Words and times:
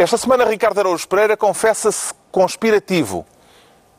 Esta 0.00 0.16
semana, 0.16 0.46
Ricardo 0.46 0.80
Araújo 0.80 1.06
Pereira 1.06 1.36
confessa-se 1.36 2.14
conspirativo. 2.32 3.26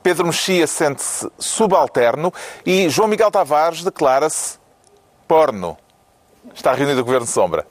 Pedro 0.01 0.25
Mexia 0.25 0.65
sente-se 0.65 1.29
subalterno 1.37 2.33
e 2.65 2.89
João 2.89 3.07
Miguel 3.07 3.29
Tavares 3.29 3.83
declara-se 3.83 4.57
porno. 5.27 5.77
Está 6.55 6.73
reunido 6.73 7.01
o 7.01 7.05
Governo 7.05 7.27
Sombra. 7.27 7.67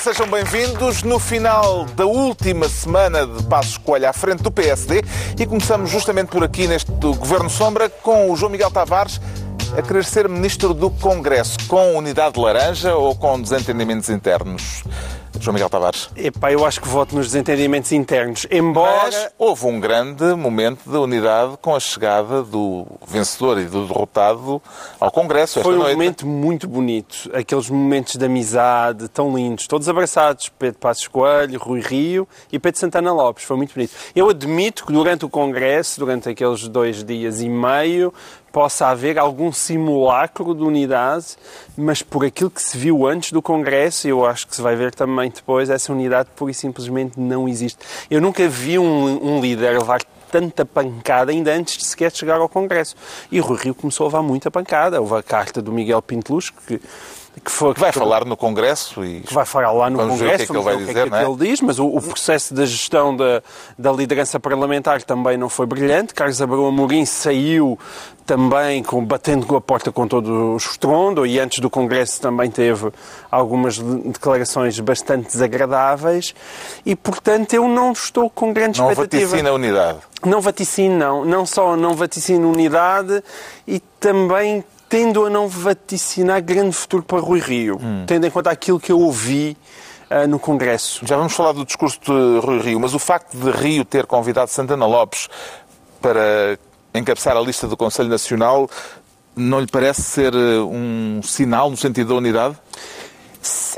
Sejam 0.00 0.28
bem-vindos 0.28 1.02
no 1.02 1.18
final 1.18 1.84
da 1.96 2.06
última 2.06 2.68
semana 2.68 3.26
de 3.26 3.42
Passos 3.42 3.76
Coelho 3.78 4.08
à 4.08 4.12
frente 4.12 4.44
do 4.44 4.50
PSD 4.50 5.02
e 5.36 5.44
começamos 5.44 5.90
justamente 5.90 6.28
por 6.28 6.44
aqui 6.44 6.68
neste 6.68 6.88
Governo 6.92 7.50
Sombra 7.50 7.88
com 7.88 8.30
o 8.30 8.36
João 8.36 8.52
Miguel 8.52 8.70
Tavares 8.70 9.20
a 9.76 9.82
querer 9.82 10.04
ser 10.04 10.28
Ministro 10.28 10.72
do 10.72 10.88
Congresso 10.88 11.56
com 11.66 11.96
unidade 11.96 12.38
laranja 12.38 12.94
ou 12.94 13.16
com 13.16 13.40
desentendimentos 13.40 14.08
internos. 14.08 14.84
João 15.40 15.54
Miguel 15.54 15.70
Tavares. 15.70 16.10
Epá, 16.16 16.52
eu 16.52 16.64
acho 16.64 16.80
que 16.80 16.88
voto 16.88 17.14
nos 17.14 17.26
desentendimentos 17.26 17.92
internos. 17.92 18.46
Embora. 18.50 19.02
Mas 19.04 19.30
houve 19.38 19.66
um 19.66 19.80
grande 19.80 20.24
momento 20.34 20.88
de 20.88 20.96
unidade 20.96 21.56
com 21.60 21.74
a 21.74 21.80
chegada 21.80 22.42
do 22.42 22.86
vencedor 23.06 23.58
e 23.58 23.64
do 23.64 23.86
derrotado 23.86 24.60
ao 24.98 25.10
Congresso. 25.10 25.60
Foi 25.62 25.74
um 25.74 25.78
noite. 25.78 25.94
momento 25.94 26.26
muito 26.26 26.68
bonito. 26.68 27.30
Aqueles 27.32 27.70
momentos 27.70 28.16
de 28.16 28.24
amizade 28.24 29.08
tão 29.08 29.34
lindos, 29.34 29.66
todos 29.66 29.88
abraçados. 29.88 30.50
Pedro 30.58 30.78
Passos 30.78 31.08
Coelho, 31.08 31.58
Rui 31.58 31.80
Rio 31.80 32.28
e 32.52 32.58
Pedro 32.58 32.80
Santana 32.80 33.12
Lopes. 33.12 33.44
Foi 33.44 33.56
muito 33.56 33.74
bonito. 33.74 33.92
Eu 34.14 34.28
admito 34.28 34.86
que 34.86 34.92
durante 34.92 35.24
o 35.24 35.28
Congresso, 35.28 36.00
durante 36.00 36.28
aqueles 36.28 36.66
dois 36.68 37.04
dias 37.04 37.40
e 37.40 37.48
meio, 37.48 38.12
possa 38.52 38.88
haver 38.88 39.18
algum 39.18 39.52
simulacro 39.52 40.54
de 40.54 40.62
unidade, 40.62 41.36
mas 41.76 42.02
por 42.02 42.24
aquilo 42.24 42.50
que 42.50 42.62
se 42.62 42.76
viu 42.76 43.06
antes 43.06 43.32
do 43.32 43.42
Congresso, 43.42 44.06
e 44.06 44.10
eu 44.10 44.24
acho 44.24 44.46
que 44.46 44.56
se 44.56 44.62
vai 44.62 44.74
ver 44.76 44.94
também 44.94 45.30
depois, 45.30 45.70
essa 45.70 45.92
unidade 45.92 46.28
pura 46.34 46.50
e 46.50 46.54
simplesmente 46.54 47.18
não 47.18 47.48
existe. 47.48 47.78
Eu 48.10 48.20
nunca 48.20 48.48
vi 48.48 48.78
um, 48.78 49.36
um 49.36 49.40
líder 49.40 49.78
levar 49.78 50.02
tanta 50.30 50.64
pancada 50.64 51.32
ainda 51.32 51.52
antes 51.52 51.78
de 51.78 51.84
sequer 51.84 52.14
chegar 52.14 52.36
ao 52.36 52.48
Congresso. 52.48 52.94
E 53.30 53.40
o 53.40 53.44
Rui 53.44 53.58
Rio 53.58 53.74
começou 53.74 54.04
a 54.04 54.08
levar 54.08 54.22
muita 54.22 54.50
pancada. 54.50 55.00
Houve 55.00 55.16
a 55.16 55.22
carta 55.22 55.60
do 55.60 55.72
Miguel 55.72 56.02
Pintelus, 56.02 56.50
que, 56.50 56.80
que 57.38 57.50
foi... 57.50 57.74
Que 57.74 57.80
vai 57.80 57.92
falar 57.92 58.24
no 58.24 58.36
Congresso 58.36 59.04
e 59.04 59.20
que 59.20 59.32
vai 59.34 59.44
falar 59.44 59.72
lá 59.72 59.90
no 59.90 59.96
Vamos 59.98 60.18
ver 60.18 60.30
Congresso, 60.30 60.34
o 60.34 60.36
que 60.38 60.42
é 60.42 60.46
que 60.46 60.52
ele 60.56 60.64
vai 60.64 60.76
ver 60.76 60.86
dizer, 60.86 60.90
o 60.90 60.94
que 60.94 61.00
é 61.00 61.04
que 61.04 61.10
não 61.10 61.18
é? 61.18 61.24
ele 61.42 61.50
diz, 61.50 61.60
mas 61.60 61.78
o, 61.78 61.86
o 61.86 62.00
processo 62.02 62.54
da 62.54 62.64
gestão 62.66 63.16
da, 63.16 63.42
da 63.78 63.92
liderança 63.92 64.38
parlamentar 64.40 65.02
também 65.02 65.36
não 65.36 65.48
foi 65.48 65.66
brilhante. 65.66 66.14
Carlos 66.14 66.40
Abreu 66.42 66.66
Amorim 66.66 67.04
saiu 67.04 67.78
também 68.26 68.82
com, 68.82 69.02
batendo 69.04 69.46
com 69.46 69.56
a 69.56 69.60
porta 69.60 69.90
com 69.90 70.06
todo 70.06 70.52
o 70.52 70.56
estrondo 70.56 71.24
e 71.26 71.38
antes 71.40 71.60
do 71.60 71.70
Congresso 71.70 72.20
também 72.20 72.50
teve 72.50 72.92
algumas 73.30 73.76
de- 73.76 73.82
declarações 74.10 74.78
bastante 74.80 75.28
desagradáveis 75.32 76.34
e, 76.84 76.94
portanto, 76.94 77.54
eu 77.54 77.66
não 77.66 77.92
estou 77.92 78.28
com 78.28 78.52
grande 78.52 78.80
não 78.80 78.90
expectativa. 78.90 79.24
vaticina 79.26 79.50
a 79.50 79.54
unidade. 79.54 79.98
Não 80.26 80.40
vaticino, 80.42 80.98
não. 80.98 81.24
Não 81.24 81.46
só 81.46 81.74
não 81.76 81.94
vaticino 81.94 82.50
unidade 82.52 83.22
e 83.66 83.80
também 83.98 84.62
tendo 84.88 85.26
a 85.26 85.30
não 85.30 85.48
vaticinar 85.48 86.42
grande 86.42 86.74
futuro 86.74 87.02
para 87.02 87.20
Rui 87.20 87.40
Rio, 87.40 87.78
Hum. 87.82 88.04
tendo 88.06 88.26
em 88.26 88.30
conta 88.30 88.50
aquilo 88.50 88.80
que 88.80 88.90
eu 88.90 88.98
ouvi 89.00 89.56
ah, 90.10 90.26
no 90.26 90.38
Congresso. 90.38 91.06
Já 91.06 91.16
vamos 91.16 91.34
falar 91.34 91.52
do 91.52 91.64
discurso 91.64 92.00
de 92.00 92.46
Rui 92.46 92.60
Rio, 92.60 92.80
mas 92.80 92.94
o 92.94 92.98
facto 92.98 93.36
de 93.36 93.50
Rio 93.50 93.84
ter 93.84 94.06
convidado 94.06 94.50
Santana 94.50 94.86
Lopes 94.86 95.28
para 96.00 96.58
encabeçar 96.94 97.36
a 97.36 97.40
lista 97.40 97.66
do 97.66 97.76
Conselho 97.76 98.08
Nacional 98.08 98.68
não 99.36 99.60
lhe 99.60 99.66
parece 99.66 100.02
ser 100.02 100.34
eh, 100.34 100.58
um 100.60 101.20
sinal 101.22 101.70
no 101.70 101.76
sentido 101.76 102.08
da 102.08 102.14
unidade? 102.14 102.56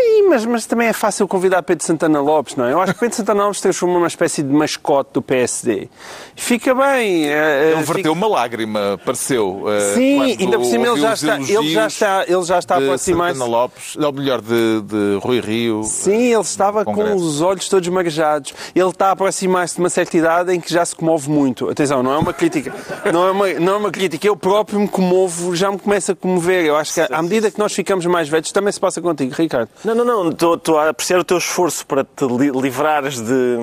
Sim, 0.00 0.28
mas, 0.28 0.44
mas 0.46 0.66
também 0.66 0.88
é 0.88 0.92
fácil 0.92 1.26
convidar 1.28 1.62
Pedro 1.62 1.84
Santana 1.84 2.20
Lopes, 2.20 2.56
não 2.56 2.64
é? 2.64 2.72
Eu 2.72 2.80
acho 2.80 2.94
que 2.94 3.00
Pedro 3.00 3.16
Santana 3.16 3.44
Lopes 3.44 3.60
transformou 3.60 3.98
numa 3.98 4.06
espécie 4.06 4.42
de 4.42 4.52
mascote 4.52 5.10
do 5.12 5.20
PSD. 5.22 5.88
Fica 6.34 6.74
bem. 6.74 7.26
eh, 7.28 7.72
Ele 7.72 7.80
fica- 7.82 7.92
verteu 7.94 8.12
uma 8.12 8.26
lágrima, 8.28 8.98
pareceu. 9.04 9.64
eh, 9.68 9.94
Sim, 9.94 10.20
ainda 10.40 10.58
por 10.58 10.64
cima 10.64 10.86
ele 10.88 11.00
já 11.00 11.12
está, 11.14 11.36
ele 11.36 11.70
já 11.72 11.86
está, 11.86 12.24
ele 12.26 12.42
já 12.44 12.58
está 12.58 12.76
a 12.76 12.78
de 12.78 12.84
aproximar-se. 12.86 13.38
Santana 13.38 13.56
Lopes, 13.58 13.96
ou 13.96 14.12
melhor, 14.12 14.40
de, 14.40 14.80
de 14.82 15.18
Rui 15.22 15.40
Rio. 15.40 15.82
Sim, 15.84 16.32
ele 16.32 16.40
estava 16.40 16.84
com 16.84 17.14
os 17.14 17.40
olhos 17.40 17.68
todos 17.68 17.88
marejados. 17.88 18.54
Ele 18.74 18.88
está 18.88 19.08
a 19.08 19.10
aproximar-se 19.12 19.74
de 19.74 19.80
uma 19.80 19.90
certa 19.90 20.16
idade 20.16 20.54
em 20.54 20.60
que 20.60 20.72
já 20.72 20.84
se 20.84 20.94
comove 20.96 21.28
muito. 21.28 21.68
Atenção, 21.68 22.02
não 22.02 22.12
é 22.14 22.18
uma 22.18 22.32
crítica. 22.32 22.72
Não 23.12 23.26
é 23.26 23.30
uma, 23.30 23.48
não 23.54 23.74
é 23.74 23.76
uma 23.76 23.90
crítica. 23.90 24.26
Eu 24.26 24.36
próprio 24.36 24.80
me 24.80 24.88
comovo, 24.88 25.54
já 25.54 25.70
me 25.70 25.78
começo 25.78 26.12
a 26.12 26.16
comover. 26.16 26.64
Eu 26.64 26.76
acho 26.76 26.94
que 26.94 27.00
à 27.00 27.22
medida 27.22 27.50
que 27.50 27.58
nós 27.58 27.72
ficamos 27.72 28.06
mais 28.06 28.28
velhos, 28.28 28.50
também 28.52 28.72
se 28.72 28.80
passa 28.80 29.00
contigo, 29.00 29.34
Ricardo. 29.36 29.68
Não, 29.84 29.89
não, 29.94 30.04
não. 30.04 30.28
Estou 30.30 30.54
estou 30.54 30.78
a 30.78 30.88
apreciar 30.90 31.18
o 31.18 31.24
teu 31.24 31.38
esforço 31.38 31.86
para 31.86 32.04
te 32.04 32.24
li- 32.26 32.50
livrares 32.50 33.20
de, 33.20 33.56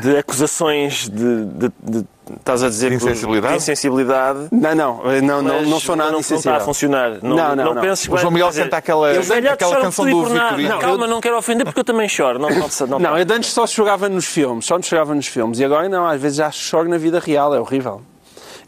de 0.00 0.16
acusações 0.16 1.08
de, 1.08 1.44
de- 1.46 1.72
de- 1.82 2.06
Estás 2.38 2.62
a 2.62 2.68
dizer 2.68 2.92
insensibilidade? 2.92 3.54
de 3.54 3.56
insensibilidade. 3.62 4.48
Não, 4.52 4.74
não, 4.74 5.02
não, 5.22 5.42
não, 5.42 5.54
mas 5.60 5.68
não 5.68 5.80
sou 5.80 5.96
nada 5.96 6.10
não, 6.12 6.20
não 6.20 6.36
está 6.36 6.56
a 6.56 6.60
funcionar. 6.60 7.18
Não, 7.22 7.34
Não, 7.36 7.56
não, 7.56 7.74
não. 7.74 7.80
penses 7.80 8.04
que 8.04 8.10
O 8.10 8.12
vai- 8.12 8.20
João 8.20 8.32
Miguel 8.32 8.52
senta 8.52 8.76
aquela, 8.76 9.10
aquela 9.10 9.80
canção 9.80 10.04
por 10.04 10.28
do 10.28 10.34
nada. 10.34 10.48
Vitorino. 10.56 10.68
Não, 10.68 10.78
calma, 10.78 11.06
não 11.06 11.20
quero 11.22 11.38
ofender 11.38 11.64
porque 11.64 11.80
eu 11.80 11.84
também 11.84 12.06
choro. 12.06 12.38
Não, 12.38 12.50
não, 12.50 12.68
não, 12.86 12.98
Não, 12.98 13.18
eu 13.18 13.24
de 13.24 13.32
antes 13.32 13.50
só 13.50 13.66
chorava 13.66 14.10
nos 14.10 14.26
filmes, 14.26 14.66
só 14.66 14.76
nos 14.76 14.86
chorava 14.86 15.14
nos 15.14 15.26
filmes. 15.26 15.58
E 15.58 15.64
agora 15.64 15.88
não, 15.88 16.06
às 16.06 16.20
vezes 16.20 16.36
já 16.36 16.50
choro 16.50 16.86
na 16.86 16.98
vida 16.98 17.18
real, 17.18 17.54
é 17.54 17.60
horrível. 17.60 18.02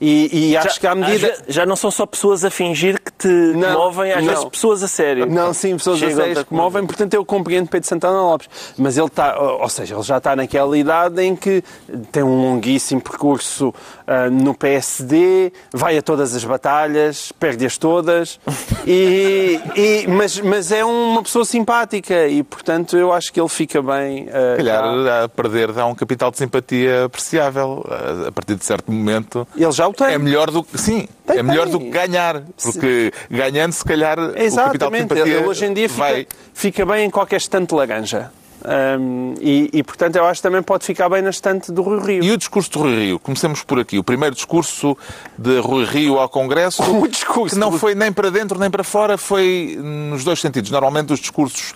E, 0.01 0.51
e 0.53 0.57
acho 0.57 0.81
que 0.81 0.87
à 0.87 0.95
medida... 0.95 1.29
Já, 1.47 1.61
já 1.61 1.67
não 1.67 1.77
são 1.77 1.91
só 1.91 2.07
pessoas 2.07 2.45
a 2.45 2.51
fingir 2.51 2.99
que 3.03 3.13
te 3.13 3.29
Não, 3.29 3.73
movem, 3.75 4.13
às 4.13 4.25
não. 4.25 4.33
vezes 4.33 4.45
pessoas 4.49 4.83
a 4.83 4.89
sério. 4.89 5.27
Não, 5.27 5.53
sim, 5.53 5.77
pessoas 5.77 6.03
a 6.03 6.07
Chegam 6.09 6.41
a- 6.41 6.45
que 6.45 6.55
movem, 6.55 6.87
portanto 6.87 7.13
eu 7.15 7.25
compreendo 7.25 7.69
Pedro 7.69 7.87
Santana 7.89 8.21
Lopes. 8.23 8.49
Mas 8.79 8.97
ele 8.97 9.07
está, 9.09 9.39
ou 9.39 9.69
seja, 9.69 9.95
ele 9.95 10.03
já 10.03 10.17
está 10.19 10.35
naquela 10.35 10.77
idade 10.79 11.21
em 11.23 11.37
que 11.37 11.63
tem 12.11 12.23
um 12.23 12.41
longuíssimo 12.51 13.01
percurso 13.01 13.75
ah, 14.07 14.31
no 14.31 14.55
PSD, 14.55 15.53
vai 15.73 15.99
a 15.99 16.03
todas 16.03 16.35
as 16.35 16.45
batalhas, 16.45 17.31
perde-as 17.39 17.77
todas, 17.77 18.41
e, 18.87 19.61
e- 19.77 20.07
mas, 20.09 20.41
mas 20.41 20.73
é 20.73 20.85
uma 20.85 21.23
pessoa 21.23 21.45
simpática 21.45 22.27
e, 22.27 22.43
portanto, 22.43 22.97
eu 22.97 23.13
acho 23.13 23.33
que 23.33 23.41
ele 23.41 23.49
fica 23.49 23.83
bem. 23.83 24.29
ah, 24.33 24.53
Se 24.53 24.57
calhar 24.59 25.25
a 25.25 25.29
perder 25.29 25.73
dá 25.73 25.85
um 25.87 25.95
capital 25.95 26.31
de 26.31 26.39
simpatia 26.39 27.05
apreciável. 27.05 27.85
A 27.89 28.29
a 28.31 28.33
partir 28.33 28.55
de 28.55 28.65
certo 28.65 28.91
momento 28.93 29.47
Ele 29.57 29.73
já 29.73 29.87
o 29.91 29.95
tem. 29.95 30.09
é 30.15 30.19
melhor 30.19 30.51
do 30.51 30.63
que. 30.65 30.79
Sim, 30.79 31.09
Tem, 31.27 31.39
é 31.39 31.43
melhor 31.43 31.65
tem. 31.65 31.73
do 31.73 31.81
que 31.81 31.91
ganhar. 31.91 32.43
Porque 32.63 33.13
ganhando, 33.31 33.73
se 33.73 33.85
calhar, 33.85 34.19
o 34.19 34.27
capital 34.29 34.39
de 34.39 34.45
Exatamente, 34.45 35.01
simpatia 35.03 35.23
ele 35.37 35.47
hoje 35.47 35.65
em 35.67 35.75
dia 35.75 35.89
fica, 35.89 36.01
vai. 36.03 36.27
fica 36.55 36.87
bem 36.87 37.07
em 37.07 37.11
qualquer 37.11 37.37
estante 37.37 37.69
de 37.71 37.75
laranja. 37.75 38.33
Hum, 38.65 39.35
e, 39.41 39.71
e, 39.73 39.83
portanto, 39.83 40.17
eu 40.17 40.25
acho 40.27 40.41
que 40.41 40.49
também 40.49 40.63
pode 40.63 40.85
ficar 40.85 41.09
bem 41.09 41.23
na 41.23 41.31
estante 41.31 41.73
do 41.73 41.83
Rui 41.83 42.01
Rio. 42.01 42.25
E 42.25 42.31
o 42.31 42.37
discurso 42.37 42.71
de 42.71 42.79
Rui 42.79 42.95
Rio? 42.95 43.19
Comecemos 43.19 43.63
por 43.63 43.79
aqui. 43.79 43.99
O 43.99 44.05
primeiro 44.05 44.35
discurso 44.35 44.97
de 45.39 45.59
Rui 45.61 45.85
Rio 45.85 46.19
ao 46.19 46.29
Congresso, 46.29 46.83
O 47.01 47.09
discurso 47.09 47.55
que 47.55 47.61
não 47.61 47.71
do- 47.71 47.79
foi 47.79 47.95
nem 47.95 48.13
para 48.13 48.31
dentro 48.31 48.59
nem 48.59 48.71
para 48.71 48.85
fora, 48.85 49.17
foi 49.17 49.79
nos 49.81 50.25
dois 50.25 50.41
sentidos. 50.41 50.71
Normalmente 50.71 51.13
os 51.13 51.21
discursos 51.21 51.75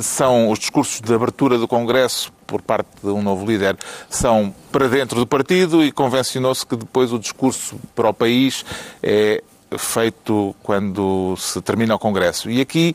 são 0.00 0.50
os 0.50 0.58
discursos 0.58 1.00
de 1.00 1.12
abertura 1.14 1.58
do 1.58 1.68
Congresso 1.68 2.32
por 2.46 2.60
parte 2.62 2.88
de 3.02 3.08
um 3.10 3.22
novo 3.22 3.46
líder 3.46 3.76
são 4.10 4.54
para 4.70 4.86
dentro 4.86 5.18
do 5.18 5.26
partido 5.26 5.82
e 5.82 5.90
convencionou-se 5.90 6.66
que 6.66 6.76
depois 6.76 7.10
o 7.12 7.18
discurso 7.18 7.76
para 7.94 8.10
o 8.10 8.12
país 8.14 8.62
é 9.02 9.42
feito 9.78 10.54
quando 10.62 11.34
se 11.38 11.60
termina 11.62 11.94
o 11.94 11.98
Congresso. 11.98 12.50
E 12.50 12.60
aqui 12.60 12.94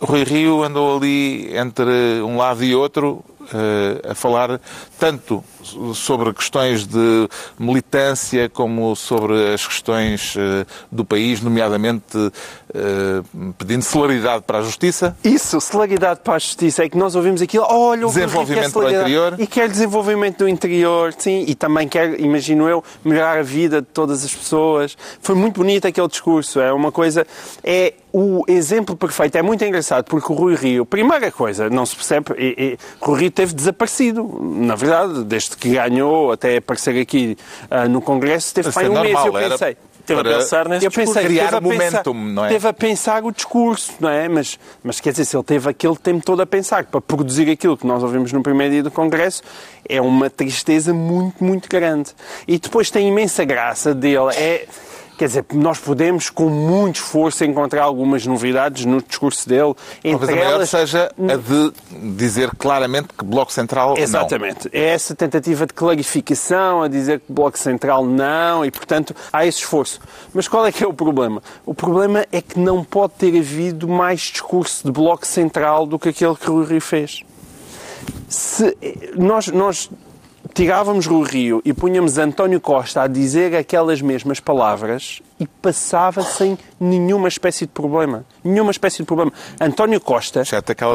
Rui 0.00 0.24
Rio 0.24 0.62
andou 0.62 0.96
ali 0.96 1.56
entre 1.56 2.22
um 2.22 2.36
lado 2.36 2.62
e 2.62 2.74
outro, 2.74 3.24
a 4.08 4.14
falar 4.14 4.60
tanto 4.98 5.42
sobre 5.94 6.32
questões 6.32 6.86
de 6.86 7.28
militância 7.58 8.48
como 8.48 8.94
sobre 8.94 9.52
as 9.52 9.66
questões 9.66 10.34
do 10.90 11.04
país, 11.04 11.40
nomeadamente 11.40 12.32
pedindo 13.56 13.82
celeridade 13.82 14.44
para 14.46 14.58
a 14.58 14.62
justiça. 14.62 15.16
Isso, 15.24 15.60
celeridade 15.60 16.20
para 16.22 16.34
a 16.34 16.38
justiça. 16.38 16.84
É 16.84 16.88
que 16.88 16.96
nós 16.96 17.14
ouvimos 17.14 17.42
aquilo, 17.42 17.66
olha, 17.68 18.06
o 18.06 18.10
desenvolvimento 18.10 18.72
para 18.72 18.84
o 18.84 18.88
interior. 18.88 19.34
E 19.38 19.46
quer 19.46 19.68
desenvolvimento 19.68 20.38
do 20.38 20.48
interior, 20.48 21.14
sim, 21.16 21.44
e 21.46 21.54
também 21.54 21.88
quer, 21.88 22.18
imagino 22.20 22.68
eu, 22.68 22.82
melhorar 23.04 23.38
a 23.38 23.42
vida 23.42 23.80
de 23.80 23.88
todas 23.88 24.24
as 24.24 24.34
pessoas. 24.34 24.96
Foi 25.20 25.34
muito 25.34 25.56
bonito 25.56 25.86
aquele 25.86 26.08
discurso, 26.08 26.60
é 26.60 26.72
uma 26.72 26.92
coisa, 26.92 27.26
é 27.62 27.94
o 28.12 28.44
exemplo 28.48 28.96
perfeito. 28.96 29.36
É 29.36 29.42
muito 29.42 29.64
engraçado 29.64 30.04
porque 30.04 30.32
o 30.32 30.34
Rui 30.34 30.54
Rio, 30.54 30.86
primeira 30.86 31.30
coisa, 31.30 31.68
não 31.68 31.84
se 31.84 31.94
percebe, 31.94 32.32
e, 32.38 32.54
e, 32.58 32.78
Rui 33.00 33.20
Rio 33.20 33.30
teve 33.38 33.54
desaparecido. 33.54 34.40
Na 34.42 34.74
verdade, 34.74 35.22
desde 35.22 35.56
que 35.56 35.70
ganhou 35.70 36.32
até 36.32 36.56
aparecer 36.56 37.00
aqui 37.00 37.38
uh, 37.70 37.88
no 37.88 38.00
Congresso, 38.00 38.52
teve 38.52 38.72
para 38.72 38.90
um 38.90 39.00
mês. 39.00 39.16
Eu 39.24 39.32
pensei, 39.32 39.76
Teve 40.04 40.22
para 40.22 40.30
a 40.30 40.38
pensar 40.38 40.68
nesse 40.68 40.86
eu 40.86 40.90
pensei, 40.90 41.24
criar 41.24 41.50
teve 41.50 41.60
momentum, 41.60 42.14
pensar, 42.14 42.14
não 42.14 42.44
é? 42.46 42.48
Teve 42.48 42.66
a 42.66 42.72
pensar 42.72 43.24
o 43.24 43.30
discurso, 43.30 43.92
não 44.00 44.08
é? 44.08 44.26
Mas, 44.26 44.58
mas 44.82 44.98
quer 45.00 45.10
dizer, 45.10 45.26
se 45.26 45.36
ele 45.36 45.44
teve 45.44 45.68
aquele 45.68 45.96
tempo 45.96 46.24
todo 46.24 46.40
a 46.40 46.46
pensar 46.46 46.84
para 46.86 47.00
produzir 47.00 47.48
aquilo 47.48 47.76
que 47.76 47.86
nós 47.86 48.02
ouvimos 48.02 48.32
no 48.32 48.42
primeiro 48.42 48.72
dia 48.72 48.82
do 48.82 48.90
Congresso, 48.90 49.42
é 49.88 50.00
uma 50.00 50.28
tristeza 50.28 50.92
muito, 50.92 51.44
muito 51.44 51.68
grande. 51.68 52.10
E 52.48 52.58
depois 52.58 52.90
tem 52.90 53.06
imensa 53.06 53.44
graça 53.44 53.94
dele. 53.94 54.34
É 54.34 54.66
Quer 55.18 55.26
dizer, 55.26 55.44
nós 55.52 55.80
podemos, 55.80 56.30
com 56.30 56.48
muito 56.48 57.00
esforço, 57.00 57.44
encontrar 57.44 57.82
algumas 57.82 58.24
novidades 58.24 58.84
no 58.84 59.02
discurso 59.02 59.48
dele. 59.48 59.74
Entre 60.04 60.26
Talvez 60.28 60.46
a 60.46 60.50
elas, 60.50 60.70
seja 60.70 61.12
a 61.18 61.34
de 61.34 61.72
dizer 62.14 62.52
claramente 62.56 63.08
que 63.18 63.24
Bloco 63.24 63.52
Central 63.52 63.98
Exatamente. 63.98 64.70
não. 64.72 64.80
É 64.80 64.90
essa 64.90 65.16
tentativa 65.16 65.66
de 65.66 65.74
clarificação, 65.74 66.84
a 66.84 66.88
dizer 66.88 67.18
que 67.18 67.32
Bloco 67.32 67.58
Central 67.58 68.06
não, 68.06 68.64
e, 68.64 68.70
portanto, 68.70 69.12
há 69.32 69.44
esse 69.44 69.58
esforço. 69.58 70.00
Mas 70.32 70.46
qual 70.46 70.64
é 70.64 70.70
que 70.70 70.84
é 70.84 70.86
o 70.86 70.94
problema? 70.94 71.42
O 71.66 71.74
problema 71.74 72.24
é 72.30 72.40
que 72.40 72.56
não 72.56 72.84
pode 72.84 73.14
ter 73.14 73.36
havido 73.36 73.88
mais 73.88 74.20
discurso 74.20 74.86
de 74.86 74.92
Bloco 74.92 75.26
Central 75.26 75.84
do 75.84 75.98
que 75.98 76.10
aquele 76.10 76.36
que 76.36 76.48
o 76.48 76.62
Rui 76.62 76.78
fez. 76.78 77.24
Se 78.28 78.76
nós, 79.16 79.48
nós 79.48 79.90
tirávamos 80.54 81.06
o 81.06 81.22
Rio 81.22 81.60
e 81.64 81.72
punhamos 81.72 82.18
António 82.18 82.60
Costa 82.60 83.02
a 83.02 83.06
dizer 83.06 83.54
aquelas 83.54 84.00
mesmas 84.00 84.40
palavras 84.40 85.20
e 85.40 85.46
passava 85.46 86.22
sem 86.22 86.58
nenhuma 86.80 87.28
espécie 87.28 87.66
de 87.66 87.72
problema. 87.72 88.24
Nenhuma 88.42 88.70
espécie 88.70 88.98
de 88.98 89.04
problema. 89.04 89.32
António 89.60 90.00
Costa 90.00 90.42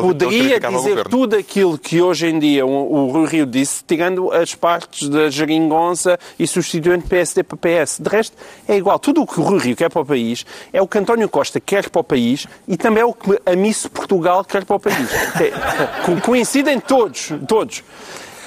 poderia 0.02 0.60
dizer 0.60 1.08
tudo 1.08 1.36
aquilo 1.36 1.78
que 1.78 2.02
hoje 2.02 2.28
em 2.28 2.40
dia 2.40 2.66
o, 2.66 3.16
o 3.16 3.26
Rio 3.26 3.46
disse, 3.46 3.84
tirando 3.84 4.32
as 4.32 4.54
partes 4.54 5.08
da 5.08 5.30
geringonça 5.30 6.20
e 6.38 6.46
substituindo 6.46 7.06
PSD 7.08 7.44
para 7.44 7.58
PS. 7.58 8.00
De 8.00 8.10
resto, 8.10 8.38
é 8.68 8.76
igual. 8.76 9.00
Tudo 9.00 9.22
o 9.22 9.28
que 9.28 9.40
o 9.40 9.58
Rio 9.58 9.76
quer 9.76 9.90
para 9.90 10.02
o 10.02 10.06
país 10.06 10.46
é 10.74 10.82
o 10.82 10.88
que 10.88 10.98
António 10.98 11.30
Costa 11.30 11.60
quer 11.60 11.90
para 11.90 12.02
o 12.02 12.04
país 12.04 12.48
e 12.68 12.76
também 12.76 13.02
é 13.02 13.06
o 13.06 13.14
que 13.14 13.40
a 13.46 13.56
Miss 13.56 13.88
Portugal 13.88 14.44
quer 14.44 14.66
para 14.66 14.76
o 14.76 14.80
país. 14.80 15.10
É, 15.40 16.20
coincidem 16.22 16.80
todos, 16.80 17.32
todos. 17.48 17.84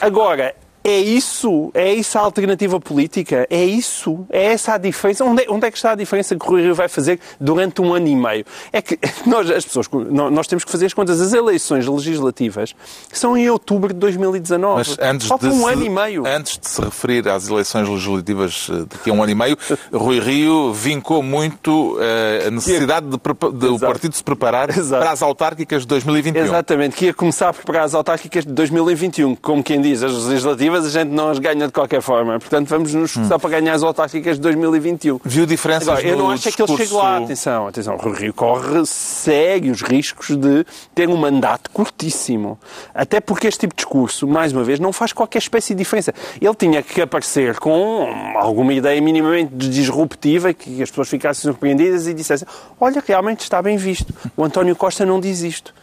Agora, 0.00 0.54
é 0.86 1.00
isso, 1.00 1.72
é 1.74 1.92
isso 1.92 2.16
a 2.16 2.20
alternativa 2.20 2.78
política, 2.78 3.44
é 3.50 3.64
isso, 3.64 4.24
é 4.30 4.52
essa 4.52 4.74
a 4.74 4.78
diferença. 4.78 5.24
Onde 5.24 5.42
é, 5.42 5.46
onde 5.50 5.66
é 5.66 5.70
que 5.70 5.76
está 5.76 5.90
a 5.90 5.94
diferença 5.96 6.36
que 6.36 6.48
o 6.48 6.56
Rio 6.56 6.76
vai 6.76 6.88
fazer 6.88 7.18
durante 7.40 7.82
um 7.82 7.92
ano 7.92 8.06
e 8.06 8.14
meio? 8.14 8.44
É 8.72 8.80
que 8.80 8.96
nós, 9.26 9.50
as 9.50 9.64
pessoas, 9.64 9.88
nós 9.90 10.46
temos 10.46 10.64
que 10.64 10.70
fazer 10.70 10.86
as 10.86 10.94
contas. 10.94 11.20
As 11.20 11.32
eleições 11.32 11.88
legislativas 11.88 12.72
são 13.12 13.36
em 13.36 13.50
outubro 13.50 13.92
de 13.92 13.98
2019. 13.98 14.76
Mas 14.76 14.96
antes 15.00 15.26
Falta 15.26 15.48
um 15.48 15.64
se, 15.64 15.72
ano 15.72 15.84
e 15.84 15.88
meio. 15.88 16.24
Antes 16.24 16.56
de 16.56 16.68
se 16.68 16.80
referir 16.80 17.28
às 17.28 17.48
eleições 17.48 17.88
legislativas 17.88 18.68
eh, 18.70 18.84
daqui 18.88 19.10
a 19.10 19.12
um 19.12 19.20
ano 19.20 19.32
e 19.32 19.34
meio, 19.34 19.58
Rui 19.92 20.20
Rio 20.20 20.72
vincou 20.72 21.20
muito 21.20 21.96
uh, 21.96 22.46
a 22.46 22.50
necessidade 22.52 23.06
de, 23.06 23.18
de 23.58 23.66
o 23.66 23.78
partido 23.80 24.14
se 24.14 24.22
preparar 24.22 24.70
Exato. 24.70 25.02
para 25.02 25.10
as 25.10 25.20
autárquicas 25.20 25.82
de 25.82 25.88
2021. 25.88 26.44
Exatamente, 26.44 26.94
que 26.94 27.06
ia 27.06 27.14
começar 27.14 27.48
a 27.48 27.52
preparar 27.52 27.82
as 27.82 27.94
autárquicas 27.94 28.44
de 28.46 28.52
2021, 28.52 29.34
como 29.34 29.64
quem 29.64 29.80
diz, 29.80 30.04
as 30.04 30.12
legislativas 30.26 30.75
a 30.84 30.90
gente 30.90 31.08
não 31.08 31.30
as 31.30 31.38
ganha 31.38 31.66
de 31.66 31.72
qualquer 31.72 32.02
forma. 32.02 32.38
Portanto, 32.38 32.68
vamos 32.68 32.92
nos 32.92 33.10
esforçar 33.10 33.36
hum. 33.36 33.40
para 33.40 33.50
ganhar 33.50 33.74
as 33.74 33.82
autárquicas 33.82 34.36
de 34.36 34.42
2021. 34.42 35.20
Viu 35.24 35.46
diferenças 35.46 35.88
Agora, 35.88 36.06
Eu 36.06 36.18
não 36.18 36.30
acho 36.30 36.42
discurso... 36.42 36.74
que 36.74 36.82
ele 36.82 36.88
chegue 36.88 36.94
lá. 36.94 37.18
Atenção, 37.18 37.66
atenção. 37.68 37.96
O 37.96 38.10
Rio 38.10 38.34
corre 38.34 38.84
sérios 38.84 39.82
riscos 39.82 40.36
de 40.36 40.66
ter 40.94 41.08
um 41.08 41.16
mandato 41.16 41.70
curtíssimo. 41.70 42.58
Até 42.94 43.20
porque 43.20 43.46
este 43.46 43.60
tipo 43.60 43.74
de 43.74 43.78
discurso, 43.78 44.26
mais 44.26 44.52
uma 44.52 44.64
vez, 44.64 44.78
não 44.78 44.92
faz 44.92 45.12
qualquer 45.12 45.38
espécie 45.38 45.74
de 45.74 45.78
diferença. 45.78 46.12
Ele 46.40 46.54
tinha 46.54 46.82
que 46.82 47.00
aparecer 47.00 47.58
com 47.58 48.06
alguma 48.36 48.74
ideia 48.74 49.00
minimamente 49.00 49.54
disruptiva 49.54 50.52
que 50.52 50.82
as 50.82 50.90
pessoas 50.90 51.08
ficassem 51.08 51.42
surpreendidas 51.42 52.06
e 52.06 52.14
dissessem 52.14 52.46
olha, 52.80 53.02
realmente 53.06 53.40
está 53.40 53.62
bem 53.62 53.76
visto. 53.76 54.12
O 54.36 54.44
António 54.44 54.74
Costa 54.76 55.06
não 55.06 55.20
diz 55.20 55.42
isto. 55.42 55.74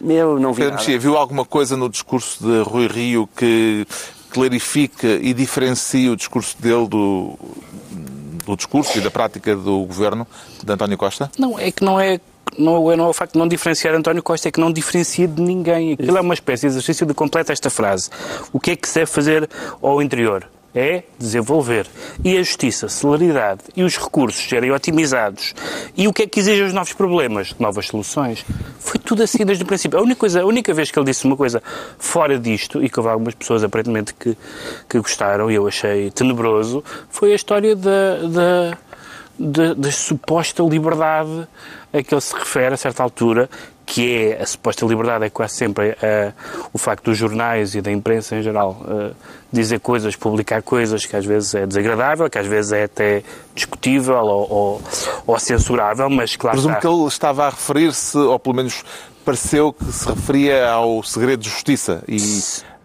Eu 0.00 0.38
não 0.38 0.52
vi 0.52 0.62
Pedro 0.62 0.76
Mexia, 0.76 0.98
viu 0.98 1.16
alguma 1.16 1.44
coisa 1.44 1.76
no 1.76 1.88
discurso 1.88 2.44
de 2.44 2.62
Rui 2.62 2.86
Rio 2.86 3.28
que 3.36 3.86
clarifica 4.30 5.06
e 5.06 5.32
diferencia 5.32 6.12
o 6.12 6.16
discurso 6.16 6.56
dele 6.60 6.86
do, 6.88 7.38
do 8.44 8.56
discurso 8.56 8.98
e 8.98 9.00
da 9.00 9.10
prática 9.10 9.54
do 9.54 9.84
governo 9.84 10.26
de 10.62 10.72
António 10.72 10.96
Costa? 10.96 11.30
Não, 11.38 11.58
é 11.58 11.70
que 11.70 11.84
não 11.84 12.00
é 12.00 12.20
não, 12.56 12.96
não 12.96 13.06
é 13.06 13.08
o 13.08 13.12
facto 13.12 13.34
de 13.34 13.38
não 13.38 13.46
diferenciar 13.46 13.94
António 13.94 14.22
Costa, 14.22 14.48
é 14.48 14.52
que 14.52 14.60
não 14.60 14.72
diferencia 14.72 15.28
de 15.28 15.40
ninguém. 15.40 15.92
Aquilo 15.92 16.16
é 16.16 16.20
uma 16.20 16.34
espécie 16.34 16.62
de 16.62 16.68
exercício 16.68 17.06
de 17.06 17.14
completa 17.14 17.52
esta 17.52 17.70
frase. 17.70 18.10
O 18.52 18.58
que 18.58 18.72
é 18.72 18.76
que 18.76 18.88
se 18.88 18.94
deve 18.94 19.10
fazer 19.10 19.48
ao 19.82 20.02
interior? 20.02 20.48
É 20.78 21.02
desenvolver. 21.18 21.86
E 22.24 22.36
a 22.36 22.42
justiça, 22.42 22.88
celeridade 22.88 23.62
e 23.76 23.82
os 23.82 23.96
recursos 23.96 24.48
serem 24.48 24.70
otimizados. 24.70 25.54
E 25.96 26.06
o 26.06 26.12
que 26.12 26.22
é 26.22 26.26
que 26.26 26.38
exige 26.38 26.62
os 26.62 26.72
novos 26.72 26.92
problemas? 26.92 27.54
Novas 27.58 27.86
soluções. 27.86 28.44
Foi 28.78 28.98
tudo 28.98 29.22
assim 29.22 29.44
desde 29.44 29.64
o 29.64 29.66
princípio. 29.66 29.98
A 29.98 30.02
única, 30.02 30.20
coisa, 30.20 30.42
a 30.42 30.46
única 30.46 30.72
vez 30.72 30.90
que 30.90 30.98
ele 30.98 31.06
disse 31.06 31.24
uma 31.24 31.36
coisa 31.36 31.62
fora 31.98 32.38
disto, 32.38 32.82
e 32.82 32.88
que 32.88 32.98
houve 32.98 33.10
algumas 33.10 33.34
pessoas 33.34 33.64
aparentemente 33.64 34.14
que, 34.14 34.36
que 34.88 34.98
gostaram, 34.98 35.50
e 35.50 35.54
eu 35.56 35.66
achei 35.66 36.10
tenebroso, 36.10 36.84
foi 37.10 37.32
a 37.32 37.34
história 37.34 37.74
da, 37.74 38.16
da, 38.28 38.78
da, 39.38 39.74
da 39.74 39.92
suposta 39.92 40.62
liberdade 40.62 41.48
a 41.92 42.02
que 42.02 42.14
ele 42.14 42.20
se 42.20 42.34
refere 42.34 42.74
a 42.74 42.76
certa 42.76 43.02
altura, 43.02 43.48
que 43.88 44.34
é 44.34 44.42
a 44.42 44.46
suposta 44.46 44.84
liberdade, 44.84 45.24
é 45.24 45.30
quase 45.30 45.54
sempre 45.54 45.92
uh, 45.92 46.32
o 46.74 46.78
facto 46.78 47.04
dos 47.04 47.16
jornais 47.16 47.74
e 47.74 47.80
da 47.80 47.90
imprensa 47.90 48.36
em 48.36 48.42
geral 48.42 48.82
uh, 48.82 49.16
dizer 49.50 49.80
coisas, 49.80 50.14
publicar 50.14 50.60
coisas 50.60 51.06
que 51.06 51.16
às 51.16 51.24
vezes 51.24 51.54
é 51.54 51.66
desagradável, 51.66 52.28
que 52.28 52.38
às 52.38 52.46
vezes 52.46 52.72
é 52.72 52.84
até 52.84 53.22
discutível 53.54 54.16
ou, 54.16 54.52
ou, 54.52 54.82
ou 55.26 55.38
censurável, 55.38 56.10
mas 56.10 56.36
claro 56.36 56.56
Presumo 56.56 56.74
está... 56.74 56.80
que 56.82 56.86
ele 56.86 57.06
estava 57.06 57.46
a 57.46 57.50
referir-se, 57.50 58.18
ou 58.18 58.38
pelo 58.38 58.56
menos 58.56 58.84
pareceu 59.24 59.72
que 59.72 59.90
se 59.90 60.06
referia 60.06 60.70
ao 60.70 61.02
segredo 61.02 61.40
de 61.40 61.48
justiça 61.48 62.04
e 62.06 62.18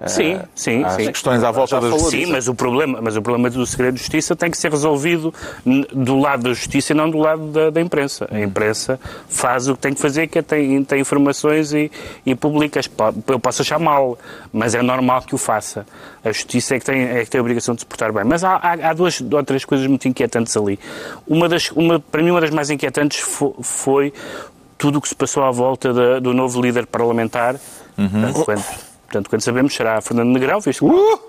Sim, 0.07 0.39
sim. 0.53 0.83
Há 0.83 0.89
sim. 0.91 1.11
questões 1.11 1.43
à 1.43 1.51
volta 1.51 1.79
da 1.79 1.89
justiça. 1.89 2.11
Sim, 2.11 2.25
mas 2.27 2.47
o, 2.47 2.53
problema, 2.53 2.99
mas 3.01 3.15
o 3.15 3.21
problema 3.21 3.49
do 3.49 3.65
segredo 3.65 3.95
de 3.95 3.99
justiça 3.99 4.35
tem 4.35 4.51
que 4.51 4.57
ser 4.57 4.71
resolvido 4.71 5.33
do 5.93 6.19
lado 6.19 6.43
da 6.43 6.53
justiça 6.53 6.93
e 6.93 6.95
não 6.95 7.09
do 7.09 7.17
lado 7.17 7.47
da, 7.47 7.69
da 7.69 7.81
imprensa. 7.81 8.27
A 8.31 8.39
imprensa 8.39 8.99
faz 9.29 9.67
o 9.67 9.75
que 9.75 9.81
tem 9.81 9.93
que 9.93 10.01
fazer, 10.01 10.27
que 10.27 10.39
é 10.39 10.41
tem, 10.41 10.83
tem 10.83 10.99
informações 10.99 11.73
e, 11.73 11.91
e 12.25 12.35
publica. 12.35 12.81
Eu 13.27 13.39
posso 13.39 13.61
achar 13.61 13.79
mal, 13.79 14.17
mas 14.51 14.75
é 14.75 14.81
normal 14.81 15.21
que 15.21 15.35
o 15.35 15.37
faça. 15.37 15.85
A 16.23 16.31
justiça 16.31 16.75
é 16.75 16.79
que 16.79 16.85
tem, 16.85 17.01
é 17.01 17.23
que 17.23 17.29
tem 17.29 17.39
a 17.39 17.41
obrigação 17.41 17.75
de 17.75 17.81
se 17.81 17.85
portar 17.85 18.11
bem. 18.11 18.23
Mas 18.23 18.43
há, 18.43 18.55
há, 18.55 18.89
há 18.89 18.93
duas 18.93 19.21
ou 19.21 19.43
três 19.43 19.63
coisas 19.65 19.87
muito 19.87 20.07
inquietantes 20.07 20.55
ali. 20.57 20.79
Uma 21.27 21.47
das, 21.47 21.71
uma, 21.71 21.99
para 21.99 22.21
mim, 22.21 22.31
uma 22.31 22.41
das 22.41 22.49
mais 22.49 22.69
inquietantes 22.69 23.19
foi, 23.19 23.53
foi 23.61 24.13
tudo 24.77 24.97
o 24.97 25.01
que 25.01 25.07
se 25.07 25.15
passou 25.15 25.43
à 25.43 25.51
volta 25.51 25.93
da, 25.93 26.19
do 26.19 26.33
novo 26.33 26.61
líder 26.61 26.85
parlamentar, 26.85 27.55
uhum. 27.97 28.33
quando, 28.43 28.63
Portanto, 29.13 29.29
quando 29.29 29.41
sabemos, 29.41 29.75
será 29.75 30.01
Fernando 30.01 30.29
Negrão, 30.29 30.59
visto, 30.59 30.87
uh! 30.87 31.19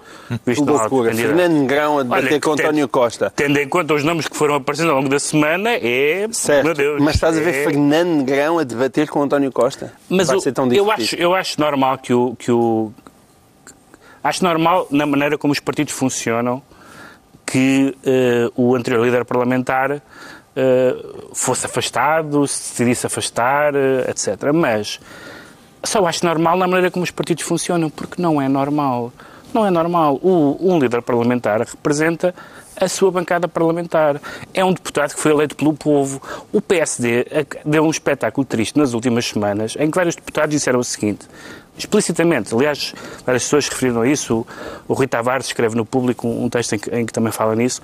visto 0.46 0.64
loucura. 0.64 1.14
Fernando 1.14 1.52
Negrão 1.52 1.98
a 1.98 2.02
debater 2.02 2.32
Olha, 2.32 2.40
com 2.40 2.52
António 2.52 2.88
Costa. 2.88 3.30
Tendo 3.36 3.58
em 3.58 3.68
conta 3.68 3.92
os 3.92 4.02
nomes 4.02 4.26
que 4.26 4.34
foram 4.34 4.54
aparecendo 4.54 4.88
ao 4.88 4.96
longo 4.96 5.10
da 5.10 5.18
semana, 5.18 5.68
é... 5.72 6.26
Certo, 6.32 6.64
meu 6.64 6.72
Deus, 6.72 7.02
mas 7.02 7.16
estás 7.16 7.36
a 7.36 7.40
ver 7.40 7.54
é... 7.54 7.64
Fernando 7.64 8.08
Negrão 8.08 8.58
a 8.58 8.64
debater 8.64 9.06
com 9.10 9.22
António 9.22 9.52
Costa? 9.52 9.92
Mas 10.08 10.28
Vai 10.28 10.36
o, 10.36 10.40
ser 10.40 10.52
tão 10.52 10.72
eu, 10.72 10.90
acho, 10.90 11.14
eu 11.16 11.34
acho 11.34 11.60
normal 11.60 11.98
que 11.98 12.14
o, 12.14 12.34
que 12.36 12.50
o... 12.50 12.90
Acho 14.22 14.42
normal, 14.42 14.88
na 14.90 15.04
maneira 15.04 15.36
como 15.36 15.52
os 15.52 15.60
partidos 15.60 15.92
funcionam, 15.92 16.62
que 17.44 17.94
uh, 18.06 18.62
o 18.62 18.74
anterior 18.74 19.04
líder 19.04 19.26
parlamentar 19.26 19.92
uh, 19.92 21.34
fosse 21.34 21.66
afastado, 21.66 22.46
se 22.48 22.70
decidisse 22.70 23.06
afastar, 23.06 23.74
uh, 23.74 24.08
etc. 24.08 24.54
Mas 24.54 24.98
só 25.84 26.06
acho 26.06 26.24
normal 26.24 26.56
na 26.56 26.66
maneira 26.66 26.90
como 26.90 27.04
os 27.04 27.10
partidos 27.10 27.44
funcionam, 27.44 27.90
porque 27.90 28.20
não 28.20 28.40
é 28.40 28.48
normal. 28.48 29.12
Não 29.52 29.64
é 29.64 29.70
normal. 29.70 30.18
O, 30.22 30.56
um 30.60 30.78
líder 30.78 31.02
parlamentar 31.02 31.60
representa 31.60 32.34
a 32.76 32.88
sua 32.88 33.10
bancada 33.10 33.48
parlamentar. 33.48 34.20
É 34.52 34.64
um 34.64 34.72
deputado 34.72 35.14
que 35.14 35.20
foi 35.20 35.32
eleito 35.32 35.56
pelo 35.56 35.74
povo. 35.74 36.20
O 36.52 36.60
PSD 36.60 37.26
deu 37.64 37.84
um 37.84 37.90
espetáculo 37.90 38.44
triste 38.44 38.78
nas 38.78 38.94
últimas 38.94 39.26
semanas, 39.26 39.76
em 39.78 39.90
que 39.90 39.96
vários 39.96 40.14
deputados 40.14 40.54
disseram 40.54 40.80
o 40.80 40.84
seguinte: 40.84 41.26
explicitamente. 41.76 42.54
Aliás, 42.54 42.94
várias 43.24 43.44
pessoas 43.44 43.68
referiram 43.68 44.02
a 44.02 44.08
isso. 44.08 44.46
O, 44.86 44.94
Rui 44.94 45.06
Tavares 45.06 45.46
escreve 45.46 45.76
no 45.76 45.84
público 45.84 46.26
um, 46.26 46.44
um 46.44 46.48
texto 46.48 46.74
em 46.74 46.78
que, 46.78 46.90
em 46.94 47.06
que, 47.06 47.12
também 47.12 47.32
fala 47.32 47.54
nisso, 47.54 47.82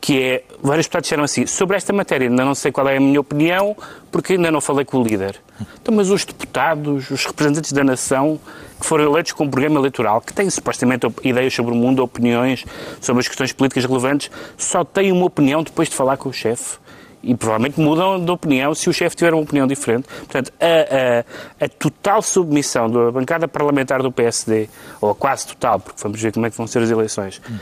que 0.00 0.22
é, 0.22 0.44
vários 0.62 0.86
deputados 0.86 1.06
disseram 1.06 1.24
assim, 1.24 1.46
sobre 1.46 1.76
esta 1.76 1.92
matéria 1.92 2.28
ainda 2.28 2.44
não 2.44 2.54
sei 2.54 2.70
qual 2.70 2.88
é 2.88 2.96
a 2.96 3.00
minha 3.00 3.20
opinião, 3.20 3.76
porque 4.10 4.34
ainda 4.34 4.50
não 4.50 4.60
falei 4.60 4.84
com 4.84 4.98
o 4.98 5.02
líder. 5.02 5.40
Então, 5.80 5.94
mas 5.94 6.10
os 6.10 6.24
deputados, 6.24 7.10
os 7.10 7.24
representantes 7.26 7.72
da 7.72 7.84
nação, 7.84 8.40
que 8.84 8.88
foram 8.88 9.04
eleitos 9.04 9.32
com 9.32 9.44
um 9.44 9.50
programa 9.50 9.80
eleitoral, 9.80 10.20
que 10.20 10.34
têm 10.34 10.50
supostamente 10.50 11.06
ideias 11.22 11.54
sobre 11.54 11.72
o 11.72 11.74
mundo, 11.74 12.02
opiniões 12.02 12.66
sobre 13.00 13.20
as 13.20 13.28
questões 13.28 13.50
políticas 13.50 13.86
relevantes, 13.86 14.30
só 14.58 14.84
têm 14.84 15.10
uma 15.10 15.24
opinião 15.24 15.62
depois 15.62 15.88
de 15.88 15.96
falar 15.96 16.18
com 16.18 16.28
o 16.28 16.32
chefe 16.32 16.76
e 17.22 17.34
provavelmente 17.34 17.80
mudam 17.80 18.22
de 18.22 18.30
opinião 18.30 18.74
se 18.74 18.90
o 18.90 18.92
chefe 18.92 19.16
tiver 19.16 19.32
uma 19.32 19.42
opinião 19.42 19.66
diferente. 19.66 20.06
Portanto, 20.06 20.52
a, 20.60 21.62
a, 21.62 21.64
a, 21.64 21.68
total 21.70 22.20
submissão 22.20 22.90
da 22.90 23.10
bancada 23.10 23.48
parlamentar 23.48 24.02
do 24.02 24.12
PSD, 24.12 24.68
ou 25.00 25.14
quase 25.14 25.46
total, 25.46 25.80
porque 25.80 26.02
vamos 26.02 26.20
ver 26.20 26.32
como 26.32 26.44
é 26.44 26.50
que 26.50 26.56
vão 26.58 26.66
ser 26.66 26.82
as 26.82 26.90
eleições, 26.90 27.40
uhum. 27.48 27.56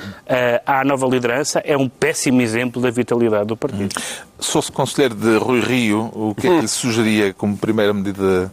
à 0.66 0.84
nova 0.84 1.06
liderança 1.06 1.60
é 1.64 1.76
um 1.76 1.88
péssimo 1.88 2.42
exemplo 2.42 2.82
da 2.82 2.90
vitalidade 2.90 3.46
do 3.46 3.56
partido. 3.56 3.94
Uhum. 3.96 4.02
Se 4.40 4.50
fosse 4.50 4.72
conselheiro 4.72 5.14
de 5.14 5.36
Rui 5.36 5.60
Rio, 5.60 6.10
o 6.12 6.34
que 6.34 6.48
é 6.48 6.50
que 6.56 6.60
lhe 6.62 6.68
sugeria 6.68 7.32
como 7.32 7.56
primeira 7.56 7.92
medida 7.92 8.50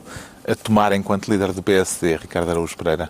a 0.50 0.56
tomar 0.56 0.92
enquanto 0.94 1.30
líder 1.30 1.54
do 1.54 1.62
PSD, 1.62 2.18
Ricardo 2.18 2.50
Araújo 2.50 2.76
Pereira? 2.76 3.10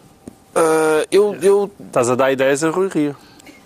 Uh, 0.56 1.06
eu, 1.12 1.36
eu... 1.42 1.72
Estás 1.88 2.10
a 2.10 2.16
dar 2.16 2.32
ideias 2.32 2.64
a 2.64 2.70
Rui 2.70 2.90
Rio. 2.90 3.16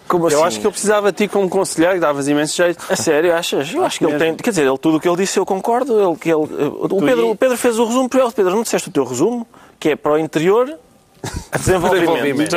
Como 0.08 0.28
assim? 0.28 0.36
Eu 0.36 0.44
acho 0.44 0.60
que 0.60 0.68
eu 0.68 0.72
precisava 0.72 1.12
de 1.12 1.18
ti 1.18 1.28
como 1.28 1.50
conselheiro, 1.50 2.00
davas 2.00 2.28
imenso 2.28 2.56
jeito. 2.56 2.86
A 2.90 2.96
sério, 2.96 3.34
achas? 3.34 3.74
Eu 3.74 3.84
acho 3.84 4.00
que 4.00 4.06
ele 4.06 4.18
tem. 4.18 4.36
Quer 4.36 4.50
dizer, 4.50 4.68
ele, 4.68 4.78
tudo 4.78 4.98
o 4.98 5.00
que 5.00 5.08
ele 5.08 5.18
disse 5.18 5.40
eu 5.40 5.46
concordo. 5.46 6.00
Ele, 6.00 6.16
que 6.18 6.30
ele, 6.30 6.36
o, 6.36 7.02
Pedro, 7.02 7.32
o 7.32 7.36
Pedro 7.36 7.58
fez 7.58 7.80
o 7.80 7.86
resumo 7.86 8.10
para 8.10 8.22
ele. 8.22 8.32
Pedro, 8.32 8.56
não 8.56 8.64
disseste 8.64 8.90
o 8.90 8.92
teu 8.92 9.06
resumo? 9.06 9.48
Que 9.80 9.90
é 9.90 9.96
para 9.96 10.14
o 10.14 10.18
interior, 10.20 10.78
desenvolvimento. 11.58 12.56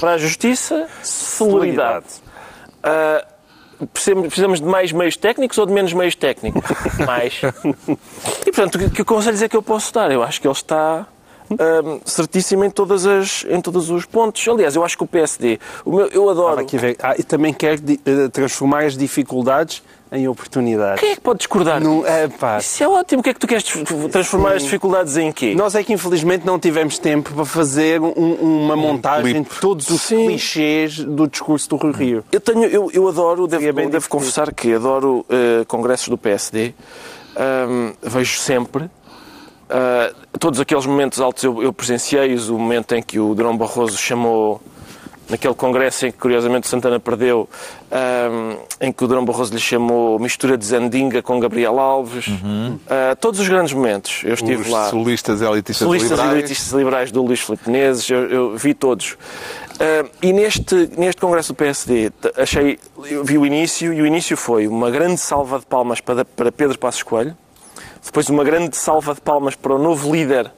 para 0.00 0.12
a 0.12 0.18
justiça, 0.18 0.86
celeridade. 1.02 2.06
Uh, 2.78 3.37
precisamos 3.86 4.60
de 4.60 4.66
mais 4.66 4.92
meios 4.92 5.16
técnicos 5.16 5.58
ou 5.58 5.66
de 5.66 5.72
menos 5.72 5.92
meios 5.92 6.14
técnicos? 6.14 6.62
mais. 7.06 7.40
E 8.46 8.52
portanto, 8.52 8.78
que, 8.78 8.90
que 8.90 9.04
conselhos 9.04 9.42
é 9.42 9.48
que 9.48 9.56
eu 9.56 9.62
posso 9.62 9.92
dar? 9.92 10.10
Eu 10.10 10.22
acho 10.22 10.40
que 10.40 10.46
ele 10.46 10.52
está 10.52 11.06
um, 11.50 12.00
certíssimo 12.04 12.64
em, 12.64 12.70
todas 12.70 13.06
as, 13.06 13.44
em 13.48 13.60
todos 13.60 13.90
os 13.90 14.04
pontos. 14.04 14.46
Aliás, 14.46 14.76
eu 14.76 14.84
acho 14.84 14.96
que 14.96 15.04
o 15.04 15.06
PSD, 15.06 15.58
o 15.84 15.96
meu, 15.96 16.06
eu 16.08 16.28
adoro. 16.28 16.66
Ah, 17.00 17.14
e 17.18 17.22
também 17.22 17.52
quer 17.52 17.78
uh, 17.78 18.28
transformar 18.30 18.84
as 18.84 18.96
dificuldades 18.96 19.82
em 20.12 20.28
oportunidades. 20.28 21.00
Quem 21.00 21.10
é 21.10 21.14
que 21.14 21.20
pode 21.20 21.38
discordar? 21.38 21.80
Não, 21.80 22.06
é, 22.06 22.28
pá. 22.28 22.58
Isso 22.58 22.82
é 22.82 22.88
ótimo. 22.88 23.20
O 23.20 23.22
que 23.22 23.30
é 23.30 23.34
que 23.34 23.40
tu 23.40 23.46
queres 23.46 23.64
transformar 24.10 24.50
Sim. 24.50 24.56
as 24.56 24.62
dificuldades 24.62 25.16
em 25.16 25.32
quê? 25.32 25.54
Nós 25.54 25.74
é 25.74 25.82
que 25.82 25.92
infelizmente 25.92 26.46
não 26.46 26.58
tivemos 26.58 26.98
tempo 26.98 27.32
para 27.32 27.44
fazer 27.44 28.00
um, 28.00 28.10
uma 28.10 28.76
montagem 28.76 29.42
de 29.42 29.50
todos 29.60 29.88
os 29.90 30.02
Sim. 30.02 30.26
clichês 30.26 30.98
do 30.98 31.26
discurso 31.26 31.68
do 31.70 31.76
Rui 31.76 31.92
Rio. 31.92 32.24
Eu, 32.32 32.40
tenho, 32.40 32.64
eu, 32.64 32.90
eu 32.92 33.08
adoro, 33.08 33.46
devo, 33.46 33.80
é 33.80 33.86
devo 33.86 34.08
confessar 34.08 34.52
que 34.52 34.74
adoro 34.74 35.26
uh, 35.28 35.64
congressos 35.66 36.08
do 36.08 36.18
PSD. 36.18 36.74
Um, 37.36 37.92
vejo 38.02 38.38
sempre 38.38 38.90
Uh, 39.68 40.38
todos 40.38 40.58
aqueles 40.60 40.86
momentos 40.86 41.20
altos 41.20 41.44
eu, 41.44 41.62
eu 41.62 41.74
presenciei-os, 41.74 42.48
o 42.48 42.58
momento 42.58 42.94
em 42.94 43.02
que 43.02 43.20
o 43.20 43.34
Durão 43.34 43.54
Barroso 43.54 43.98
chamou, 43.98 44.62
naquele 45.28 45.54
congresso 45.54 46.06
em 46.06 46.12
que 46.12 46.18
curiosamente 46.18 46.68
Santana 46.68 46.98
perdeu, 46.98 47.48
uh, 47.90 48.58
em 48.80 48.92
que 48.92 49.04
o 49.04 49.06
Durão 49.06 49.24
Barroso 49.24 49.52
lhe 49.52 49.60
chamou 49.60 50.18
mistura 50.18 50.56
de 50.56 50.64
Zandinga 50.64 51.22
com 51.22 51.38
Gabriel 51.38 51.78
Alves, 51.78 52.26
uhum. 52.28 52.78
uh, 52.86 53.16
todos 53.20 53.40
os 53.40 53.48
grandes 53.48 53.72
momentos. 53.72 54.22
Eu 54.24 54.34
estive 54.34 54.62
os 54.62 54.68
lá. 54.68 54.88
Solistas 54.88 55.42
elitistas 55.42 55.86
solistas 55.86 56.10
liberais. 56.10 56.38
elitistas 56.38 56.72
liberais 56.72 57.12
do 57.12 57.22
Luís 57.22 57.40
Filipe 57.40 57.70
Menezes, 57.70 58.08
eu, 58.08 58.30
eu 58.30 58.56
vi 58.56 58.74
todos. 58.74 59.16
e 60.22 60.32
neste, 60.32 60.90
neste 60.96 61.20
congresso 61.20 61.52
do 61.52 61.56
PSD, 61.56 62.10
achei, 62.36 62.78
eu 63.04 63.24
vi 63.24 63.38
o 63.38 63.46
início, 63.46 63.92
e 63.92 64.02
o 64.02 64.06
início 64.06 64.36
foi 64.36 64.66
uma 64.66 64.90
grande 64.90 65.20
salva 65.20 65.58
de 65.58 65.66
palmas 65.66 66.00
para, 66.00 66.24
para 66.24 66.50
Pedro 66.50 66.78
Passos 66.78 67.02
Coelho, 67.02 67.36
depois, 68.04 68.28
uma 68.30 68.42
grande 68.42 68.76
salva 68.76 69.14
de 69.14 69.20
palmas 69.20 69.54
para 69.54 69.74
o 69.74 69.78
novo 69.78 70.10
líder 70.10 70.50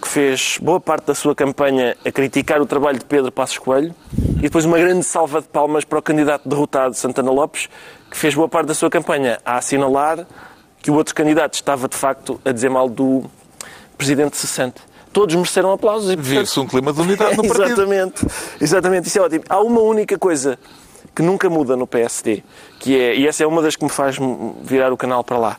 que 0.00 0.08
fez 0.08 0.58
boa 0.60 0.80
parte 0.80 1.04
da 1.06 1.14
sua 1.14 1.34
campanha 1.34 1.96
a 2.04 2.10
criticar 2.10 2.60
o 2.60 2.66
trabalho 2.66 2.98
de 2.98 3.04
Pedro 3.04 3.30
Passos 3.30 3.58
Coelho. 3.58 3.94
E 4.38 4.42
depois, 4.42 4.64
uma 4.64 4.78
grande 4.78 5.04
salva 5.04 5.40
de 5.40 5.48
palmas 5.48 5.84
para 5.84 5.98
o 5.98 6.02
candidato 6.02 6.48
derrotado, 6.48 6.94
Santana 6.94 7.30
Lopes, 7.30 7.68
que 8.10 8.16
fez 8.16 8.34
boa 8.34 8.48
parte 8.48 8.68
da 8.68 8.74
sua 8.74 8.88
campanha 8.90 9.38
a 9.44 9.58
assinalar 9.58 10.26
que 10.82 10.90
o 10.90 10.94
outro 10.94 11.14
candidato 11.14 11.54
estava, 11.54 11.88
de 11.88 11.96
facto, 11.96 12.40
a 12.44 12.52
dizer 12.52 12.70
mal 12.70 12.88
do 12.88 13.24
presidente 13.98 14.36
cessante. 14.36 14.80
Todos 15.12 15.34
mereceram 15.34 15.72
aplausos. 15.72 16.10
E, 16.10 16.16
Vê-se 16.16 16.58
um 16.58 16.66
clima 16.66 16.92
de 16.92 17.00
unidade 17.00 17.36
no 17.36 17.42
partido. 17.46 17.66
exatamente, 17.66 18.26
exatamente. 18.60 19.08
Isso 19.08 19.18
é 19.18 19.22
ótimo. 19.22 19.44
Há 19.48 19.60
uma 19.60 19.80
única 19.80 20.18
coisa 20.18 20.58
que 21.14 21.22
nunca 21.22 21.50
muda 21.50 21.76
no 21.76 21.86
PSD, 21.86 22.42
que 22.78 22.98
é, 22.98 23.16
e 23.16 23.26
essa 23.26 23.42
é 23.42 23.46
uma 23.46 23.60
das 23.60 23.76
que 23.76 23.84
me 23.84 23.90
faz 23.90 24.16
virar 24.62 24.92
o 24.92 24.96
canal 24.96 25.22
para 25.22 25.36
lá, 25.36 25.58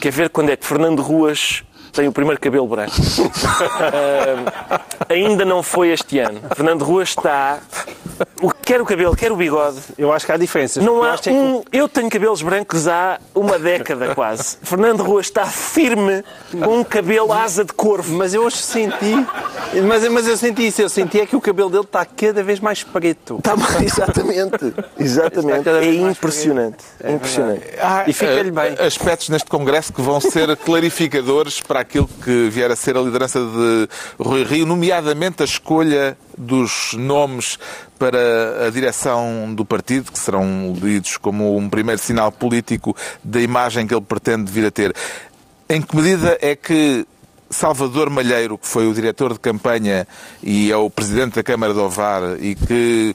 Quer 0.00 0.10
ver 0.12 0.30
quando 0.30 0.48
é 0.48 0.56
que 0.56 0.64
Fernando 0.64 1.02
Ruas 1.02 1.62
tem 1.92 2.08
o 2.08 2.12
primeiro 2.12 2.40
cabelo 2.40 2.66
branco. 2.66 2.92
uh, 2.96 4.80
ainda 5.08 5.44
não 5.44 5.62
foi 5.62 5.88
este 5.88 6.18
ano. 6.18 6.40
Fernando 6.54 6.82
Ruas 6.82 7.10
está. 7.10 7.58
Quer 8.64 8.80
o 8.80 8.84
cabelo, 8.84 9.16
quer 9.16 9.32
o 9.32 9.36
bigode. 9.36 9.78
Eu 9.98 10.12
acho 10.12 10.24
que 10.26 10.32
há 10.32 10.36
diferenças. 10.36 10.84
Não 10.84 11.02
há 11.02 11.16
eu, 11.26 11.32
um... 11.32 11.62
eu 11.72 11.88
tenho 11.88 12.08
cabelos 12.08 12.42
brancos 12.42 12.86
há 12.86 13.18
uma 13.34 13.58
década 13.58 14.14
quase. 14.14 14.58
Fernando 14.62 15.02
Ruas 15.02 15.26
está 15.26 15.46
firme 15.46 16.22
com 16.52 16.78
um 16.78 16.84
cabelo 16.84 17.32
asa 17.32 17.64
de 17.64 17.72
corvo. 17.72 18.14
Mas 18.14 18.32
eu 18.32 18.44
hoje 18.44 18.58
senti. 18.58 19.26
Mas, 19.86 20.08
mas 20.08 20.26
eu 20.26 20.36
senti 20.36 20.68
isso. 20.68 20.82
Eu 20.82 20.88
senti 20.88 21.20
é 21.20 21.26
que 21.26 21.34
o 21.34 21.40
cabelo 21.40 21.70
dele 21.70 21.84
está 21.84 22.04
cada 22.04 22.42
vez 22.42 22.60
mais 22.60 22.84
preto. 22.84 23.38
Está 23.38 23.54
exatamente. 23.82 24.74
Exatamente. 24.98 25.68
É 25.68 25.94
impressionante. 25.94 26.84
É 27.02 27.12
impressionante. 27.12 27.62
Ah, 27.80 28.04
e 28.06 28.12
fica-lhe 28.12 28.50
bem. 28.50 28.76
Aspectos 28.78 29.28
neste 29.30 29.48
Congresso 29.48 29.92
que 29.92 30.02
vão 30.02 30.20
ser 30.20 30.56
clarificadores 30.58 31.60
para 31.60 31.79
aquilo 31.80 32.08
que 32.22 32.48
vier 32.48 32.70
a 32.70 32.76
ser 32.76 32.96
a 32.96 33.00
liderança 33.00 33.40
de 33.40 33.88
Rui 34.18 34.44
Rio, 34.44 34.66
nomeadamente 34.66 35.42
a 35.42 35.44
escolha 35.44 36.16
dos 36.36 36.92
nomes 36.94 37.58
para 37.98 38.66
a 38.66 38.70
direção 38.70 39.52
do 39.54 39.64
partido, 39.64 40.10
que 40.10 40.18
serão 40.18 40.74
lidos 40.80 41.16
como 41.16 41.56
um 41.56 41.68
primeiro 41.68 42.00
sinal 42.00 42.32
político 42.32 42.96
da 43.22 43.40
imagem 43.40 43.86
que 43.86 43.94
ele 43.94 44.00
pretende 44.00 44.50
vir 44.50 44.66
a 44.66 44.70
ter. 44.70 44.94
Em 45.68 45.80
que 45.82 45.94
medida 45.94 46.38
é 46.40 46.56
que 46.56 47.06
Salvador 47.50 48.08
Malheiro, 48.10 48.56
que 48.56 48.66
foi 48.66 48.86
o 48.86 48.94
diretor 48.94 49.32
de 49.32 49.40
campanha 49.40 50.06
e 50.42 50.70
é 50.70 50.76
o 50.76 50.88
presidente 50.88 51.34
da 51.34 51.42
Câmara 51.42 51.74
de 51.74 51.80
Ovar 51.80 52.22
e 52.40 52.54
que 52.54 53.14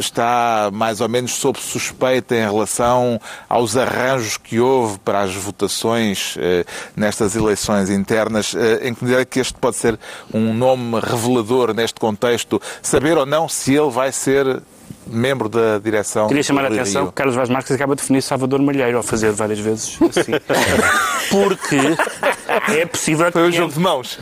está 0.00 0.70
mais 0.72 1.00
ou 1.00 1.08
menos 1.08 1.34
sob 1.34 1.58
suspeita 1.60 2.34
em 2.34 2.40
relação 2.40 3.20
aos 3.48 3.76
arranjos 3.76 4.36
que 4.36 4.60
houve 4.60 4.98
para 4.98 5.20
as 5.20 5.34
votações 5.34 6.36
eh, 6.38 6.64
nestas 6.96 7.34
eleições 7.36 7.90
internas. 7.90 8.54
Eh, 8.54 8.88
em 8.88 8.94
que 8.94 9.04
medida 9.04 9.24
que 9.24 9.40
este 9.40 9.54
pode 9.54 9.76
ser 9.76 9.98
um 10.32 10.52
nome 10.54 11.00
revelador 11.00 11.74
neste 11.74 11.98
contexto? 11.98 12.60
Saber 12.82 13.16
ou 13.16 13.26
não 13.26 13.48
se 13.48 13.74
ele 13.74 13.90
vai 13.90 14.12
ser 14.12 14.62
membro 15.08 15.48
da 15.48 15.78
direção. 15.78 16.28
Queria 16.28 16.42
chamar 16.42 16.64
a 16.64 16.68
atenção 16.68 17.06
que 17.06 17.12
Carlos 17.12 17.34
Vaz 17.34 17.48
Marques 17.48 17.72
acaba 17.72 17.94
de 17.94 18.02
definir 18.02 18.22
Salvador 18.22 18.60
Malheiro 18.60 18.96
ao 18.96 19.02
fazer 19.02 19.32
várias 19.32 19.58
vezes 19.58 19.98
assim. 20.08 20.32
Porque 21.30 21.76
é 22.78 22.86
possível 22.86 23.30
Foi 23.30 23.42
um 23.42 23.52
jogo 23.52 23.72
de 23.72 23.80
mãos. 23.80 24.18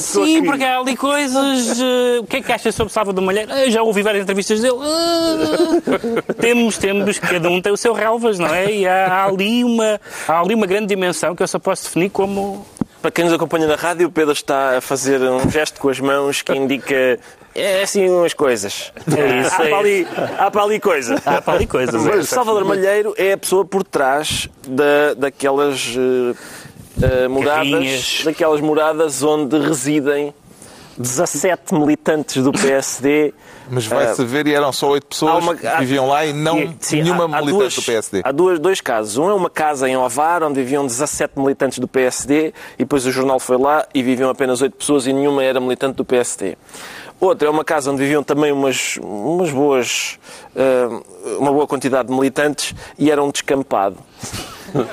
Sim, 0.00 0.44
porque 0.44 0.62
há 0.62 0.78
ali 0.78 0.96
coisas. 0.96 1.78
Uh, 1.80 2.20
o 2.20 2.26
que 2.26 2.36
é 2.36 2.42
que 2.42 2.52
achas 2.52 2.74
sobre 2.74 2.92
Salvador 2.92 3.24
Malheiro? 3.24 3.50
Uh, 3.50 3.70
já 3.70 3.82
ouvi 3.82 4.02
várias 4.02 4.22
entrevistas 4.22 4.60
dele. 4.60 4.74
Uh, 4.74 6.22
temos, 6.34 6.76
temos, 6.76 7.18
cada 7.18 7.48
um 7.48 7.60
tem 7.60 7.72
o 7.72 7.76
seu 7.76 7.94
relvas, 7.94 8.38
não 8.38 8.54
é? 8.54 8.70
E 8.70 8.86
há, 8.86 9.24
ali 9.24 9.64
uma, 9.64 10.00
há 10.28 10.40
ali 10.40 10.54
uma 10.54 10.66
grande 10.66 10.86
dimensão 10.86 11.34
que 11.34 11.42
eu 11.42 11.48
só 11.48 11.58
posso 11.58 11.84
definir 11.84 12.10
como 12.10 12.66
para 13.00 13.10
quem 13.10 13.24
nos 13.24 13.32
acompanha 13.32 13.66
na 13.66 13.76
rádio, 13.76 14.08
o 14.08 14.10
Pedro 14.10 14.32
está 14.32 14.76
a 14.76 14.80
fazer 14.82 15.22
um 15.22 15.48
gesto 15.48 15.80
com 15.80 15.88
as 15.88 15.98
mãos 15.98 16.42
que 16.42 16.52
indica 16.52 17.18
é 17.54 17.82
assim 17.82 18.08
umas 18.08 18.34
coisas. 18.34 18.92
É 19.16 19.40
isso, 19.40 19.54
há, 19.60 19.64
é 19.64 19.68
para 19.68 19.78
ali, 19.78 20.06
há 20.38 20.50
para 20.50 20.62
ali 20.62 20.80
coisa. 20.80 21.22
Há 21.24 21.42
para 21.42 21.54
ali 21.54 21.66
coisa. 21.66 21.98
Mas 21.98 22.28
Salvador 22.28 22.64
Malheiro 22.64 23.14
é 23.16 23.32
a 23.32 23.38
pessoa 23.38 23.64
por 23.64 23.82
trás 23.82 24.48
da, 24.66 25.14
daquelas 25.14 25.94
uh, 25.96 26.36
uh, 26.96 27.30
moradas, 27.30 28.22
daquelas 28.24 28.60
moradas 28.60 29.22
onde 29.22 29.58
residem 29.58 30.32
17 31.00 31.74
militantes 31.74 32.42
do 32.42 32.52
PSD. 32.52 33.32
Mas 33.70 33.86
vai-se 33.86 34.20
uh, 34.20 34.26
ver, 34.26 34.46
e 34.46 34.54
eram 34.54 34.72
só 34.72 34.90
oito 34.90 35.06
pessoas 35.06 35.42
uma, 35.42 35.54
que 35.54 35.66
viviam 35.78 36.06
lá 36.08 36.26
e 36.26 36.32
não 36.32 36.74
sim, 36.80 37.02
nenhuma 37.02 37.24
há, 37.24 37.38
há 37.38 37.40
militante 37.40 37.52
duas, 37.52 37.74
do 37.74 37.82
PSD. 37.82 38.20
Há 38.22 38.32
duas, 38.32 38.58
dois 38.58 38.80
casos. 38.80 39.16
Um 39.16 39.30
é 39.30 39.34
uma 39.34 39.48
casa 39.48 39.88
em 39.88 39.96
Ovar, 39.96 40.42
onde 40.42 40.60
viviam 40.60 40.84
17 40.86 41.38
militantes 41.38 41.78
do 41.78 41.88
PSD, 41.88 42.52
e 42.74 42.78
depois 42.78 43.06
o 43.06 43.12
jornal 43.12 43.40
foi 43.40 43.56
lá 43.56 43.86
e 43.94 44.02
viviam 44.02 44.28
apenas 44.28 44.60
oito 44.60 44.76
pessoas 44.76 45.06
e 45.06 45.12
nenhuma 45.12 45.42
era 45.42 45.58
militante 45.58 45.96
do 45.96 46.04
PSD. 46.04 46.56
Outra 47.20 47.48
é 47.48 47.50
uma 47.50 47.64
casa 47.64 47.90
onde 47.90 48.02
viviam 48.02 48.22
também 48.22 48.50
umas, 48.50 48.96
umas 49.02 49.50
boas, 49.50 50.18
uh, 50.56 51.38
uma 51.38 51.52
boa 51.52 51.66
quantidade 51.66 52.08
de 52.08 52.14
militantes 52.14 52.74
e 52.98 53.10
era 53.10 53.22
um 53.22 53.30
descampado. 53.30 53.96
Uh, 54.74 54.84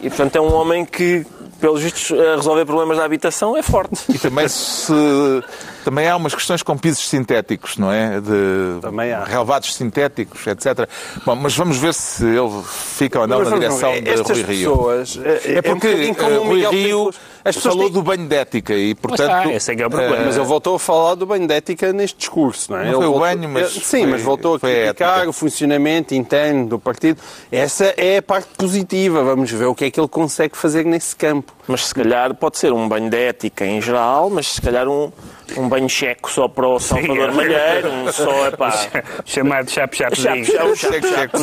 e, 0.02 0.08
portanto, 0.10 0.36
é 0.36 0.40
um 0.40 0.52
homem 0.52 0.84
que 0.84 1.24
pelos 1.64 1.80
vistos, 1.80 2.12
a 2.12 2.36
resolver 2.36 2.66
problemas 2.66 2.98
da 2.98 3.06
habitação 3.06 3.56
é 3.56 3.62
forte. 3.62 4.04
E 4.10 4.18
também 4.18 4.46
se 4.48 4.92
também 5.82 6.08
há 6.08 6.16
umas 6.16 6.34
questões 6.34 6.62
com 6.62 6.76
pisos 6.76 7.08
sintéticos, 7.08 7.76
não 7.78 7.90
é? 7.92 8.20
De 8.20 8.80
Também 8.80 9.12
há. 9.12 9.24
relevados 9.24 9.74
sintéticos, 9.74 10.46
etc. 10.46 10.88
Bom, 11.24 11.34
mas 11.36 11.56
vamos 11.56 11.76
ver 11.76 11.94
se 11.94 12.24
ele 12.24 12.62
fica 12.66 13.20
ou 13.20 13.26
não 13.26 13.38
Mas 13.38 13.50
na 13.50 13.58
direção 13.58 13.92
de 13.92 14.08
estas 14.08 14.42
Rui 14.42 14.54
Rio. 14.54 14.70
pessoas, 14.70 15.20
é, 15.22 15.54
É 15.54 15.62
porque 15.62 15.70
um 15.70 15.74
bocadinho 15.74 16.14
como 16.14 16.30
eh, 16.30 16.38
o 16.38 16.44
Rui 16.44 16.54
Miguel 16.54 16.70
Rio 16.70 17.04
Pinto. 17.06 17.18
As 17.44 17.54
pessoas 17.56 17.74
falou 17.74 17.88
têm- 17.90 17.92
do 17.94 18.02
banho 18.02 18.26
de 18.28 18.34
ética 18.36 18.74
e, 18.74 18.94
portanto... 18.94 19.30
Ah, 19.30 19.52
esse 19.52 19.72
é 19.72 19.76
que 19.76 19.82
é 19.82 19.86
o 19.86 19.90
problema. 19.90 20.16
eh, 20.16 20.24
Mas 20.26 20.36
ele 20.36 20.46
voltou 20.46 20.74
a 20.76 20.78
falar 20.78 21.14
do 21.14 21.26
banho 21.26 21.46
de 21.46 21.54
ética 21.54 21.92
neste 21.92 22.16
discurso, 22.18 22.72
não 22.72 22.78
é? 22.78 22.84
Não 22.84 22.88
Ele 22.88 22.96
foi 22.96 23.06
o 23.06 23.10
voltou- 23.12 23.20
banho, 23.28 23.48
mas 23.48 23.70
Sim, 23.72 23.80
foi- 23.80 24.06
mas 24.06 24.22
voltou 24.22 24.54
a 24.54 24.60
criticar 24.60 25.28
o 25.28 25.32
funcionamento 25.32 26.14
interno 26.14 26.66
do 26.66 26.78
partido. 26.78 27.20
Essa 27.52 27.92
é 27.96 28.18
a 28.18 28.22
parte 28.22 28.48
positiva. 28.56 29.22
Vamos 29.22 29.50
ver 29.50 29.66
o 29.66 29.74
que 29.74 29.84
é 29.84 29.90
que 29.90 30.00
ele 30.00 30.08
consegue 30.08 30.56
fazer 30.56 30.84
nesse 30.84 31.14
campo. 31.14 31.52
Mas 31.66 31.86
se 31.86 31.94
calhar 31.94 32.34
pode 32.34 32.58
ser 32.58 32.72
um 32.72 32.88
banho 32.88 33.08
de 33.10 33.16
ética 33.16 33.64
em 33.64 33.80
geral, 33.80 34.28
mas 34.30 34.48
se 34.52 34.60
calhar 34.60 34.86
um, 34.86 35.10
um 35.56 35.66
banho 35.68 35.88
checo 35.88 36.30
só 36.30 36.46
para 36.46 36.66
o 36.68 36.78
Salvador 36.78 37.30
é. 37.30 37.32
Malheiro, 37.32 37.90
um 37.90 38.12
só, 38.12 38.48
epá... 38.48 38.70
Chamado 39.24 39.70
chap-chapzinho. 39.70 40.44
Chapo, 40.44 40.76
chapo. 40.76 41.38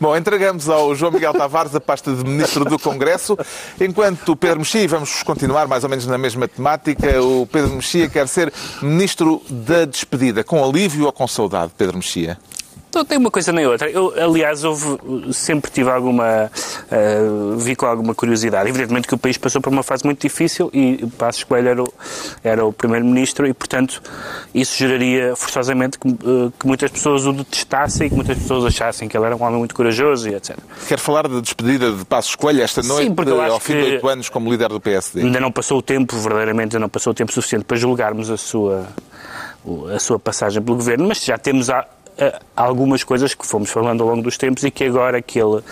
Bom, 0.00 0.16
entregamos 0.16 0.68
ao 0.68 0.94
João 0.94 1.10
Miguel 1.12 1.32
Tavares 1.34 1.74
a 1.74 1.80
pasta 1.80 2.12
de 2.12 2.22
Ministro 2.24 2.64
do 2.64 2.78
Congresso, 2.78 3.36
enquanto 3.80 3.99
o 4.26 4.36
Pedro 4.36 4.60
Mexia, 4.60 4.88
vamos 4.88 5.22
continuar 5.22 5.68
mais 5.68 5.84
ou 5.84 5.90
menos 5.90 6.06
na 6.06 6.16
mesma 6.16 6.48
temática, 6.48 7.22
o 7.22 7.46
Pedro 7.46 7.74
Mexia 7.74 8.08
quer 8.08 8.26
ser 8.26 8.50
Ministro 8.80 9.42
da 9.48 9.84
Despedida, 9.84 10.42
com 10.42 10.64
alívio 10.64 11.04
ou 11.04 11.12
com 11.12 11.28
saudade, 11.28 11.72
Pedro 11.76 11.98
Mexia? 11.98 12.38
Então, 12.90 13.04
tem 13.04 13.16
uma 13.18 13.30
coisa 13.30 13.52
nem 13.52 13.64
outra. 13.66 13.88
Eu, 13.88 14.12
aliás, 14.20 14.64
houve, 14.64 14.98
sempre 15.32 15.70
tive 15.70 15.88
alguma. 15.88 16.50
Uh, 16.90 17.56
vi 17.56 17.76
com 17.76 17.86
alguma 17.86 18.16
curiosidade. 18.16 18.68
Evidentemente 18.68 19.06
que 19.06 19.14
o 19.14 19.18
país 19.18 19.38
passou 19.38 19.62
por 19.62 19.72
uma 19.72 19.84
fase 19.84 20.04
muito 20.04 20.20
difícil 20.20 20.68
e 20.74 21.06
Passos 21.16 21.44
Coelho 21.44 21.68
era 21.68 21.82
o, 21.84 21.94
era 22.42 22.64
o 22.66 22.72
Primeiro-Ministro 22.72 23.46
e, 23.46 23.54
portanto, 23.54 24.02
isso 24.52 24.76
geraria 24.76 25.36
forçosamente 25.36 26.00
que, 26.00 26.08
uh, 26.08 26.52
que 26.58 26.66
muitas 26.66 26.90
pessoas 26.90 27.24
o 27.26 27.32
detestassem 27.32 28.08
e 28.08 28.10
que 28.10 28.16
muitas 28.16 28.36
pessoas 28.36 28.64
achassem 28.64 29.08
que 29.08 29.16
ele 29.16 29.24
era 29.24 29.36
um 29.36 29.42
homem 29.44 29.58
muito 29.58 29.74
corajoso 29.74 30.28
e 30.28 30.34
etc. 30.34 30.58
Quer 30.88 30.98
falar 30.98 31.28
da 31.28 31.40
despedida 31.40 31.92
de 31.92 32.04
Passos 32.04 32.34
Coelho 32.34 32.60
esta 32.60 32.82
noite, 32.82 33.12
porque 33.14 33.30
eu 33.30 33.40
acho 33.40 33.52
ao 33.52 33.60
fim 33.60 33.74
de 33.74 33.82
oito 33.82 34.08
anos 34.08 34.28
como 34.28 34.50
líder 34.50 34.68
do 34.68 34.80
PSD? 34.80 35.20
Ainda 35.22 35.38
não 35.38 35.52
passou 35.52 35.78
o 35.78 35.82
tempo, 35.82 36.16
verdadeiramente, 36.16 36.74
ainda 36.74 36.80
não 36.80 36.88
passou 36.88 37.12
o 37.12 37.14
tempo 37.14 37.32
suficiente 37.32 37.64
para 37.64 37.76
julgarmos 37.76 38.30
a 38.30 38.36
sua, 38.36 38.84
a 39.94 39.98
sua 40.00 40.18
passagem 40.18 40.60
pelo 40.60 40.76
governo, 40.76 41.06
mas 41.06 41.22
já 41.24 41.38
temos 41.38 41.70
a- 41.70 41.86
algumas 42.56 43.02
coisas 43.02 43.34
que 43.34 43.46
fomos 43.46 43.70
falando 43.70 44.02
ao 44.02 44.08
longo 44.08 44.22
dos 44.22 44.36
tempos 44.36 44.62
e 44.64 44.70
que 44.70 44.84
agora 44.84 45.22
que 45.22 45.38
ele, 45.38 45.62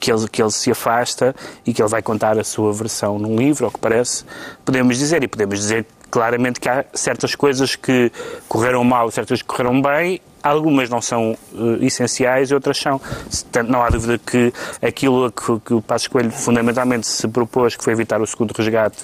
que, 0.00 0.10
ele, 0.10 0.28
que 0.28 0.42
ele 0.42 0.50
se 0.50 0.70
afasta 0.70 1.34
e 1.64 1.72
que 1.72 1.82
ele 1.82 1.88
vai 1.88 2.02
contar 2.02 2.38
a 2.38 2.44
sua 2.44 2.72
versão 2.72 3.18
num 3.18 3.36
livro, 3.36 3.66
ao 3.66 3.70
que 3.70 3.78
parece, 3.78 4.24
podemos 4.64 4.98
dizer, 4.98 5.22
e 5.22 5.28
podemos 5.28 5.58
dizer 5.58 5.86
claramente 6.10 6.58
que 6.58 6.68
há 6.68 6.84
certas 6.92 7.34
coisas 7.34 7.76
que 7.76 8.10
correram 8.48 8.82
mal, 8.82 9.10
certas 9.10 9.42
que 9.42 9.48
correram 9.48 9.80
bem, 9.80 10.20
algumas 10.42 10.88
não 10.88 11.00
são 11.00 11.36
eh, 11.54 11.84
essenciais 11.84 12.50
e 12.50 12.54
outras 12.54 12.78
são. 12.78 12.98
Portanto, 12.98 13.68
não 13.68 13.82
há 13.82 13.90
dúvida 13.90 14.18
que 14.18 14.52
aquilo 14.82 15.30
que, 15.30 15.60
que 15.60 15.74
o 15.74 15.82
Passos 15.82 16.08
Coelho 16.08 16.30
fundamentalmente 16.30 17.06
se 17.06 17.26
propôs, 17.28 17.76
que 17.76 17.84
foi 17.84 17.92
evitar 17.92 18.20
o 18.20 18.26
segundo 18.26 18.52
resgate, 18.52 18.98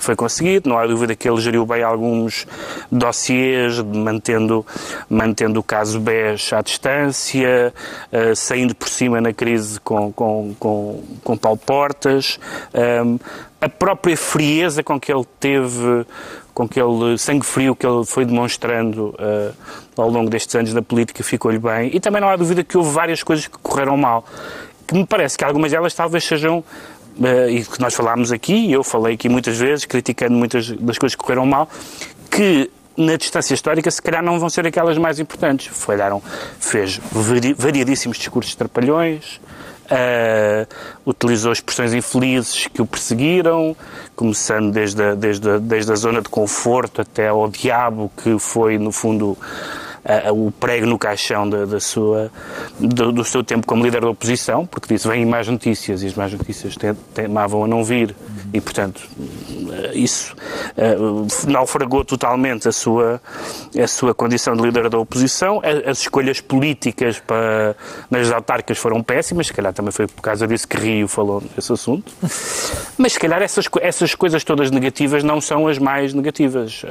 que 0.00 0.04
foi 0.04 0.16
conseguido. 0.16 0.68
Não 0.68 0.78
há 0.78 0.86
dúvida 0.86 1.14
que 1.14 1.28
ele 1.28 1.40
geriu 1.40 1.64
bem 1.64 1.82
alguns 1.82 2.46
dossiês, 2.90 3.78
mantendo, 3.80 4.66
mantendo 5.08 5.60
o 5.60 5.62
caso 5.62 6.00
BES 6.00 6.52
à 6.54 6.62
distância, 6.62 7.72
eh, 8.10 8.34
saindo 8.34 8.74
por 8.74 8.88
cima 8.88 9.20
na 9.20 9.32
crise 9.32 9.78
com, 9.80 10.10
com, 10.10 10.54
com, 10.58 11.04
com 11.22 11.36
Paulo 11.36 11.58
Portas. 11.58 12.40
Ehm, 12.72 13.18
a 13.60 13.68
própria 13.68 14.16
frieza 14.16 14.82
com 14.82 14.98
que 14.98 15.12
ele 15.12 15.24
teve, 15.38 16.06
com 16.54 16.62
aquele 16.62 17.18
sangue 17.18 17.44
frio 17.44 17.76
que 17.76 17.86
ele 17.86 18.06
foi 18.06 18.24
demonstrando 18.24 19.14
eh, 19.18 19.52
ao 19.98 20.08
longo 20.08 20.30
destes 20.30 20.54
anos 20.54 20.72
na 20.72 20.80
política 20.80 21.22
ficou-lhe 21.22 21.58
bem. 21.58 21.90
E 21.94 22.00
também 22.00 22.22
não 22.22 22.28
há 22.30 22.36
dúvida 22.36 22.64
que 22.64 22.78
houve 22.78 22.90
várias 22.90 23.22
coisas 23.22 23.46
que 23.46 23.58
correram 23.58 23.98
mal. 23.98 24.24
Que 24.86 24.94
me 24.94 25.06
parece 25.06 25.36
que 25.36 25.44
algumas 25.44 25.70
delas 25.70 25.92
talvez 25.94 26.24
sejam, 26.24 26.64
e 27.48 27.64
que 27.64 27.80
nós 27.80 27.94
falámos 27.94 28.32
aqui, 28.32 28.70
eu 28.70 28.82
falei 28.82 29.14
aqui 29.14 29.28
muitas 29.28 29.58
vezes, 29.58 29.84
criticando 29.84 30.34
muitas 30.34 30.70
das 30.70 30.98
coisas 30.98 31.14
que 31.14 31.22
correram 31.22 31.46
mal, 31.46 31.68
que 32.30 32.70
na 32.96 33.16
distância 33.16 33.54
histórica 33.54 33.90
se 33.90 34.00
calhar 34.02 34.22
não 34.22 34.38
vão 34.38 34.50
ser 34.50 34.66
aquelas 34.66 34.98
mais 34.98 35.18
importantes. 35.18 35.68
Falharam, 35.68 36.22
fez 36.58 37.00
vari- 37.12 37.54
variadíssimos 37.54 38.16
discursos 38.18 38.54
trapalhões, 38.54 39.40
Uh, 39.92 40.68
utilizou 41.04 41.50
expressões 41.50 41.92
infelizes 41.92 42.68
que 42.68 42.80
o 42.80 42.86
perseguiram, 42.86 43.76
começando 44.14 44.70
desde 44.70 45.02
a, 45.02 45.14
desde, 45.16 45.50
a, 45.50 45.58
desde 45.58 45.90
a 45.90 45.96
zona 45.96 46.22
de 46.22 46.28
conforto 46.28 47.00
até 47.00 47.26
ao 47.26 47.48
diabo, 47.48 48.08
que 48.22 48.38
foi, 48.38 48.78
no 48.78 48.92
fundo, 48.92 49.36
uh, 50.04 50.46
o 50.46 50.50
prego 50.50 50.86
no 50.86 50.98
caixão 50.98 51.48
da, 51.48 51.64
da 51.64 51.80
sua, 51.80 52.30
do, 52.78 53.12
do, 53.12 53.24
seu 53.24 53.42
tempo 53.42 53.66
como 53.66 53.84
líder 53.84 54.00
da 54.00 54.10
oposição, 54.10 54.66
porque 54.66 54.94
disse 54.94 55.06
vêm 55.08 55.24
mais 55.24 55.48
notícias 55.48 56.02
e 56.02 56.06
as 56.06 56.14
más 56.14 56.32
notícias 56.32 56.76
temavam 57.14 57.64
a 57.64 57.68
não 57.68 57.84
vir, 57.84 58.14
e, 58.52 58.60
portanto, 58.60 59.00
uh, 59.18 59.96
isso 59.96 60.34
naufragou 61.46 62.04
totalmente 62.04 62.68
a 62.68 62.72
sua, 62.72 63.20
a 63.76 63.86
sua 63.86 64.14
condição 64.14 64.56
de 64.56 64.62
líder 64.62 64.88
da 64.88 64.98
oposição. 64.98 65.60
As 65.86 65.98
escolhas 65.98 66.40
políticas 66.40 67.18
para, 67.18 67.76
nas 68.10 68.30
autárquicas 68.30 68.78
foram 68.78 69.02
péssimas, 69.02 69.48
se 69.48 69.52
calhar 69.52 69.72
também 69.72 69.92
foi 69.92 70.06
por 70.06 70.22
causa 70.22 70.46
disso 70.46 70.66
que 70.66 70.76
Rio 70.76 71.08
falou 71.08 71.42
nesse 71.54 71.72
assunto. 71.72 72.12
Mas 72.98 73.12
se 73.12 73.18
calhar 73.18 73.42
essas, 73.42 73.66
essas 73.80 74.14
coisas 74.14 74.42
todas 74.44 74.70
negativas 74.70 75.22
não 75.22 75.40
são 75.40 75.68
as 75.68 75.78
mais 75.78 76.12
negativas. 76.12 76.82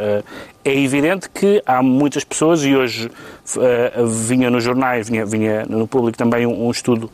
É 0.63 0.77
evidente 0.77 1.29
que 1.29 1.63
há 1.65 1.81
muitas 1.81 2.23
pessoas, 2.23 2.63
e 2.63 2.75
hoje 2.75 3.07
uh, 3.07 4.05
vinha 4.05 4.49
nos 4.49 4.63
jornais, 4.63 5.09
vinha, 5.09 5.25
vinha 5.25 5.65
no 5.65 5.87
público 5.87 6.17
também 6.17 6.45
um, 6.45 6.67
um, 6.67 6.71
estudo 6.71 7.09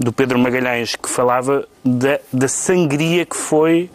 do 0.00 0.12
Pedro 0.12 0.38
Magalhães 0.38 0.96
que 0.96 1.08
falava 1.08 1.68
da, 1.84 2.18
da 2.32 2.48
sangria 2.48 3.26
que 3.26 3.36
foi 3.36 3.90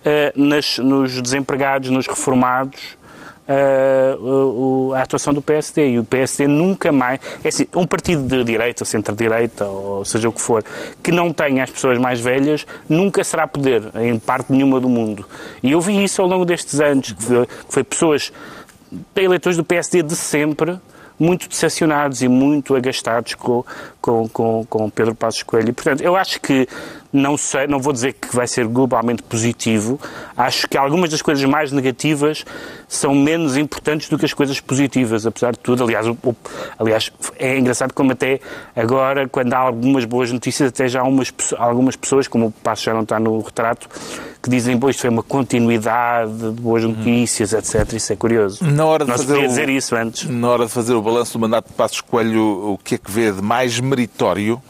uh, 0.00 0.40
nas, 0.42 0.78
nos 0.78 1.20
desempregados, 1.20 1.90
nos 1.90 2.06
reformados, 2.06 2.97
Uh, 3.48 4.92
a 4.92 5.02
atuação 5.02 5.32
do 5.32 5.40
PSD. 5.40 5.92
E 5.92 5.98
o 5.98 6.04
PSD 6.04 6.46
nunca 6.46 6.92
mais. 6.92 7.18
É 7.42 7.48
assim, 7.48 7.66
um 7.74 7.86
partido 7.86 8.22
de 8.22 8.44
direita, 8.44 8.84
centro-direita, 8.84 9.64
ou 9.64 10.04
seja 10.04 10.28
o 10.28 10.32
que 10.32 10.40
for, 10.40 10.62
que 11.02 11.10
não 11.10 11.32
tenha 11.32 11.64
as 11.64 11.70
pessoas 11.70 11.98
mais 11.98 12.20
velhas, 12.20 12.66
nunca 12.88 13.24
será 13.24 13.46
poder 13.46 13.90
em 13.96 14.18
parte 14.18 14.52
nenhuma 14.52 14.78
do 14.80 14.88
mundo. 14.88 15.24
E 15.62 15.72
eu 15.72 15.80
vi 15.80 16.04
isso 16.04 16.20
ao 16.20 16.28
longo 16.28 16.44
destes 16.44 16.78
anos, 16.80 17.12
que 17.12 17.22
foi, 17.22 17.46
que 17.46 17.52
foi 17.68 17.84
pessoas, 17.84 18.32
eleitores 19.16 19.56
do 19.56 19.64
PSD 19.64 20.02
de 20.02 20.14
sempre, 20.14 20.78
muito 21.18 21.48
decepcionados 21.48 22.22
e 22.22 22.28
muito 22.28 22.76
agastados 22.76 23.34
com, 23.34 23.64
com, 24.08 24.26
com, 24.28 24.64
com 24.64 24.90
Pedro 24.90 25.14
Passos 25.14 25.42
Coelho. 25.42 25.68
E, 25.68 25.72
portanto, 25.72 26.00
eu 26.00 26.16
acho 26.16 26.40
que, 26.40 26.66
não 27.12 27.36
sei, 27.36 27.66
não 27.66 27.78
vou 27.78 27.92
dizer 27.92 28.14
que 28.14 28.34
vai 28.34 28.46
ser 28.46 28.66
globalmente 28.66 29.22
positivo, 29.22 30.00
acho 30.34 30.66
que 30.66 30.78
algumas 30.78 31.10
das 31.10 31.20
coisas 31.20 31.44
mais 31.44 31.70
negativas 31.72 32.44
são 32.88 33.14
menos 33.14 33.56
importantes 33.58 34.08
do 34.08 34.18
que 34.18 34.24
as 34.24 34.32
coisas 34.32 34.60
positivas, 34.60 35.26
apesar 35.26 35.52
de 35.52 35.58
tudo. 35.58 35.84
Aliás, 35.84 36.06
o, 36.06 36.16
o, 36.24 36.34
aliás 36.78 37.12
é 37.38 37.58
engraçado 37.58 37.92
como 37.92 38.12
até 38.12 38.40
agora, 38.74 39.28
quando 39.28 39.52
há 39.52 39.58
algumas 39.58 40.06
boas 40.06 40.32
notícias, 40.32 40.70
até 40.70 40.88
já 40.88 41.02
há 41.02 41.04
umas, 41.04 41.32
algumas 41.58 41.94
pessoas, 41.94 42.26
como 42.26 42.46
o 42.46 42.50
Passos 42.50 42.86
já 42.86 42.94
não 42.94 43.02
está 43.02 43.20
no 43.20 43.38
retrato, 43.40 43.88
que 44.42 44.48
dizem, 44.48 44.78
que 44.78 44.90
isto 44.90 45.00
foi 45.00 45.10
uma 45.10 45.22
continuidade 45.22 46.32
de 46.32 46.50
boas 46.62 46.84
notícias, 46.84 47.52
etc. 47.52 47.92
Isso 47.92 48.12
é 48.12 48.16
curioso. 48.16 48.64
Na 48.64 48.86
hora 48.86 49.04
de 49.04 49.10
não 49.10 49.18
se 49.18 49.26
fazer 49.26 49.38
o, 49.38 49.48
dizer 49.48 49.68
isso 49.68 49.94
antes. 49.94 50.28
Na 50.28 50.48
hora 50.48 50.66
de 50.66 50.72
fazer 50.72 50.94
o 50.94 51.02
balanço 51.02 51.32
do 51.34 51.40
mandato 51.40 51.68
de 51.68 51.74
Passos 51.74 52.00
Coelho, 52.00 52.72
o 52.72 52.78
que 52.78 52.94
é 52.94 52.98
que 52.98 53.10
vê 53.10 53.32
de 53.32 53.42
mais 53.42 53.78
meritório, 53.98 54.62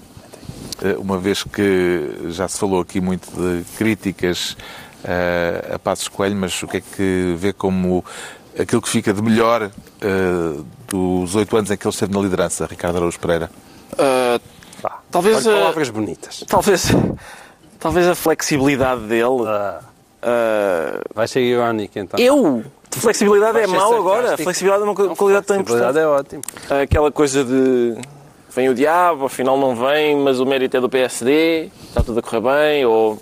uma 0.98 1.18
vez 1.18 1.42
que 1.42 2.30
já 2.30 2.48
se 2.48 2.58
falou 2.58 2.80
aqui 2.80 2.98
muito 2.98 3.28
de 3.30 3.62
críticas 3.76 4.56
uh, 5.04 5.74
a 5.74 5.78
Passos 5.78 6.08
Coelho, 6.08 6.36
mas 6.36 6.62
o 6.62 6.66
que 6.66 6.78
é 6.78 6.80
que 6.80 7.34
vê 7.36 7.52
como 7.52 8.02
aquilo 8.58 8.80
que 8.80 8.88
fica 8.88 9.12
de 9.12 9.20
melhor 9.20 9.64
uh, 9.70 10.66
dos 10.86 11.34
oito 11.34 11.54
anos 11.56 11.70
em 11.70 11.76
que 11.76 11.86
ele 11.86 11.92
esteve 11.92 12.14
na 12.14 12.20
liderança, 12.20 12.64
Ricardo 12.64 12.96
Araújo 12.96 13.20
Pereira? 13.20 13.50
Uh, 13.92 14.40
talvez 15.10 15.46
Olha, 15.46 15.58
palavras 15.58 15.90
bonitas. 15.90 16.44
Talvez, 16.48 16.86
talvez 17.78 18.06
a 18.08 18.14
flexibilidade 18.14 19.02
dele. 19.02 19.44
Vai 21.14 21.28
ser 21.28 21.40
irónico 21.40 21.98
então. 21.98 22.18
Eu? 22.18 22.64
Flexibilidade 22.90 23.52
Vai 23.52 23.64
é 23.64 23.66
mau 23.66 23.94
agora? 23.94 24.36
Flexibilidade 24.38 24.82
é 24.82 24.86
uma 24.86 24.94
qualidade 24.94 25.46
tão 25.46 25.56
Flexibilidade 25.56 25.98
importante. 25.98 25.98
é 25.98 26.06
ótimo. 26.06 26.82
Aquela 26.82 27.12
coisa 27.12 27.44
de 27.44 27.94
vem 28.58 28.68
o 28.68 28.74
diabo, 28.74 29.26
afinal 29.26 29.56
não 29.56 29.72
vem, 29.76 30.16
mas 30.16 30.40
o 30.40 30.46
mérito 30.46 30.76
é 30.76 30.80
do 30.80 30.88
PSD, 30.88 31.70
está 31.88 32.02
tudo 32.02 32.18
a 32.18 32.22
correr 32.22 32.40
bem, 32.40 32.84
ou, 32.84 33.16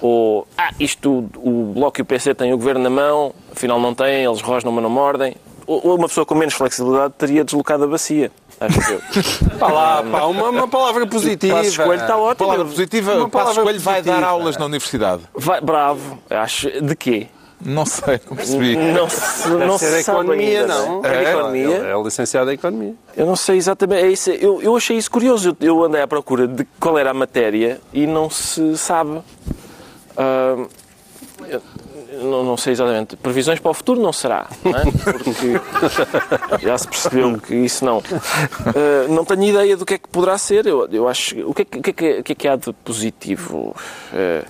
ou 0.00 0.46
ah, 0.56 0.70
isto, 0.78 1.28
o 1.36 1.72
Bloco 1.74 2.00
e 2.00 2.02
o 2.02 2.04
PC 2.04 2.34
têm 2.36 2.52
o 2.52 2.56
governo 2.56 2.84
na 2.84 2.90
mão, 2.90 3.34
afinal 3.50 3.80
não 3.80 3.92
têm, 3.92 4.24
eles 4.24 4.40
rosnam, 4.40 4.72
mas 4.72 4.82
não 4.82 4.90
mordem. 4.90 5.34
Ou 5.66 5.96
uma 5.96 6.08
pessoa 6.08 6.24
com 6.24 6.34
menos 6.36 6.54
flexibilidade 6.54 7.14
teria 7.18 7.44
deslocado 7.44 7.84
a 7.84 7.86
bacia. 7.86 8.30
acho 8.60 8.92
eu. 8.92 9.00
Pá 9.58 9.68
lá, 9.68 10.02
pá, 10.02 10.24
uma, 10.24 10.48
uma 10.48 10.68
palavra 10.68 11.06
positiva. 11.06 11.56
Passos 11.58 11.76
Coelho 11.76 12.02
está 12.02 12.16
ótimo. 12.16 12.46
Palavra 12.46 12.64
positiva, 12.64 13.14
Uma 13.14 13.24
o 13.24 13.28
Passos 13.28 13.54
palavra 13.54 13.62
Coelho 13.62 13.80
vai 13.80 13.94
positiva. 13.96 14.20
dar 14.20 14.26
aulas 14.26 14.56
na 14.56 14.64
universidade. 14.66 15.22
Vai, 15.34 15.60
bravo, 15.60 16.18
acho. 16.28 16.68
De 16.82 16.96
quê? 16.96 17.28
Não 17.62 17.84
sei, 17.84 18.20
não 18.28 18.36
percebi. 18.36 18.76
Não 18.76 19.08
se, 19.08 19.48
não 19.48 19.58
Deve 19.58 19.78
se 19.78 19.90
ser 19.90 19.98
economia, 20.00 20.60
ainda, 20.62 20.74
não. 20.74 21.04
É, 21.04 21.24
É, 21.24 21.30
economia. 21.32 21.68
é 21.76 22.02
licenciado 22.02 22.50
em 22.50 22.54
economia. 22.54 22.94
Eu 23.16 23.26
não 23.26 23.36
sei 23.36 23.56
exatamente. 23.58 24.02
É 24.04 24.08
isso, 24.08 24.30
eu, 24.30 24.62
eu 24.62 24.74
achei 24.76 24.96
isso 24.96 25.10
curioso. 25.10 25.56
Eu, 25.60 25.66
eu 25.76 25.84
andei 25.84 26.00
à 26.00 26.06
procura 26.08 26.46
de 26.48 26.66
qual 26.78 26.98
era 26.98 27.10
a 27.10 27.14
matéria 27.14 27.80
e 27.92 28.06
não 28.06 28.30
se 28.30 28.76
sabe. 28.78 29.20
Ah, 30.16 30.56
eu- 31.48 31.62
não, 32.22 32.44
não 32.44 32.56
sei 32.56 32.72
exatamente. 32.72 33.16
Previsões 33.16 33.60
para 33.60 33.70
o 33.70 33.74
futuro 33.74 34.00
não 34.00 34.12
será, 34.12 34.46
não 34.64 34.76
é? 34.76 34.82
Porque 34.84 35.60
já 36.66 36.76
se 36.76 36.88
percebeu 36.88 37.38
que 37.40 37.54
isso 37.54 37.84
não. 37.84 38.02
Ah, 38.66 39.06
não 39.08 39.24
tenho 39.24 39.44
ideia 39.44 39.76
do 39.76 39.86
que 39.86 39.94
é 39.94 39.98
que 39.98 40.08
poderá 40.08 40.36
ser. 40.36 40.66
Eu, 40.66 40.86
eu 40.90 41.08
acho. 41.08 41.38
O 41.48 41.54
que 41.54 41.62
é 41.62 41.64
que, 41.64 41.78
o 41.78 41.82
que, 41.82 41.90
é 41.90 41.92
que, 41.92 42.18
o 42.20 42.22
que 42.24 42.32
é 42.32 42.34
que 42.34 42.48
há 42.48 42.56
de 42.56 42.72
positivo? 42.72 43.74
Ah, 44.12 44.44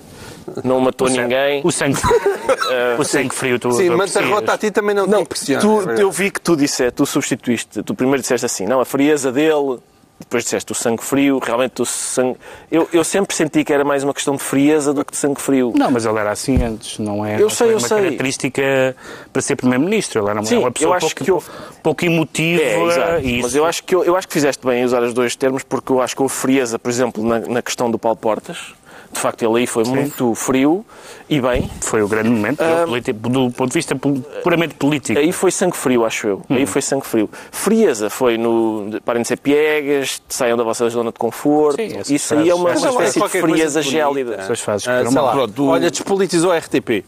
não 0.63 0.79
matou 0.79 1.09
ninguém. 1.09 1.61
O 1.63 1.71
sangue, 1.71 1.97
o 2.97 3.03
sangue 3.03 3.33
frio, 3.33 3.59
tu 3.59 3.71
Sim, 3.71 3.87
tu 3.89 3.97
mas 3.97 4.15
a 4.15 4.21
rota 4.21 4.53
a 4.53 4.57
ti 4.57 4.71
também 4.71 4.95
não, 4.95 5.05
te 5.05 5.11
Não, 5.11 5.21
impressiona. 5.21 5.61
tu, 5.61 5.89
é 5.91 6.01
eu 6.03 6.11
vi 6.11 6.31
que 6.31 6.41
tu 6.41 6.55
disseste, 6.55 6.91
tu 6.93 7.05
substituíste, 7.05 7.83
tu 7.83 7.93
primeiro 7.95 8.21
disseste 8.21 8.45
assim, 8.45 8.65
não, 8.65 8.79
a 8.79 8.85
frieza 8.85 9.31
dele, 9.31 9.79
depois 10.19 10.43
disseste 10.43 10.71
o 10.71 10.75
sangue 10.75 11.03
frio, 11.03 11.39
realmente 11.39 11.81
o 11.81 11.85
sangue. 11.85 12.37
Eu, 12.71 12.87
eu 12.93 13.03
sempre 13.03 13.35
senti 13.35 13.63
que 13.63 13.73
era 13.73 13.83
mais 13.83 14.03
uma 14.03 14.13
questão 14.13 14.35
de 14.35 14.43
frieza 14.43 14.93
do 14.93 15.03
que 15.03 15.11
de 15.11 15.17
sangue 15.17 15.41
frio. 15.41 15.73
Não, 15.75 15.89
mas 15.89 16.05
ele 16.05 16.19
era 16.19 16.29
assim 16.31 16.61
antes, 16.63 16.99
não 16.99 17.25
é? 17.25 17.37
Eu 17.37 17.41
não 17.41 17.49
sei, 17.49 17.69
eu 17.69 17.77
uma 17.79 17.87
sei. 17.87 17.97
característica 18.03 18.95
para 19.33 19.41
ser 19.41 19.55
Primeiro-Ministro. 19.55 20.21
Ele 20.21 20.29
era 20.29 20.39
uma, 20.39 20.45
Sim, 20.45 20.57
uma 20.57 20.71
pessoa 20.71 20.91
eu 20.91 20.93
acho 20.93 21.07
pouco, 21.07 21.23
que 21.25 21.31
eu- 21.31 21.43
pouco 21.81 22.05
emotiva. 22.05 22.61
É, 22.61 22.83
exato. 22.83 23.25
isso- 23.25 23.41
Mas 23.41 23.55
eu 23.55 23.65
acho, 23.65 23.83
que, 23.83 23.95
eu, 23.95 24.03
eu 24.03 24.15
acho 24.15 24.27
que 24.27 24.33
fizeste 24.35 24.63
bem 24.65 24.81
em 24.81 24.85
usar 24.85 25.01
os 25.01 25.11
dois 25.11 25.35
termos, 25.35 25.63
porque 25.63 25.91
eu 25.91 25.99
acho 25.99 26.15
que 26.15 26.21
houve 26.21 26.33
frieza, 26.35 26.77
por 26.77 26.89
exemplo, 26.89 27.23
na, 27.25 27.39
na 27.39 27.61
questão 27.63 27.89
do 27.89 27.97
Paulo 27.97 28.15
Portas. 28.17 28.75
De 29.11 29.19
facto, 29.19 29.43
ele 29.43 29.59
aí 29.59 29.67
foi 29.67 29.83
muito 29.83 30.33
frio 30.35 30.85
e 31.29 31.39
bem. 31.41 31.69
Foi 31.81 32.01
o 32.01 32.07
grande 32.07 32.29
momento 32.29 32.61
Ah, 32.61 32.85
do, 32.85 33.29
do 33.29 33.51
ponto 33.51 33.67
de 33.69 33.73
vista 33.73 33.95
pu- 33.95 34.21
puramente 34.43 34.73
político. 34.75 35.19
Aí 35.19 35.31
foi 35.31 35.51
sangue 35.51 35.75
frio, 35.75 36.05
acho 36.05 36.27
eu. 36.27 36.37
Hum. 36.49 36.55
Aí 36.55 36.65
foi 36.65 36.81
sangue 36.81 37.05
frio. 37.05 37.29
Frieza 37.51 38.09
foi 38.09 38.37
no. 38.37 38.99
Parem 39.03 39.21
de 39.21 39.27
ser 39.27 39.37
piegas, 39.37 40.21
saiam 40.29 40.57
da 40.57 40.63
vossa 40.63 40.87
zona 40.89 41.11
de 41.11 41.19
conforto. 41.19 41.75
Sim, 41.81 42.13
Isso 42.15 42.33
aí 42.35 42.49
é 42.49 42.55
uma, 42.55 42.71
espécie 42.73 43.19
de 43.19 43.27
frieza 43.29 43.81
gélida. 43.81 44.35
Essas 44.35 44.59
fases 44.61 44.87
Ah, 44.87 44.97
foram 44.99 45.11
sei 45.11 45.15
mal. 45.21 45.25
lá, 45.25 45.31
Pronto, 45.33 45.63
o- 45.63 45.67
olha, 45.67 45.91
despolitizou 45.91 46.51
a 46.51 46.57
RTP. 46.57 47.03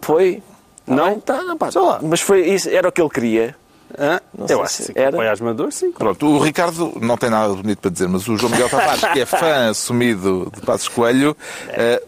Foi? 0.00 0.42
Não? 0.86 1.20
Tá, 1.20 1.42
não, 1.42 1.56
pá. 1.56 1.70
Sei 1.70 1.80
lá. 1.80 2.00
Mas 2.02 2.20
foi, 2.20 2.40
isso, 2.48 2.68
era 2.70 2.88
o 2.88 2.92
que 2.92 3.00
ele 3.00 3.10
queria. 3.10 3.54
Hã? 3.98 4.20
eu 4.48 4.62
acho 4.62 4.82
se 4.84 4.92
era. 4.94 5.16
Maduro, 5.40 5.72
sim. 5.72 5.90
Pronto, 5.92 6.26
o 6.26 6.38
Ricardo 6.38 6.92
não 7.00 7.16
tem 7.16 7.30
nada 7.30 7.52
bonito 7.54 7.78
para 7.78 7.90
dizer, 7.90 8.08
mas 8.08 8.26
o 8.28 8.36
João 8.36 8.52
Miguel 8.52 8.68
Tavares, 8.68 9.00
que 9.12 9.20
é 9.20 9.26
fã 9.26 9.68
assumido 9.70 10.50
de 10.54 10.60
Passos 10.62 10.88
Coelho, 10.88 11.36
eh, 11.68 12.02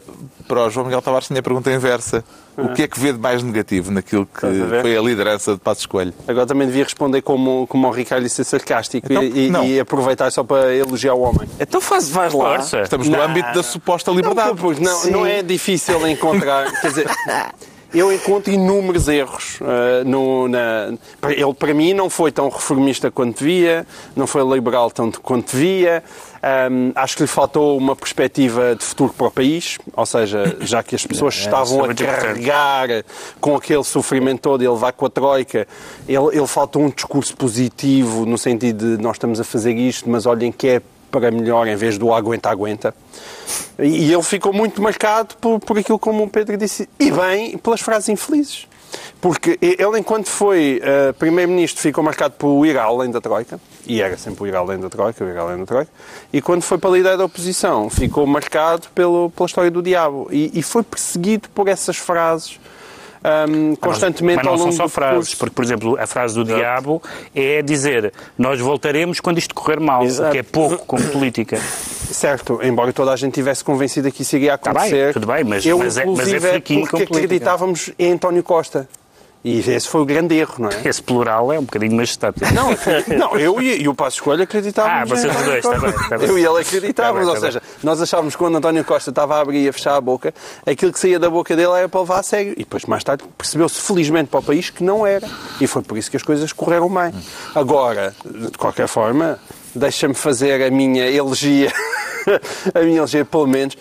para 0.46 0.66
o 0.66 0.70
João 0.70 0.87
Miguel 0.87 1.03
Tavares 1.03 1.26
tinha 1.29 1.40
a 1.40 1.42
pergunta 1.42 1.70
inversa. 1.72 2.24
O 2.57 2.74
que 2.74 2.83
é 2.83 2.88
que 2.88 3.00
vê 3.00 3.11
de 3.12 3.18
mais 3.18 3.42
negativo 3.42 3.90
naquilo 3.90 4.26
que 4.26 4.44
a 4.44 4.81
foi 4.83 4.94
a 4.94 5.00
liderança 5.00 5.55
de 5.55 5.61
Passos 5.61 5.87
Coelho? 5.87 6.12
Agora 6.29 6.46
também 6.46 6.66
devia 6.66 6.85
responder 6.85 7.22
como, 7.22 7.66
como 7.66 7.88
o 7.88 7.90
Ricardo 7.90 8.22
disse, 8.22 8.37
ser 8.37 8.44
sarcástico 8.44 9.07
Então, 9.11 9.22
e, 9.22 9.48
e- 9.48 9.74
e 9.76 9.81
aproveitar 9.81 10.31
só 10.31 10.44
para 10.44 10.74
elogiar 10.74 11.14
o 11.14 11.20
homem. 11.22 11.48
Então 11.59 11.81
faz, 11.81 12.11
vais 12.11 12.35
lá. 12.35 12.57
Força. 12.57 12.83
Estamos 12.83 13.09
no 13.09 13.16
Não. 13.16 13.24
âmbito 13.24 13.50
da 13.55 13.62
suposta 13.62 14.11
liberdade. 14.11 14.61
Não, 14.62 15.05
não, 15.05 15.11
não 15.11 15.26
é 15.26 15.42
difícil 15.42 16.07
encontrar. 16.07 16.70
quer 16.83 16.88
dizer, 16.88 17.07
eu 17.92 18.12
encontro 18.12 18.53
inúmeros 18.53 19.09
erros. 19.09 19.59
ah, 19.62 20.05
no, 20.05 20.48
na, 20.48 20.92
ele, 21.29 21.55
para 21.55 21.74
mim, 21.74 21.92
não 21.92 22.09
foi 22.09 22.33
tão 22.33 22.48
reformista 22.48 23.11
quanto 23.11 23.38
devia, 23.38 23.87
não 24.16 24.26
foi 24.26 24.42
liberal 24.42 24.90
tanto 24.90 25.20
quanto 25.20 25.53
devia. 25.53 26.03
Ahm, 26.42 26.92
acho 26.94 27.16
que 27.16 27.22
lhe 27.22 27.29
faltou 27.29 27.76
uma 27.76 27.94
perspectiva 27.94 28.74
de 28.74 28.83
futuro 28.83 29.12
para 29.12 29.26
o 29.26 29.31
país, 29.31 29.76
ou 29.94 30.07
seja, 30.07 30.57
já 30.61 30.83
que 30.83 30.94
as 30.94 31.07
pessoas 31.07 31.35
estavam 31.35 31.90
isso 31.90 32.03
é 32.03 32.09
a 32.09 32.16
carregar 32.16 32.88
com 33.38 33.55
aquele 33.57 33.85
sofrimento 33.85 34.40
todo 34.40 34.62
ele 34.62 34.76
vai 34.76 34.90
com 34.90 35.05
a 35.05 35.11
Troika, 35.11 35.68
ele, 36.09 36.26
ele 36.33 36.46
faltou 36.46 36.83
um 36.83 36.88
discurso 36.88 37.37
positivo 37.37 38.24
no 38.24 38.38
sentido 38.38 38.96
de 38.96 39.03
nós 39.03 39.16
estamos 39.16 39.38
a 39.38 39.44
fazer 39.44 39.74
isto, 39.74 40.09
mas 40.09 40.24
olhem 40.24 40.50
que 40.50 40.66
é 40.66 40.83
para 41.11 41.31
melhor 41.31 41.66
em 41.66 41.77
vez 41.77 41.99
do 41.99 42.12
aguenta, 42.12 42.51
aguenta. 42.51 42.94
E 43.79 44.12
ele 44.12 44.23
ficou 44.23 44.53
muito 44.53 44.81
marcado 44.81 45.35
por, 45.37 45.59
por 45.61 45.79
aquilo 45.79 45.99
como 45.99 46.25
o 46.25 46.31
Pedro 46.31 46.57
disse, 46.57 46.88
e 46.99 47.11
bem, 47.11 47.59
pelas 47.59 47.81
frases 47.81 48.09
infelizes. 48.09 48.66
Porque 49.20 49.59
ele, 49.61 49.99
enquanto 49.99 50.29
foi 50.29 50.81
eh, 50.83 51.12
Primeiro-Ministro, 51.12 51.81
ficou 51.81 52.03
marcado 52.03 52.35
por 52.35 52.64
ir 52.66 52.77
além 52.79 53.11
da 53.11 53.20
Troika, 53.20 53.61
e 53.87 54.01
era 54.01 54.16
sempre 54.16 54.44
o 54.44 54.46
ir 54.46 54.57
além 54.57 54.79
da 54.81 54.88
Troika, 54.88 55.25
o 55.25 55.29
ir 55.29 55.37
além 55.37 55.59
da 55.59 55.66
Troika, 55.66 55.90
e 56.33 56.40
quando 56.40 56.62
foi 56.62 56.79
para 56.79 56.90
líder 56.90 57.16
da 57.16 57.25
oposição, 57.25 57.88
ficou 57.90 58.27
marcado 58.27 58.88
pelo, 58.94 59.31
pela 59.31 59.46
história 59.46 59.70
do 59.70 59.83
diabo. 59.83 60.29
E, 60.33 60.59
e 60.59 60.62
foi 60.62 60.83
perseguido 60.83 61.49
por 61.51 61.68
essas 61.68 61.96
frases 61.96 62.59
ahm, 63.23 63.75
constantemente 63.81 64.37
Mas 64.37 64.45
não 64.47 64.53
ao 64.53 64.59
longo 64.59 64.73
são 64.73 64.87
só 64.87 64.89
frases, 64.89 65.35
porque, 65.35 65.55
por 65.55 65.65
exemplo, 65.65 65.97
a 66.01 66.07
frase 66.07 66.35
do 66.35 66.45
diabo 66.45 67.03
é 67.35 67.63
dizer 67.63 68.13
nós 68.39 68.61
voltaremos 68.61 69.21
quando 69.21 69.39
isto 69.39 69.55
correr 69.55 69.81
mal, 69.81 70.03
Exato. 70.05 70.29
o 70.29 70.33
que 70.33 70.39
é 70.39 70.43
pouco 70.43 70.85
como 70.87 71.03
política. 71.09 71.59
Certo, 71.59 72.59
embora 72.63 72.93
toda 72.93 73.13
a 73.13 73.17
gente 73.17 73.35
tivesse 73.35 73.63
convencido 73.63 74.11
que 74.11 74.23
isso 74.23 74.35
iria 74.37 74.59
Tá 74.59 74.73
bem, 74.73 74.81
acontecer. 74.83 75.13
tudo 75.13 75.27
bem, 75.27 75.45
mas- 75.45 75.65
eu, 75.65 75.79
mas 75.79 75.97
é- 75.97 76.05
mas 76.05 76.33
é 76.33 76.41
fraquinho 76.41 76.87
porque 76.87 77.05
acreditávamos 77.05 77.91
em 77.99 78.13
António 78.13 78.43
Costa. 78.43 78.89
E 79.42 79.59
esse 79.59 79.88
foi 79.88 80.03
o 80.03 80.05
grande 80.05 80.35
erro, 80.37 80.57
não 80.59 80.68
é? 80.68 80.81
Esse 80.87 81.03
plural 81.03 81.50
é 81.50 81.59
um 81.59 81.62
bocadinho 81.62 81.96
majestade. 81.96 82.37
Não, 82.53 82.76
não 83.16 83.38
eu 83.38 83.61
e, 83.61 83.83
e 83.83 83.88
o 83.88 83.94
Passo 83.94 84.16
Escolha 84.16 84.44
acreditávamos. 84.44 85.11
Ah, 85.11 85.16
vocês 85.16 85.35
os 85.35 85.44
dois, 85.44 85.62
tá 85.62 85.70
Costa. 85.70 85.87
bem, 85.87 86.09
tá 86.09 86.18
bem. 86.18 86.29
Eu 86.29 86.38
e 86.38 86.44
ele 86.44 86.59
acreditávamos, 86.61 87.26
Tá 87.26 87.33
bem, 87.33 87.35
ou 87.35 87.35
tá 87.35 87.40
seja, 87.40 87.62
nós 87.83 88.03
achávamos 88.03 88.35
que 88.35 88.38
quando 88.38 88.57
António 88.59 88.85
Costa 88.85 89.11
estava 89.11 89.37
a 89.37 89.40
abrir 89.40 89.64
e 89.64 89.68
a 89.68 89.72
fechar 89.72 89.96
a 89.96 90.00
boca, 90.00 90.35
aquilo 90.66 90.92
que 90.92 90.98
saía 91.00 91.18
da 91.18 91.31
boca 91.31 91.57
dele 91.57 91.72
era 91.72 91.88
para 91.88 92.00
levar 92.00 92.18
a 92.18 92.22
sério. 92.22 92.53
E 92.53 92.57
depois, 92.57 92.85
mais 92.85 93.03
tarde, 93.03 93.24
percebeu-se 93.38 93.81
felizmente 93.81 94.29
para 94.29 94.40
o 94.40 94.42
país 94.42 94.68
que 94.68 94.85
não 94.85 95.07
era. 95.07 95.26
E 95.59 95.66
foi 95.66 95.81
por 95.81 95.96
isso 95.96 96.11
que 96.11 96.18
as 96.18 96.22
coisas 96.22 96.53
correram 96.53 96.88
bem. 96.92 97.14
Agora, 97.55 98.14
de 98.24 98.59
qualquer 98.59 98.88
forma, 98.88 99.38
deixa-me 99.74 100.14
fazer 100.14 100.62
a 100.62 100.70
minha 100.70 101.09
elegia, 101.09 101.72
a 102.74 102.81
minha 102.81 102.98
elegia, 102.98 103.24
pelo 103.24 103.46
menos. 103.46 103.74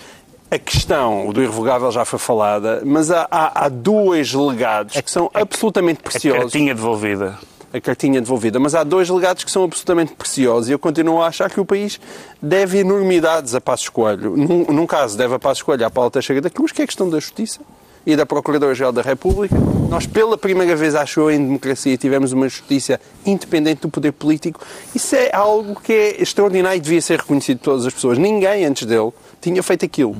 A 0.51 0.57
questão 0.57 1.31
do 1.31 1.43
irrevogável 1.43 1.91
já 1.91 2.03
foi 2.03 2.17
falada, 2.17 2.81
mas 2.83 3.11
há, 3.11 3.27
há, 3.29 3.65
há 3.65 3.69
dois 3.69 4.33
legados 4.33 4.99
que 4.99 5.11
são 5.11 5.29
absolutamente 5.33 5.99
A 5.99 6.09
preciosos 6.09 6.41
cartinha 6.51 6.73
devolvida. 6.73 7.37
a 7.71 7.79
cartinha 7.79 8.19
devolvida, 8.19 8.59
mas 8.59 8.73
há 8.73 8.83
dois 8.83 9.09
legados 9.09 9.43
que 9.43 9.51
são 9.51 9.63
absolutamente 9.63 10.13
preciosos 10.13 10.67
e 10.69 10.71
eu 10.71 10.79
continuo 10.79 11.21
a 11.21 11.27
achar 11.27 11.51
que 11.51 11.59
o 11.59 11.65
país 11.65 11.99
deve 12.41 12.79
enormidades 12.79 13.53
a 13.53 13.61
Passos 13.61 13.89
Coelho. 13.89 14.35
Num, 14.35 14.65
num 14.73 14.87
caso, 14.87 15.15
deve 15.15 15.35
a 15.35 15.39
Passos 15.39 15.61
Coelho 15.61 15.85
à 15.85 15.89
Paula 15.91 16.09
Teixeira 16.09 16.41
da 16.41 16.49
Cruz, 16.49 16.71
que 16.71 16.81
é 16.81 16.83
a 16.83 16.87
questão 16.87 17.07
da 17.07 17.19
justiça 17.19 17.59
e 18.03 18.15
da 18.15 18.25
Procuradora-Geral 18.25 18.91
da 18.91 19.03
República. 19.03 19.55
Nós, 19.87 20.07
pela 20.07 20.35
primeira 20.35 20.75
vez, 20.75 20.95
acho 20.95 21.19
eu, 21.19 21.29
em 21.29 21.37
democracia, 21.37 21.95
tivemos 21.95 22.31
uma 22.31 22.49
justiça 22.49 22.99
independente 23.23 23.81
do 23.81 23.89
poder 23.89 24.13
político. 24.13 24.61
Isso 24.95 25.15
é 25.15 25.29
algo 25.31 25.79
que 25.79 25.93
é 25.93 26.21
extraordinário 26.23 26.77
e 26.77 26.81
devia 26.81 27.01
ser 27.01 27.19
reconhecido 27.19 27.59
por 27.59 27.65
todas 27.65 27.85
as 27.85 27.93
pessoas. 27.93 28.17
Ninguém 28.17 28.65
antes 28.65 28.87
dele 28.87 29.11
tinha 29.41 29.61
feito 29.63 29.85
aquilo. 29.85 30.15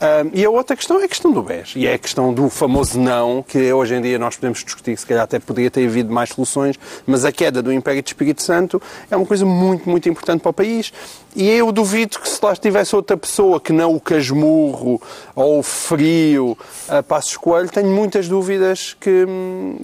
Ahm, 0.00 0.30
e 0.34 0.44
a 0.44 0.50
outra 0.50 0.76
questão 0.76 1.00
é 1.00 1.04
a 1.04 1.08
questão 1.08 1.32
do 1.32 1.42
BES. 1.42 1.72
E 1.74 1.86
é 1.86 1.94
a 1.94 1.98
questão 1.98 2.32
do 2.32 2.50
famoso 2.50 3.00
não, 3.00 3.42
que 3.42 3.72
hoje 3.72 3.94
em 3.94 4.02
dia 4.02 4.18
nós 4.18 4.36
podemos 4.36 4.62
discutir, 4.62 4.96
se 4.96 5.06
calhar 5.06 5.24
até 5.24 5.38
poderia 5.38 5.70
ter 5.70 5.86
havido 5.86 6.12
mais 6.12 6.30
soluções, 6.30 6.78
mas 7.06 7.24
a 7.24 7.32
queda 7.32 7.62
do 7.62 7.72
Império 7.72 8.02
de 8.02 8.10
Espírito 8.10 8.42
Santo 8.42 8.80
é 9.10 9.16
uma 9.16 9.24
coisa 9.24 9.46
muito, 9.46 9.88
muito 9.88 10.06
importante 10.08 10.42
para 10.42 10.50
o 10.50 10.52
país. 10.52 10.92
E 11.34 11.48
eu 11.48 11.72
duvido 11.72 12.18
que 12.18 12.28
se 12.28 12.38
lá 12.42 12.52
estivesse 12.52 12.94
outra 12.94 13.16
pessoa 13.16 13.58
que 13.58 13.72
não 13.72 13.94
o 13.94 14.00
Casmurro 14.00 15.00
ou 15.34 15.60
o 15.60 15.62
Frio, 15.62 16.58
a 16.88 17.02
Passos 17.02 17.36
Coelho, 17.36 17.68
tenho 17.70 17.88
muitas 17.88 18.28
dúvidas 18.28 18.94
que, 19.00 19.26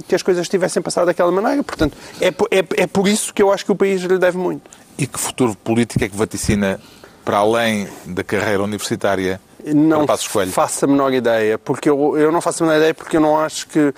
que 0.06 0.14
as 0.14 0.22
coisas 0.22 0.46
tivessem 0.48 0.82
passado 0.82 1.06
daquela 1.06 1.32
maneira. 1.32 1.62
Portanto, 1.62 1.96
é, 2.20 2.28
é, 2.28 2.82
é 2.82 2.86
por 2.86 3.08
isso 3.08 3.32
que 3.32 3.42
eu 3.42 3.50
acho 3.50 3.64
que 3.64 3.72
o 3.72 3.76
país 3.76 4.02
lhe 4.02 4.18
deve 4.18 4.36
muito. 4.36 4.70
E 4.98 5.06
que 5.06 5.18
futuro 5.18 5.56
político 5.56 6.04
é 6.04 6.08
que 6.08 6.16
vaticina 6.16 6.78
para 7.24 7.38
além 7.38 7.88
da 8.04 8.22
carreira 8.24 8.62
universitária 8.62 9.40
Não 9.64 9.98
para 9.98 10.06
Passos 10.08 10.28
Coelho? 10.28 10.52
faço 10.52 10.84
a 10.84 10.88
menor 10.88 11.12
ideia, 11.12 11.58
porque 11.58 11.88
eu, 11.88 12.16
eu 12.16 12.32
não 12.32 12.40
faço 12.40 12.62
a 12.62 12.66
menor 12.66 12.78
ideia 12.78 12.94
porque 12.94 13.16
eu 13.16 13.20
não 13.20 13.38
acho 13.38 13.66
que 13.68 13.92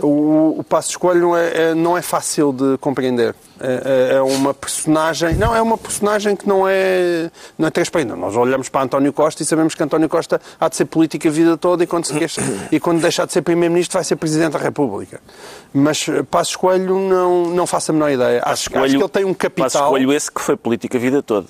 o, 0.00 0.56
o 0.58 0.64
Passo 0.64 0.88
Escolho 0.90 1.20
não 1.20 1.36
é, 1.36 1.52
é- 1.70 1.74
não 1.74 1.96
é 1.98 2.02
fácil 2.02 2.50
de 2.52 2.78
compreender. 2.78 3.34
É, 3.60 4.10
é- 4.12 4.16
é 4.16 4.22
uma 4.22 4.52
personagem, 4.54 5.34
não, 5.36 5.54
é 5.54 5.60
uma 5.60 5.76
personagem 5.78 6.34
que 6.34 6.48
não 6.48 6.66
é, 6.66 7.30
não 7.58 7.68
é 7.68 7.70
transparente. 7.70 8.08
Nós 8.16 8.34
olhamos 8.34 8.68
para 8.70 8.82
António 8.84 9.12
Costa 9.12 9.42
e 9.42 9.46
sabemos 9.46 9.74
que 9.74 9.82
António 9.82 10.08
Costa 10.08 10.40
há 10.58 10.68
de 10.68 10.76
ser 10.76 10.86
político 10.86 11.28
a 11.28 11.30
vida 11.30 11.56
toda 11.58 11.84
e 11.84 11.86
quando, 11.86 12.06
se 12.06 12.14
queixa- 12.14 12.40
e 12.72 12.80
quando 12.80 13.00
deixar 13.02 13.26
de 13.26 13.34
ser 13.34 13.42
Primeiro-Ministro 13.42 13.98
vai 13.98 14.02
ser 14.04 14.16
Presidente 14.16 14.52
da 14.52 14.58
República. 14.58 15.20
Mas 15.72 16.06
Passo 16.30 16.50
Escolho 16.52 16.98
não, 16.98 17.46
não 17.50 17.66
faço 17.66 17.92
a 17.92 17.94
menor 17.94 18.10
ideia. 18.10 18.40
Acho, 18.44 18.50
acho 18.50 18.70
que 18.70 18.96
ele 18.96 19.08
tem 19.08 19.24
um 19.26 19.34
Passo 19.34 19.38
capital. 19.38 19.90
Coelho 19.90 20.12
esse 20.12 20.32
que 20.32 20.40
foi 20.40 20.56
política 20.56 20.96
a 20.96 21.00
vida 21.00 21.22
toda. 21.22 21.46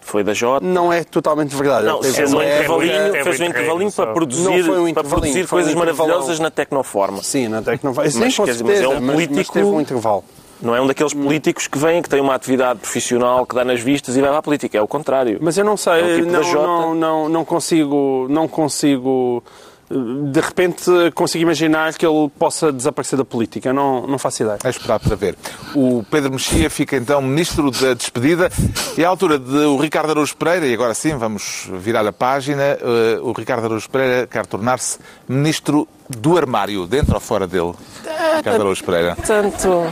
Foi 0.00 0.22
da 0.22 0.32
Jota. 0.34 0.64
Não 0.64 0.92
é 0.92 1.02
totalmente 1.04 1.54
verdade. 1.54 1.86
Não, 1.86 2.02
fez 2.02 2.32
um 2.32 2.42
intervalinho, 2.42 3.16
é 3.16 3.24
fez 3.24 3.40
um 3.40 3.44
intervalinho 3.44 3.92
para 3.92 4.12
produzir, 4.12 4.70
um 4.70 4.92
para 4.94 5.04
produzir 5.04 5.44
um 5.44 5.46
coisas 5.48 5.72
intervalão. 5.72 5.96
maravilhosas 6.08 6.38
na 6.40 6.50
Tecnoforma. 6.50 7.22
Sim, 7.22 7.48
na 7.48 7.62
Tecnoforma. 7.62 8.10
Sim, 8.10 8.20
Mas, 8.20 8.36
com 8.36 8.44
dizer, 8.44 8.62
mas 8.64 8.72
certeza, 8.76 8.84
é 8.84 8.88
um 8.88 9.00
mas, 9.00 9.16
mas 9.16 9.26
político- 9.26 9.52
teve 9.52 9.66
um 9.66 9.80
intervalo. 9.80 10.24
Não 10.62 10.74
é 10.74 10.80
um 10.80 10.86
daqueles 10.86 11.12
políticos 11.12 11.66
que 11.66 11.76
vem, 11.76 12.00
que 12.00 12.08
tem 12.08 12.20
uma 12.20 12.34
atividade 12.34 12.78
profissional, 12.78 13.44
que 13.44 13.54
dá 13.54 13.64
nas 13.64 13.80
vistas 13.80 14.16
e 14.16 14.20
vai 14.20 14.30
para 14.30 14.38
a 14.38 14.42
política. 14.42 14.78
É 14.78 14.80
o 14.80 14.86
contrário. 14.88 15.38
Mas 15.42 15.58
eu 15.58 15.64
não 15.64 15.74
É 15.74 15.76
sei, 15.76 16.02
o 16.02 16.16
tipo 16.20 16.26
da 16.32 16.38
não, 16.38 16.42
Jota. 16.44 16.66
não, 16.66 16.94
não, 16.94 17.28
não 17.28 17.44
consigo, 17.44 18.26
não 18.30 18.48
consigo, 18.48 19.42
de 19.90 20.40
repente 20.40 20.90
consigo 21.14 21.42
imaginar 21.42 21.92
que 21.94 22.06
ele 22.06 22.30
possa 22.38 22.72
desaparecer 22.72 23.18
da 23.18 23.24
política. 23.24 23.72
Não, 23.72 24.06
não 24.06 24.18
faço 24.18 24.42
ideia. 24.42 24.58
É 24.64 24.70
esperar 24.70 24.98
para 24.98 25.14
ver. 25.14 25.36
O 25.74 26.04
Pedro 26.10 26.32
Mexia 26.32 26.70
fica 26.70 26.96
então 26.96 27.20
ministro 27.20 27.70
da 27.70 27.94
despedida 27.94 28.50
e 28.96 29.04
à 29.04 29.08
altura 29.08 29.38
de 29.38 29.56
o 29.56 29.76
Ricardo 29.76 30.10
Araújo 30.10 30.36
Pereira, 30.36 30.66
e 30.66 30.74
agora 30.74 30.94
sim 30.94 31.16
vamos 31.16 31.68
virar 31.72 32.06
a 32.06 32.12
página, 32.12 32.62
eh, 32.62 33.18
o 33.22 33.32
Ricardo 33.32 33.66
Araújo 33.66 33.88
Pereira 33.90 34.26
quer 34.26 34.46
tornar-se 34.46 34.98
ministro 35.28 35.86
do 36.08 36.36
armário, 36.36 36.86
dentro 36.86 37.14
ou 37.14 37.20
fora 37.20 37.46
dele? 37.46 37.72
Ricardo 38.36 38.60
Araújo 38.60 38.84
Pereira. 38.84 39.16
Tanto, 39.26 39.86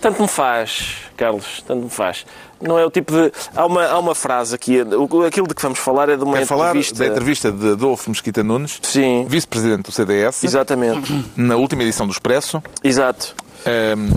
tanto 0.00 0.22
me 0.22 0.28
faz, 0.28 0.98
Carlos, 1.16 1.62
tanto 1.66 1.84
me 1.84 1.90
faz. 1.90 2.24
Não 2.62 2.78
é 2.78 2.84
o 2.86 2.90
tipo 2.90 3.12
de. 3.12 3.32
Há 3.54 3.66
uma, 3.66 3.84
há 3.86 3.98
uma 3.98 4.14
frase 4.14 4.54
aqui, 4.54 4.80
aquilo 5.26 5.46
de 5.48 5.54
que 5.54 5.62
vamos 5.62 5.78
falar 5.78 6.08
é 6.08 6.16
de 6.16 6.24
uma 6.24 6.38
Quer 6.38 6.46
falar 6.46 6.68
entrevista. 6.68 6.98
da 6.98 7.06
entrevista 7.06 7.52
de 7.52 7.72
Adolfo 7.72 8.08
Mesquita 8.10 8.42
Nunes, 8.42 8.80
vice-presidente 9.26 9.82
do 9.82 9.92
CDS, 9.92 10.44
Exatamente, 10.44 11.24
na 11.36 11.56
última 11.56 11.82
edição 11.82 12.06
do 12.06 12.12
Expresso, 12.12 12.62
exato. 12.84 13.34
ehm, 13.66 14.08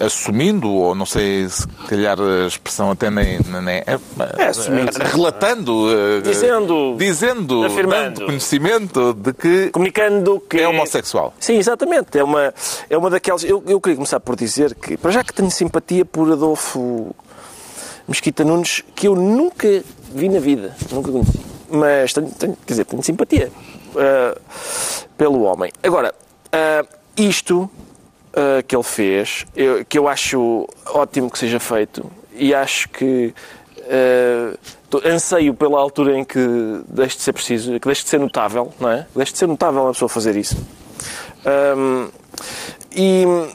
assumindo, 0.00 0.68
ou 0.70 0.94
não 0.94 1.06
sei 1.06 1.48
se 1.48 1.66
calhar 1.88 2.18
a 2.20 2.46
expressão 2.46 2.90
até 2.90 3.10
nem, 3.10 3.38
nem 3.62 3.78
é, 3.78 3.98
assumindo. 4.48 4.90
relatando, 4.98 5.86
eh, 5.90 6.20
Dizendo. 6.20 6.94
dizendo, 6.98 7.64
Afirmando. 7.64 8.14
dando 8.20 8.26
conhecimento 8.26 9.12
de 9.14 9.32
que 9.32 9.70
Comunicando 9.70 10.40
que. 10.48 10.58
é 10.60 10.68
homossexual. 10.68 11.34
Sim, 11.40 11.56
exatamente. 11.56 12.16
É 12.18 12.22
uma, 12.24 12.52
é 12.88 12.96
uma 12.96 13.10
daquelas. 13.10 13.42
Eu, 13.44 13.62
eu 13.66 13.80
queria 13.80 13.96
começar 13.96 14.20
por 14.20 14.36
dizer 14.36 14.74
que, 14.74 14.96
para 14.96 15.10
já 15.10 15.24
que 15.24 15.32
tenho 15.32 15.50
simpatia 15.50 16.04
por 16.04 16.30
Adolfo 16.30 17.14
Mesquita 18.08 18.42
Nunes, 18.44 18.82
que 18.94 19.06
eu 19.06 19.14
nunca 19.14 19.82
vi 20.14 20.28
na 20.28 20.40
vida, 20.40 20.74
nunca 20.90 21.12
conheci. 21.12 21.38
Mas 21.70 22.12
tenho, 22.14 22.28
tenho- 22.30 22.56
quer 22.66 22.72
dizer, 22.72 22.84
tenho 22.86 23.02
simpatia 23.02 23.52
ah, 23.96 24.36
pelo 25.16 25.42
homem. 25.42 25.70
Agora, 25.82 26.14
ah, 26.50 26.84
isto 27.16 27.68
ah, 28.34 28.62
que 28.66 28.74
ele 28.74 28.82
fez, 28.82 29.44
eu- 29.54 29.84
que 29.84 29.98
eu 29.98 30.08
acho 30.08 30.66
ótimo 30.86 31.30
que 31.30 31.38
seja 31.38 31.60
feito 31.60 32.10
e 32.34 32.54
acho 32.54 32.88
que 32.88 33.34
anseio 35.04 35.54
pela 35.54 35.78
altura 35.78 36.18
em 36.18 36.24
que 36.24 36.38
deixe 36.88 37.16
de 37.16 37.22
ser 37.22 37.32
preciso, 37.32 37.78
que 37.80 37.86
deixe 37.86 38.02
de 38.04 38.08
ser 38.08 38.18
notável, 38.20 38.72
não 38.80 38.90
é? 38.90 39.06
Deixe 39.14 39.32
de 39.32 39.38
ser 39.38 39.46
notável 39.46 39.82
uma 39.82 39.92
pessoa 39.92 40.08
fazer 40.08 40.36
isso. 40.36 40.56
Ahm, 41.44 42.08
e 42.94 43.24
eh, 43.24 43.48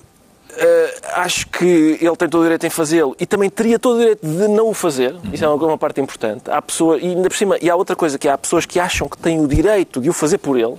acho 1.13 1.47
que 1.47 1.97
ele 2.01 2.15
tem 2.15 2.29
todo 2.29 2.41
o 2.41 2.43
direito 2.43 2.65
em 2.65 2.69
fazê-lo 2.69 3.15
e 3.19 3.25
também 3.25 3.49
teria 3.49 3.79
todo 3.79 3.95
o 3.95 3.99
direito 3.99 4.25
de 4.25 4.47
não 4.47 4.69
o 4.69 4.73
fazer. 4.73 5.15
Isso 5.31 5.43
é 5.43 5.47
uma, 5.47 5.55
uma 5.65 5.77
parte 5.77 5.99
importante. 6.01 6.49
Há 6.49 6.61
pessoa, 6.61 6.97
e 6.97 7.07
ainda 7.07 7.29
por 7.29 7.35
cima, 7.35 7.57
e 7.61 7.69
há 7.69 7.75
outra 7.75 7.95
coisa 7.95 8.17
que 8.17 8.27
há 8.27 8.37
pessoas 8.37 8.65
que 8.65 8.79
acham 8.79 9.07
que 9.07 9.17
têm 9.17 9.39
o 9.39 9.47
direito 9.47 10.01
de 10.01 10.09
o 10.09 10.13
fazer 10.13 10.37
por 10.37 10.57
ele 10.57 10.77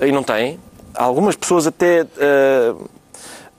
e 0.00 0.12
não 0.12 0.22
têm. 0.22 0.58
Há 0.94 1.04
algumas 1.04 1.36
pessoas 1.36 1.66
até. 1.66 2.06
eh, 2.18 2.74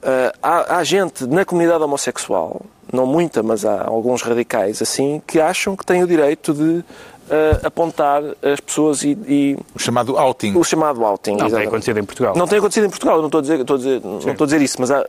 eh, 0.02 0.34
há, 0.42 0.78
há 0.78 0.84
gente 0.84 1.26
na 1.26 1.44
comunidade 1.44 1.84
homossexual, 1.84 2.62
não 2.92 3.06
muita, 3.06 3.44
mas 3.44 3.66
há 3.66 3.84
alguns 3.86 4.22
radicais 4.22 4.82
assim, 4.82 5.22
que 5.26 5.40
acham 5.40 5.76
que 5.76 5.86
têm 5.86 6.04
o 6.04 6.08
direito 6.08 6.54
de 6.54 6.84
eh, 7.30 7.60
apontar 7.64 8.22
as 8.42 8.60
pessoas 8.60 9.04
e- 9.04 9.18
e 9.28 9.58
O 9.76 9.80
chamado 9.80 10.18
outing. 10.18 10.56
o 10.58 10.64
chamado 10.64 11.04
outing. 11.04 11.32
Não 11.32 11.38
tem 11.38 11.46
exatamente. 11.48 11.68
acontecido 11.68 12.00
em 12.00 12.04
Portugal. 12.04 12.36
Não 12.36 12.48
tem 12.48 12.60
acontecido 12.60 12.86
em 12.86 12.90
Portugal, 12.90 13.16
eu 13.16 13.22
não 13.22 13.28
estou 13.28 13.40
a 13.40 13.42
dizer, 13.42 13.60
estou 13.60 13.76
a 13.76 13.78
dizer, 13.78 14.02
não 14.04 14.18
estou 14.18 14.44
a 14.44 14.48
dizer 14.48 14.62
isso, 14.62 14.78
mas 14.80 14.92
há, 14.92 15.06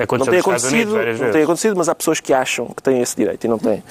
não 0.00 0.04
Aconteceu 0.04 0.30
tem 0.32 0.38
Estados 0.40 0.64
Unidos 0.64 0.94
acontecido, 0.94 0.96
não 0.96 1.18
vezes. 1.18 1.32
tem 1.32 1.42
acontecido, 1.42 1.76
mas 1.76 1.88
há 1.88 1.94
pessoas 1.94 2.20
que 2.20 2.32
acham 2.32 2.66
que 2.66 2.82
têm 2.82 3.00
esse 3.00 3.16
direito 3.16 3.44
e 3.44 3.48
não 3.48 3.58
têm. 3.58 3.82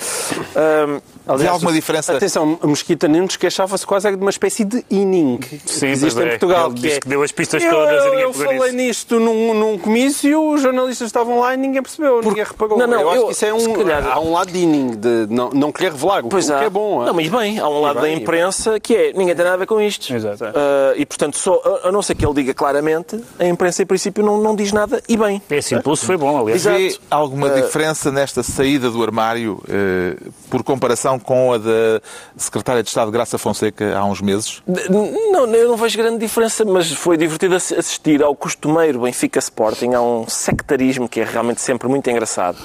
Ahm, 0.55 0.99
Havia 1.27 1.51
alguma 1.51 1.71
diferença? 1.71 2.13
Atenção, 2.15 2.57
a 2.61 2.65
Mosquita 2.67 3.07
Nunes 3.07 3.37
queixava-se 3.37 3.85
quase 3.85 4.09
de 4.09 4.15
uma 4.17 4.31
espécie 4.31 4.65
de 4.65 4.83
inning 4.89 5.37
que 5.37 5.59
Sim, 5.65 5.87
existe 5.89 6.19
em 6.19 6.23
é. 6.23 6.29
Portugal. 6.29 6.67
Ele 6.71 6.75
disse 6.79 6.97
é- 6.97 6.99
que 6.99 7.07
deu 7.07 7.21
as 7.21 7.31
pistas 7.31 7.63
eu, 7.63 7.69
todas 7.69 7.91
e 7.93 7.97
eu, 7.97 8.03
ninguém 8.09 8.21
eu 8.23 8.33
falei 8.33 8.71
nisto 8.71 9.19
num, 9.19 9.53
num 9.53 9.77
comício, 9.77 10.43
os 10.53 10.61
jornalistas 10.61 11.05
estavam 11.07 11.39
lá 11.39 11.53
e 11.53 11.57
ninguém 11.57 11.83
percebeu, 11.83 12.21
ninguém 12.21 12.43
reparou. 12.43 12.77
Não, 12.79 12.87
não, 12.87 12.99
eu 13.01 13.09
acho 13.09 13.19
eu- 13.21 13.25
que 13.27 13.31
isso 13.33 13.45
é 13.45 13.53
um, 13.53 13.73
calhar- 13.73 14.07
há 14.07 14.19
um 14.19 14.31
lado 14.33 14.51
de 14.51 14.57
inning, 14.59 14.91
de 14.97 15.27
não, 15.29 15.49
não 15.51 15.71
querer 15.71 15.91
revelar, 15.91 16.25
o, 16.25 16.29
Pois 16.29 16.49
o 16.49 16.53
há. 16.55 16.59
que 16.59 16.65
é 16.65 16.69
bom. 16.69 17.03
Não, 17.05 17.13
mas 17.13 17.27
bem, 17.27 17.59
há 17.59 17.69
um 17.69 17.79
lado 17.81 18.01
bem, 18.01 18.15
da 18.15 18.21
imprensa 18.21 18.79
que 18.79 18.95
é 18.95 19.13
ninguém 19.13 19.35
tem 19.35 19.43
nada 19.43 19.53
a 19.53 19.57
ver 19.59 19.67
com 19.67 19.79
isto. 19.79 20.11
Exato. 20.11 20.45
Ah, 20.45 20.93
e 20.95 21.05
portanto, 21.05 21.37
só, 21.37 21.61
a- 21.83 21.89
a 21.89 21.91
não 21.91 22.01
ser 22.01 22.15
que 22.15 22.25
ele 22.25 22.33
diga 22.33 22.55
claramente, 22.55 23.23
a 23.37 23.45
imprensa 23.45 23.83
em 23.83 23.85
princípio 23.85 24.23
não, 24.23 24.41
não 24.41 24.55
diz 24.55 24.71
nada 24.71 24.99
e 25.07 25.15
bem. 25.15 25.39
Esse 25.51 25.75
impulso 25.99 26.05
foi 26.05 26.17
bom, 26.17 26.39
aliás. 26.41 26.63
Vê 26.63 26.97
alguma 27.09 27.49
diferença 27.49 28.11
nesta 28.11 28.41
saída 28.43 28.89
do 28.89 29.03
armário 29.03 29.61
eh, 29.69 30.15
por 30.49 30.63
comparação 30.63 31.19
com 31.19 31.53
a 31.53 31.57
da 31.57 32.01
Secretária 32.37 32.81
de 32.83 32.89
Estado 32.89 33.11
Graça 33.11 33.37
Fonseca 33.37 33.97
há 33.97 34.03
uns 34.05 34.21
meses? 34.21 34.61
Não, 34.89 35.45
eu 35.53 35.67
não 35.69 35.77
vejo 35.77 35.97
grande 35.97 36.17
diferença, 36.19 36.63
mas 36.65 36.91
foi 36.91 37.17
divertido 37.17 37.55
assi- 37.55 37.75
assistir 37.75 38.23
ao 38.23 38.35
costumeiro 38.35 39.01
Benfica 39.01 39.39
Sporting, 39.39 39.93
a 39.93 40.01
um 40.01 40.27
sectarismo 40.27 41.07
que 41.07 41.19
é 41.19 41.23
realmente 41.23 41.61
sempre 41.61 41.87
muito 41.87 42.09
engraçado, 42.09 42.57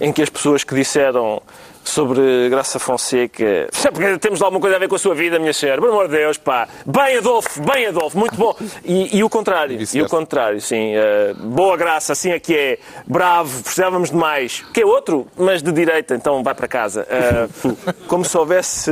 em 0.00 0.12
que 0.12 0.22
as 0.22 0.28
pessoas 0.28 0.64
que 0.64 0.74
disseram 0.74 1.40
sobre 1.88 2.48
Graça 2.48 2.78
Fonseca, 2.78 3.68
"Sabe 3.72 3.94
porque 3.98 4.18
temos 4.18 4.42
alguma 4.42 4.60
coisa 4.60 4.76
a 4.76 4.78
ver 4.78 4.88
com 4.88 4.94
a 4.96 4.98
sua 4.98 5.14
vida, 5.14 5.38
minha 5.38 5.52
senhora, 5.52 5.80
pelo 5.80 5.92
amor 5.92 6.08
de 6.08 6.16
Deus, 6.16 6.36
pá, 6.36 6.68
bem 6.84 7.16
Adolfo, 7.18 7.60
bem 7.62 7.86
Adolfo, 7.86 8.18
muito 8.18 8.34
bom. 8.36 8.54
E, 8.84 9.16
e 9.18 9.24
o 9.24 9.28
contrário, 9.30 9.72
e 9.72 9.76
o 9.76 9.78
vice-versa. 9.78 10.08
contrário, 10.16 10.60
sim, 10.60 10.94
eh, 10.94 11.34
boa 11.38 11.76
Graça, 11.76 12.12
assim 12.12 12.30
é 12.30 12.38
que 12.38 12.54
é, 12.54 12.78
bravo, 13.06 13.62
precisávamos 13.62 14.10
de 14.10 14.16
mais, 14.16 14.62
que 14.74 14.80
é 14.82 14.86
outro, 14.86 15.26
mas 15.36 15.62
de 15.62 15.72
direita, 15.72 16.14
então 16.14 16.42
vai 16.42 16.54
para 16.54 16.68
casa. 16.68 17.06
Eh, 17.08 17.48
como 18.08 18.24
se 18.24 18.36
houvesse 18.36 18.90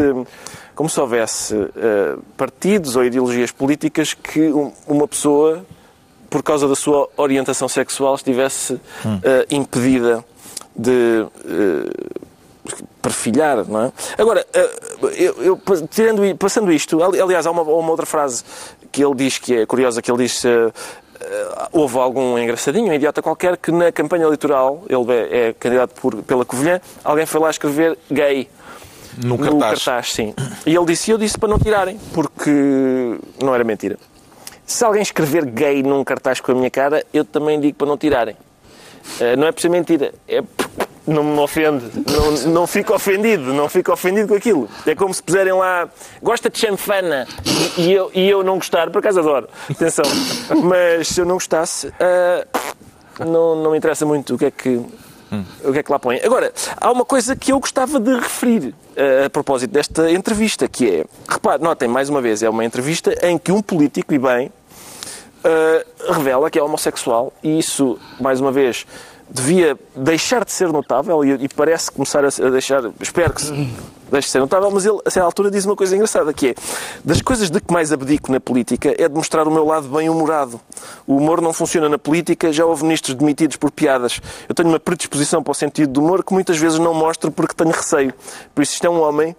como 0.74 0.88
se 0.88 1.00
houvesse 1.00 1.54
eh, 1.76 2.16
partidos 2.36 2.96
ou 2.96 3.04
ideologias 3.04 3.52
políticas 3.52 4.12
que 4.12 4.40
um- 4.52 4.72
uma 4.88 5.06
pessoa, 5.06 5.64
por 6.28 6.42
causa 6.42 6.66
da 6.66 6.74
sua 6.74 7.08
orientação 7.16 7.68
sexual, 7.68 8.16
estivesse 8.16 8.80
eh, 9.22 9.46
impedida 9.50 10.24
de 10.76 11.24
eh, 11.44 12.20
perfilhar, 13.02 13.64
não 13.68 13.84
é? 13.84 13.92
Agora, 14.18 14.46
eh, 14.52 14.70
eu, 15.18 15.42
eu, 15.42 15.60
tirando, 15.90 16.22
passando 16.36 16.72
isto, 16.72 17.02
ali- 17.02 17.20
aliás, 17.20 17.46
há 17.46 17.50
uma, 17.50 17.62
uma 17.62 17.90
outra 17.90 18.06
frase 18.06 18.42
que 18.90 19.04
ele 19.04 19.14
diz 19.14 19.38
que 19.38 19.54
é 19.58 19.66
curiosa, 19.66 20.00
que 20.00 20.10
ele 20.10 20.22
diz 20.24 20.44
eh, 20.44 20.72
eh, 21.20 21.48
houve 21.72 21.98
algum 21.98 22.38
engraçadinho, 22.38 22.90
um 22.90 22.94
idiota 22.94 23.20
qualquer, 23.20 23.56
que 23.56 23.70
na 23.70 23.92
campanha 23.92 24.24
eleitoral, 24.24 24.82
ele 24.88 25.12
é, 25.12 25.48
é 25.48 25.52
candidato 25.52 26.00
por, 26.00 26.22
pela 26.22 26.44
Covilhã, 26.44 26.80
alguém 27.04 27.26
foi 27.26 27.40
lá 27.40 27.50
escrever 27.50 27.98
gay 28.10 28.48
No 29.18 29.36
no 29.36 29.38
cartaz. 29.38 29.84
cartaz, 29.84 30.12
sim. 30.12 30.34
E 30.64 30.74
ele 30.74 30.86
disse, 30.86 31.10
e 31.10 31.12
eu 31.12 31.18
disse 31.18 31.36
para 31.38 31.48
não 31.48 31.58
tirarem, 31.58 31.98
porque 32.12 32.50
não 33.42 33.54
era 33.54 33.64
mentira. 33.64 33.98
Se 34.66 34.82
alguém 34.84 35.02
escrever 35.02 35.44
gay 35.44 35.82
num 35.82 36.02
cartaz 36.02 36.40
com 36.40 36.52
a 36.52 36.54
minha 36.54 36.70
cara, 36.70 37.04
eu 37.12 37.22
também 37.24 37.60
digo 37.60 37.76
para 37.76 37.86
não 37.86 37.98
tirarem. 37.98 38.34
Não 39.36 39.46
é 39.46 39.52
por 39.52 39.60
ser 39.60 39.68
mentira, 39.68 40.14
é 40.26 40.42
não 41.06 41.22
me 41.22 41.38
ofende, 41.38 41.84
não, 42.10 42.52
não 42.52 42.66
fico 42.66 42.94
ofendido, 42.94 43.52
não 43.52 43.68
fico 43.68 43.92
ofendido 43.92 44.28
com 44.28 44.34
aquilo. 44.34 44.68
É 44.86 44.94
como 44.94 45.12
se 45.12 45.22
puserem 45.22 45.52
lá, 45.52 45.88
gosta 46.22 46.48
de 46.48 46.58
chanfana, 46.58 47.26
e, 47.76 47.92
eu, 47.92 48.10
e 48.14 48.28
eu 48.28 48.42
não 48.42 48.56
gostar, 48.56 48.90
por 48.90 48.98
acaso 48.98 49.20
adoro, 49.20 49.48
atenção, 49.70 50.04
mas 50.62 51.08
se 51.08 51.20
eu 51.20 51.26
não 51.26 51.34
gostasse, 51.34 51.92
eh, 51.98 52.46
não, 53.20 53.56
não 53.56 53.70
me 53.72 53.78
interessa 53.78 54.06
muito 54.06 54.34
o 54.34 54.38
que 54.38 54.46
é 54.46 54.50
que 54.50 54.80
o 55.64 55.72
que 55.72 55.80
é 55.80 55.82
que 55.82 55.90
lá 55.90 55.98
põe. 55.98 56.20
Agora, 56.22 56.52
há 56.76 56.92
uma 56.92 57.04
coisa 57.04 57.34
que 57.34 57.50
eu 57.50 57.58
gostava 57.58 57.98
de 57.98 58.14
referir 58.14 58.72
eh, 58.94 59.24
a 59.26 59.30
propósito 59.30 59.72
desta 59.72 60.08
entrevista, 60.10 60.68
que 60.68 60.88
é, 60.88 61.04
repare, 61.28 61.60
notem, 61.60 61.88
mais 61.88 62.08
uma 62.08 62.20
vez, 62.20 62.42
é 62.42 62.48
uma 62.48 62.64
entrevista 62.64 63.12
em 63.26 63.36
que 63.36 63.50
um 63.50 63.60
político, 63.60 64.14
e 64.14 64.18
bem, 64.18 64.52
eh, 65.42 65.86
revela 66.08 66.50
que 66.50 66.58
é 66.58 66.62
homossexual 66.62 67.32
e 67.42 67.58
isso, 67.58 67.98
mais 68.20 68.40
uma 68.40 68.52
vez, 68.52 68.86
devia 69.30 69.78
deixar 69.96 70.44
de 70.44 70.52
ser 70.52 70.68
notável 70.68 71.24
e, 71.24 71.44
e 71.44 71.48
parece 71.48 71.90
começar 71.90 72.24
a, 72.24 72.28
a 72.28 72.50
deixar, 72.50 72.82
espero 73.00 73.32
que 73.32 73.42
deixe 74.10 74.26
de 74.26 74.32
ser 74.32 74.38
notável, 74.38 74.70
mas 74.70 74.86
ele, 74.86 74.98
a 75.04 75.10
certa 75.10 75.26
altura, 75.26 75.50
diz 75.50 75.64
uma 75.64 75.76
coisa 75.76 75.94
engraçada, 75.94 76.32
que 76.32 76.48
é, 76.48 76.54
das 77.04 77.20
coisas 77.20 77.50
de 77.50 77.60
que 77.60 77.72
mais 77.72 77.92
abdico 77.92 78.30
na 78.30 78.40
política 78.40 78.94
é 78.96 79.08
de 79.08 79.14
mostrar 79.14 79.46
o 79.46 79.50
meu 79.50 79.64
lado 79.64 79.88
bem-humorado. 79.88 80.60
O 81.06 81.16
humor 81.16 81.40
não 81.40 81.52
funciona 81.52 81.88
na 81.88 81.98
política, 81.98 82.52
já 82.52 82.64
houve 82.64 82.84
ministros 82.84 83.14
demitidos 83.14 83.56
por 83.56 83.70
piadas. 83.70 84.20
Eu 84.48 84.54
tenho 84.54 84.68
uma 84.68 84.80
predisposição 84.80 85.42
para 85.42 85.50
o 85.50 85.54
sentido 85.54 85.92
do 85.92 86.00
humor 86.00 86.24
que 86.24 86.32
muitas 86.32 86.56
vezes 86.58 86.78
não 86.78 86.94
mostro 86.94 87.30
porque 87.30 87.54
tenho 87.54 87.70
receio. 87.70 88.14
Por 88.54 88.62
isso 88.62 88.74
isto 88.74 88.86
é 88.86 88.90
um 88.90 89.00
homem 89.00 89.34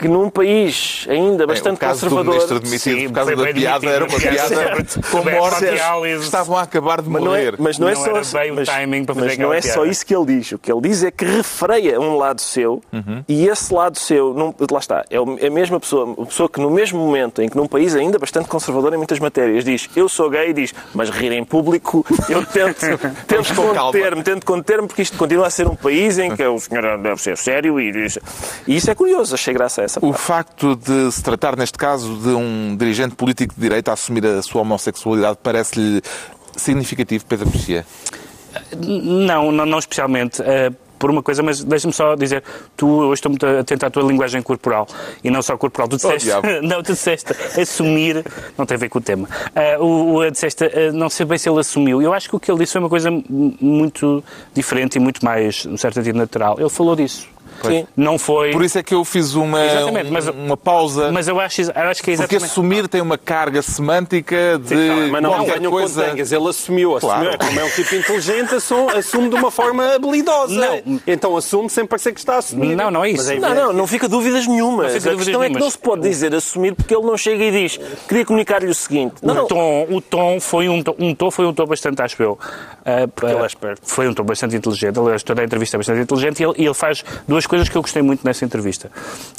que 0.00 0.08
num 0.08 0.28
país 0.30 1.06
ainda 1.08 1.46
bastante 1.46 1.76
o 1.76 1.78
caso 1.78 2.00
conservador. 2.08 2.24
do 2.24 2.30
ministro 2.30 2.60
demitido 2.60 2.98
Sim, 3.00 3.08
por 3.08 3.14
causa 3.14 3.36
da 3.36 3.42
piada 3.44 3.80
demitido, 3.80 3.88
era 3.90 4.04
uma 4.04 4.18
piada 4.18 4.48
piada 4.48 4.76
com 5.02 5.02
Como 5.18 5.30
é 5.30 5.38
mortes 5.38 5.58
que 5.60 6.24
estavam 6.24 6.56
a 6.56 6.62
acabar 6.62 7.02
de 7.02 7.08
Mas 7.10 7.22
não 7.22 7.34
é, 7.34 7.38
morrer. 7.44 7.54
mas 7.58 7.78
não 7.78 7.88
é 7.88 7.94
só, 7.94 8.12
mas, 9.14 9.38
não 9.38 9.52
é 9.52 9.60
só 9.60 9.84
isso 9.84 10.04
que 10.06 10.14
ele 10.14 10.26
diz. 10.38 10.52
O 10.52 10.58
que 10.58 10.72
ele 10.72 10.80
diz 10.82 11.02
é 11.04 11.10
que 11.10 11.24
refreia 11.24 12.00
um 12.00 12.16
lado 12.16 12.40
seu 12.40 12.80
Uhum. 12.92 13.22
e 13.28 13.46
esse 13.48 13.72
lado 13.72 13.98
seu, 13.98 14.32
não, 14.34 14.54
lá 14.70 14.78
está, 14.78 15.04
é 15.10 15.16
é 15.44 15.46
a 15.46 15.50
mesma 15.50 15.78
pessoa, 15.78 16.14
a 16.20 16.26
pessoa 16.26 16.48
que 16.48 16.60
no 16.60 16.70
mesmo 16.70 16.98
momento 16.98 17.42
em 17.42 17.48
que 17.48 17.56
num 17.56 17.66
país 17.66 17.94
ainda 17.94 18.18
bastante 18.18 18.48
conservador 18.48 18.92
em 18.94 18.96
muitas 18.96 19.18
matérias 19.18 19.64
diz 19.64 19.88
eu 19.94 20.08
sou 20.08 20.28
gay 20.30 20.50
e 20.50 20.52
diz 20.52 20.74
mas 20.94 21.10
rir 21.10 21.32
em 21.32 21.44
público 21.44 22.04
eu 22.28 22.44
tento, 22.46 22.80
tento 23.26 23.54
conter-me, 23.54 24.22
tento 24.22 24.46
conter-me 24.46 24.86
porque 24.88 25.02
isto 25.02 25.16
continua 25.18 25.46
a 25.46 25.50
ser 25.50 25.66
um 25.68 25.74
país 25.76 26.18
em 26.18 26.34
que 26.34 26.42
o 26.44 26.58
senhor 26.58 26.98
deve 26.98 27.20
ser 27.20 27.36
sério 27.36 27.78
e, 27.80 27.92
diz- 27.92 28.18
e 28.66 28.76
isso 28.76 28.90
é 28.90 28.94
curioso, 28.94 29.34
achei 29.34 29.52
graça 29.54 29.82
a 29.82 29.88
essa 29.90 29.98
O 30.04 30.10
parte. 30.10 30.22
facto 30.22 30.76
de 30.76 31.10
se 31.12 31.22
tratar, 31.22 31.56
neste 31.56 31.76
caso, 31.76 32.16
de 32.16 32.28
um 32.28 32.76
dirigente 32.76 33.14
político 33.14 33.54
de 33.54 33.60
direita 33.60 33.90
a 33.90 33.94
assumir 33.94 34.24
a 34.24 34.42
sua 34.42 34.62
homossexualidade 34.62 35.38
parece-lhe 35.42 36.00
significativo, 36.56 37.24
Pedro 37.26 37.46
Mexia? 37.48 37.86
Não, 38.76 39.52
não, 39.52 39.66
não 39.66 39.78
especialmente. 39.78 40.42
eh, 40.42 40.70
por 41.00 41.10
uma 41.10 41.22
coisa, 41.22 41.42
mas 41.42 41.64
deixa-me 41.64 41.94
só 41.94 42.14
dizer, 42.14 42.44
tu 42.76 42.86
hoje 42.86 43.14
estou 43.20 43.30
muito 43.30 43.46
atento 43.46 43.86
à 43.86 43.90
tua 43.90 44.02
linguagem 44.02 44.42
corporal 44.42 44.86
e 45.24 45.30
não 45.30 45.40
só 45.40 45.56
corporal. 45.56 45.88
Tu 45.88 45.96
disseste, 45.96 46.26
diabo. 46.26 46.46
não, 46.60 46.82
tu 46.82 46.92
disseste 46.92 47.32
assumir, 47.58 48.22
não 48.58 48.66
tem 48.66 48.74
a 48.74 48.78
ver 48.78 48.90
com 48.90 48.98
o 48.98 49.00
tema. 49.00 49.26
Eh, 49.54 49.78
o, 49.78 50.16
o 50.16 50.30
disseste, 50.30 50.64
eh, 50.64 50.92
não 50.92 51.08
sei 51.08 51.24
bem 51.24 51.38
se 51.38 51.48
ele 51.48 51.58
assumiu. 51.58 52.02
Eu 52.02 52.12
acho 52.12 52.28
que 52.28 52.36
o 52.36 52.38
que 52.38 52.50
ele 52.50 52.58
disse 52.58 52.72
foi 52.72 52.82
uma 52.82 52.90
coisa 52.90 53.10
muito 53.10 54.22
diferente 54.52 54.96
e 54.96 54.98
muito 55.00 55.24
mais, 55.24 55.64
num 55.64 55.78
certo 55.78 55.94
sentido, 55.94 56.18
natural. 56.18 56.56
Ele 56.60 56.68
falou 56.68 56.94
disso. 56.94 57.26
Sim. 57.68 57.86
Não 57.96 58.18
foi. 58.18 58.50
Por 58.50 58.64
isso 58.64 58.78
é 58.78 58.82
que 58.82 58.94
eu 58.94 59.04
fiz 59.04 59.34
uma, 59.34 59.64
Exatamente, 59.64 60.10
mas- 60.10 60.28
uma 60.28 60.56
pausa. 60.56 61.10
Mas 61.12 61.28
eu 61.28 61.38
acho, 61.40 61.62
eu 61.62 61.68
acho 61.68 62.02
que 62.02 62.10
é 62.12 62.16
Porque 62.16 62.36
exatamente. 62.36 62.44
assumir 62.44 62.88
tem 62.88 63.00
uma 63.00 63.18
carga 63.18 63.62
semântica 63.62 64.58
de 64.58 64.74
Mas 65.10 65.22
não 65.22 65.30
qualquer 65.34 65.58
venham 65.58 65.70
coisa. 65.72 66.02
com 66.02 66.08
tangas. 66.10 66.32
Ele 66.32 66.48
assumiu. 66.48 66.96
Claro. 67.00 67.28
assumiu. 67.28 67.38
Como 67.38 67.60
é 67.60 67.64
um 67.64 67.70
tipo 67.70 67.94
inteligente, 67.94 68.54
assume, 68.54 68.90
assume 68.92 69.28
de 69.28 69.34
uma 69.34 69.50
forma 69.50 69.94
habilidosa. 69.94 70.54
Não. 70.54 71.00
Então 71.06 71.36
assume 71.36 71.68
sem 71.70 71.86
parecer 71.86 72.12
que 72.12 72.20
está 72.20 72.34
a 72.34 72.38
assumir. 72.38 72.74
Não, 72.76 72.90
não 72.90 73.04
é 73.04 73.10
isso. 73.10 73.28
Mas 73.28 73.40
Não, 73.40 73.54
não, 73.54 73.72
não 73.72 73.86
fica 73.86 74.08
dúvidas 74.08 74.46
nenhuma. 74.46 74.84
Não 74.84 74.90
fica 74.90 75.08
a 75.10 75.12
dúvidas 75.12 75.26
questão 75.26 75.42
é 75.42 75.46
que 75.46 75.52
nenhumas. 75.54 75.62
não 75.62 75.70
se 75.70 75.78
pode 75.78 76.02
dizer 76.02 76.34
assumir 76.34 76.74
porque 76.74 76.94
ele 76.94 77.04
não 77.06 77.16
chega 77.16 77.44
e 77.44 77.50
diz 77.50 77.78
queria 78.08 78.24
comunicar-lhe 78.24 78.66
o 78.68 78.74
seguinte. 78.74 79.14
Não, 79.22 79.34
o, 79.34 79.36
não, 79.38 79.46
tom, 79.46 79.86
o 79.90 80.00
tom 80.00 80.40
foi 80.40 80.68
um 80.68 80.82
tom, 80.82 80.94
um 80.98 81.14
tom 81.14 81.30
foi 81.30 81.46
um 81.46 81.52
tom 81.52 81.66
bastante, 81.66 82.00
acho 82.02 82.22
eu. 82.22 82.38
ah, 82.84 83.08
ele 83.22 83.32
é 83.38 83.42
ah, 83.42 83.46
esperto. 83.46 83.80
Foi 83.84 84.08
um 84.08 84.14
tom 84.14 84.24
bastante 84.24 84.56
inteligente. 84.56 84.98
Aliás, 84.98 85.22
toda 85.22 85.42
a 85.42 85.44
entrevista 85.44 85.76
é 85.76 85.78
bastante 85.78 86.00
inteligente 86.00 86.40
e 86.40 86.44
ele, 86.44 86.54
e 86.58 86.64
ele 86.64 86.74
faz 86.74 87.04
duas 87.26 87.46
coisas 87.46 87.49
que 87.70 87.76
eu 87.76 87.82
gostei 87.82 88.02
muito 88.02 88.24
nessa 88.24 88.44
entrevista. 88.44 88.90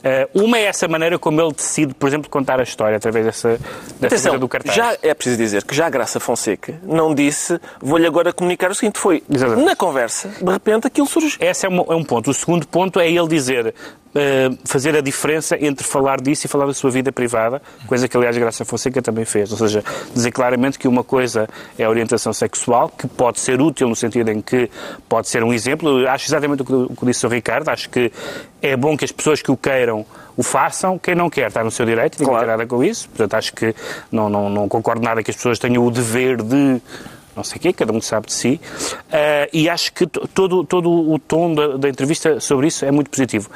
Ah, 0.04 0.28
uma 0.34 0.58
é 0.58 0.64
essa 0.64 0.88
maneira 0.88 1.18
como 1.18 1.42
ele 1.42 1.54
decide, 1.54 1.94
por 1.94 2.08
exemplo, 2.08 2.30
contar 2.30 2.60
a 2.60 2.64
história 2.64 2.98
através 2.98 3.26
dessa, 3.26 3.60
dessa 4.00 4.16
Atenção, 4.16 4.40
do 4.40 4.48
cartaz. 4.48 4.76
já 4.76 4.98
é 5.02 5.14
preciso 5.14 5.38
dizer 5.38 5.64
que 5.64 5.76
já 5.76 5.88
a 5.88 5.90
Graça 5.90 6.20
Fonseca 6.20 6.80
não 6.84 7.14
disse 7.14 7.60
vou-lhe 7.82 8.06
agora 8.06 8.34
comunicar 8.34 8.72
o 8.72 8.76
seguinte. 8.76 9.00
Foi 9.00 9.24
Exatamente. 9.30 9.66
na 9.66 9.76
conversa, 9.76 10.30
de 10.42 10.52
repente 10.52 10.88
aquilo 10.88 11.08
surge. 11.08 11.38
Esse 11.40 11.66
é 11.66 11.70
um, 11.70 11.80
é 11.80 11.96
um 11.96 12.04
ponto. 12.04 12.30
O 12.32 12.34
segundo 12.34 12.68
ponto 12.68 13.00
é 13.00 13.10
ele 13.10 13.28
dizer, 13.28 13.74
eh, 14.16 14.50
fazer 14.66 14.96
a 14.96 15.02
diferença 15.02 15.58
entre 15.60 15.86
falar 15.86 16.20
disso 16.22 16.46
e 16.46 16.50
falar 16.50 16.66
da 16.66 16.74
sua 16.74 16.92
vida 16.92 17.12
privada, 17.12 17.62
coisa 17.88 18.08
que, 18.08 18.18
aliás, 18.18 18.38
Graça 18.38 18.66
Fonseca 18.66 19.02
também 19.02 19.26
fez. 19.26 19.52
Ou 19.52 19.58
seja, 19.58 19.84
dizer 20.14 20.32
claramente 20.32 20.78
que 20.80 20.88
uma 20.88 21.04
coisa 21.04 21.48
é 21.78 21.84
a 21.84 21.90
orientação 21.90 22.34
sexual, 22.34 22.90
que 22.90 23.08
pode 23.08 23.40
ser 23.40 23.62
útil 23.62 23.88
no 23.88 23.96
sentido 23.96 24.30
em 24.30 24.42
que 24.42 24.70
pode 25.08 25.28
ser 25.30 25.44
um 25.44 25.54
exemplo. 25.54 26.00
Eu 26.02 26.10
acho 26.10 26.28
exatamente 26.28 26.62
o 26.62 26.66
que, 26.66 26.74
o 26.74 26.96
que 26.96 27.06
disse 27.06 27.26
o 27.26 27.30
Ricardo. 27.30 27.70
Acho 27.70 27.90
que 27.90 28.12
é 28.62 28.76
bom 28.76 28.98
que 28.98 29.06
as 29.06 29.12
pessoas 29.12 29.42
que 29.42 29.52
o 29.52 29.58
queiram 29.58 30.06
o 30.38 30.44
façam. 30.44 30.98
Quem 30.98 31.16
não 31.16 31.30
quer 31.30 31.48
está 31.48 31.64
no 31.64 31.72
seu 31.72 31.86
direito, 31.86 32.14
ninguém 32.20 32.28
Claro. 32.34 32.46
tem 32.48 32.58
nada 32.58 32.68
com 32.68 32.84
isso. 32.84 33.08
Portanto, 33.10 33.34
acho 33.36 33.54
que 33.54 33.76
não, 34.12 34.30
não, 34.30 34.50
não 34.50 34.68
concordo 34.68 35.02
nada 35.04 35.22
que 35.24 35.30
as 35.32 35.36
pessoas 35.38 35.60
tenham 35.60 35.86
o 35.86 35.92
dever 35.92 36.42
de 36.42 36.82
não 37.34 37.46
sei 37.46 37.58
o 37.58 37.62
quê, 37.62 37.72
cada 37.72 37.94
um 37.94 38.02
sabe 38.02 38.28
de 38.28 38.34
si. 38.34 38.60
Ah, 39.10 39.48
e 39.54 39.70
acho 39.70 39.94
que 39.94 40.06
to- 40.06 40.28
todo, 40.34 40.66
todo 40.66 40.90
o 40.90 41.18
tom 41.18 41.54
da, 41.54 41.78
da 41.78 41.88
entrevista 41.90 42.42
sobre 42.42 42.68
isso 42.68 42.84
é 42.84 42.92
muito 42.92 43.10
positivo. 43.10 43.50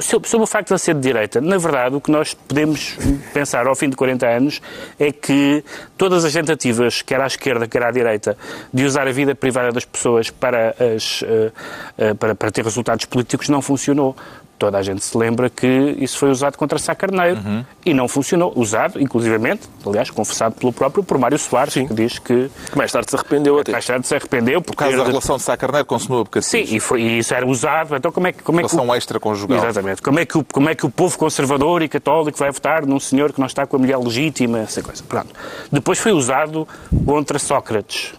Sobre, 0.00 0.28
o 0.36 0.46
facto 0.46 0.68
de 0.68 0.72
ele 0.72 0.78
ser 0.80 0.94
de 0.94 1.00
direita, 1.00 1.40
na 1.40 1.58
verdade, 1.58 1.94
o 1.94 2.00
que 2.00 2.10
nós 2.10 2.34
podemos 2.34 2.98
pensar 3.32 3.68
ao 3.68 3.76
fim 3.76 3.88
de 3.88 3.94
40 3.94 4.26
anos 4.26 4.60
é 4.98 5.12
que 5.12 5.62
todas 5.96 6.24
as 6.24 6.32
tentativas, 6.32 7.02
quer 7.02 7.20
à 7.20 7.26
esquerda, 7.28 7.68
quer 7.68 7.84
à 7.84 7.92
direita, 7.92 8.36
de 8.74 8.84
usar 8.84 9.06
a 9.06 9.12
vida 9.12 9.32
privada 9.32 9.70
das 9.70 9.84
pessoas 9.84 10.28
para, 10.28 10.70
as, 10.70 11.22
eh, 11.22 11.52
eh, 11.98 12.14
para, 12.14 12.34
para 12.34 12.50
ter 12.50 12.64
resultados 12.64 13.04
políticos 13.04 13.48
não 13.48 13.62
funcionou. 13.62 14.16
Toda 14.58 14.78
a 14.78 14.82
gente 14.82 15.04
se 15.04 15.16
lembra 15.18 15.50
que 15.50 15.66
isso 15.98 16.16
foi 16.18 16.30
usado 16.30 16.56
contra 16.56 16.78
Sá 16.78 16.94
Carneiro 16.94 17.38
e 17.84 17.92
não 17.92 18.08
funcionou. 18.08 18.52
Usado, 18.56 19.00
inclusivamente, 19.00 19.68
aliás, 19.84 20.08
confessado 20.10 20.54
pelo 20.54 20.72
próprio, 20.72 21.04
por 21.04 21.18
Mário 21.18 21.38
Soares, 21.38 21.74
que 21.74 21.92
diz 21.92 22.18
que 22.18 22.50
Que 22.70 22.76
mais 22.78 22.90
tarde 22.90 23.10
se 23.10 23.16
arrependeu 23.16 23.58
até. 23.58 23.72
mais 23.72 23.84
tarde 23.84 24.06
se 24.06 24.14
arrependeu 24.14 24.62
por 24.62 24.72
Por 24.74 24.76
causa 24.78 24.96
da 24.96 25.04
relação 25.04 25.36
de 25.36 25.42
Sá 25.42 25.56
Carneiro 25.56 25.84
com 25.86 25.98
Senua 25.98 26.24
Sim, 26.40 26.64
e, 26.68 26.80
foi, 26.80 27.02
e 27.02 27.18
isso 27.18 27.34
era 27.34 27.46
usado. 27.46 27.94
Então, 27.96 28.10
como 28.10 28.26
é 28.28 28.32
que. 28.32 28.42
Como 28.42 28.58
é 28.58 28.62
que 28.62 28.66
o- 28.66 28.70
Relação 28.70 28.96
extraconjugal. 28.96 29.58
Exatamente. 29.58 30.00
Como 30.00 30.18
é, 30.18 30.24
que 30.24 30.38
o, 30.38 30.44
como 30.44 30.68
é 30.70 30.74
que 30.74 30.86
o 30.86 30.90
povo 30.90 31.18
conservador 31.18 31.82
e 31.82 31.88
católico 31.88 32.38
vai 32.38 32.50
votar 32.50 32.86
num 32.86 32.98
senhor 32.98 33.32
que 33.32 33.40
não 33.40 33.46
está 33.46 33.66
com 33.66 33.76
a 33.76 33.78
mulher 33.78 33.98
legítima, 33.98 34.60
essa 34.60 34.82
coisa. 34.82 35.02
Pronto. 35.06 35.34
Depois 35.70 35.98
foi 35.98 36.12
usado 36.12 36.66
contra 37.04 37.38
Sócrates. 37.38 38.14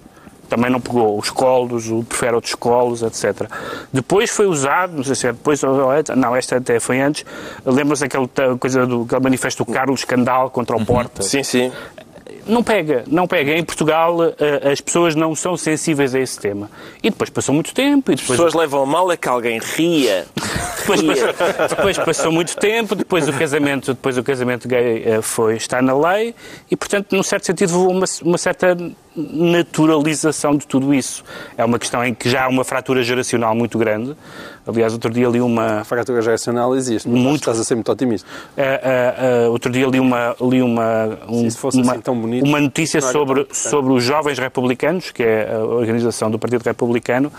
Também 0.49 0.69
não 0.71 0.79
pegou 0.79 1.17
os 1.17 1.29
colos, 1.29 1.89
o 1.89 2.03
prefere 2.03 2.35
outros 2.35 2.55
colos, 2.55 3.01
etc. 3.01 3.49
Depois 3.91 4.29
foi 4.29 4.45
usado, 4.45 4.95
não 4.95 5.03
sei 5.03 5.15
se 5.15 5.27
é 5.27 5.31
depois 5.33 5.63
ou 5.63 5.89
antes, 5.89 6.15
não, 6.15 6.35
esta 6.35 6.57
até 6.57 6.79
foi 6.79 6.99
antes, 6.99 7.25
lembra-se 7.65 8.05
aquela 8.05 8.27
coisa 8.59 8.85
do 8.85 9.03
aquele 9.03 9.21
manifesto 9.21 9.63
do 9.63 9.71
Carlos 9.71 10.03
Candal 10.03 10.49
contra 10.49 10.75
o 10.75 10.85
Porta. 10.85 11.21
Sim, 11.21 11.43
sim. 11.43 11.71
Não 12.47 12.63
pega, 12.63 13.03
não 13.07 13.27
pega. 13.27 13.51
Em 13.53 13.63
Portugal 13.63 14.17
eh, 14.39 14.71
as 14.71 14.81
pessoas 14.81 15.15
não 15.15 15.35
são 15.35 15.55
sensíveis 15.57 16.13
a 16.15 16.19
esse 16.19 16.39
tema. 16.39 16.69
E 17.03 17.09
depois 17.09 17.29
passou 17.29 17.53
muito 17.53 17.73
tempo 17.73 18.11
e 18.11 18.13
As 18.15 18.21
depois 18.21 18.37
pessoas 18.39 18.53
levam 18.53 18.83
a 18.83 18.85
mal 18.85 19.11
é 19.11 19.17
que 19.17 19.27
alguém 19.27 19.59
ria. 19.59 20.25
depois, 20.79 21.01
passou, 21.01 21.67
depois 21.69 21.97
passou 21.97 22.31
muito 22.31 22.55
tempo, 22.57 22.95
depois 22.95 23.27
o 23.27 23.33
casamento, 23.33 23.93
depois 23.93 24.17
o 24.17 24.23
casamento 24.23 24.67
gay 24.67 25.03
eh, 25.05 25.21
foi, 25.21 25.55
está 25.57 25.81
na 25.81 25.97
lei 25.97 26.33
e, 26.71 26.75
portanto, 26.75 27.15
num 27.15 27.23
certo 27.23 27.45
sentido, 27.45 27.77
houve 27.79 27.93
uma, 27.97 28.05
uma 28.23 28.37
certa 28.37 28.75
naturalização 29.15 30.55
de 30.55 30.67
tudo 30.67 30.93
isso. 30.93 31.23
É 31.57 31.65
uma 31.65 31.79
questão 31.79 32.03
em 32.05 32.13
que 32.13 32.29
já 32.29 32.45
há 32.45 32.47
uma 32.47 32.63
fratura 32.63 33.01
geracional 33.03 33.55
muito 33.55 33.77
grande. 33.77 34.15
Aliás, 34.65 34.91
outro 34.93 35.09
dia 35.11 35.27
li 35.29 35.39
uma, 35.39 35.79
A 35.79 35.83
fratura 35.85 36.21
geracional 36.21 36.75
existe, 36.75 37.07
mas 37.07 37.19
Muito. 37.19 37.37
estás 37.37 37.59
a 37.59 37.63
ser 37.63 37.75
muito 37.75 37.89
otimista. 37.91 38.27
Uh, 38.55 39.45
uh, 39.45 39.47
uh, 39.47 39.51
outro 39.51 39.71
dia 39.71 39.87
li 39.87 39.99
uma, 39.99 40.35
li 40.41 40.61
uma, 40.61 41.17
um- 41.27 41.39
Se 41.41 41.47
isso 41.47 41.57
fosse 41.57 41.81
uma, 41.81 41.93
assim 41.93 42.01
tão 42.01 42.15
bonito, 42.19 42.36
uma 42.43 42.59
notícia 42.61 43.01
sobre, 43.01 43.47
sobre 43.51 43.93
os 43.93 44.03
jovens 44.03 44.37
republicanos, 44.39 45.11
que 45.11 45.23
é 45.23 45.53
a 45.53 45.59
organização 45.59 46.29
do 46.31 46.37
Partido 46.39 46.63
Republicano, 46.63 47.31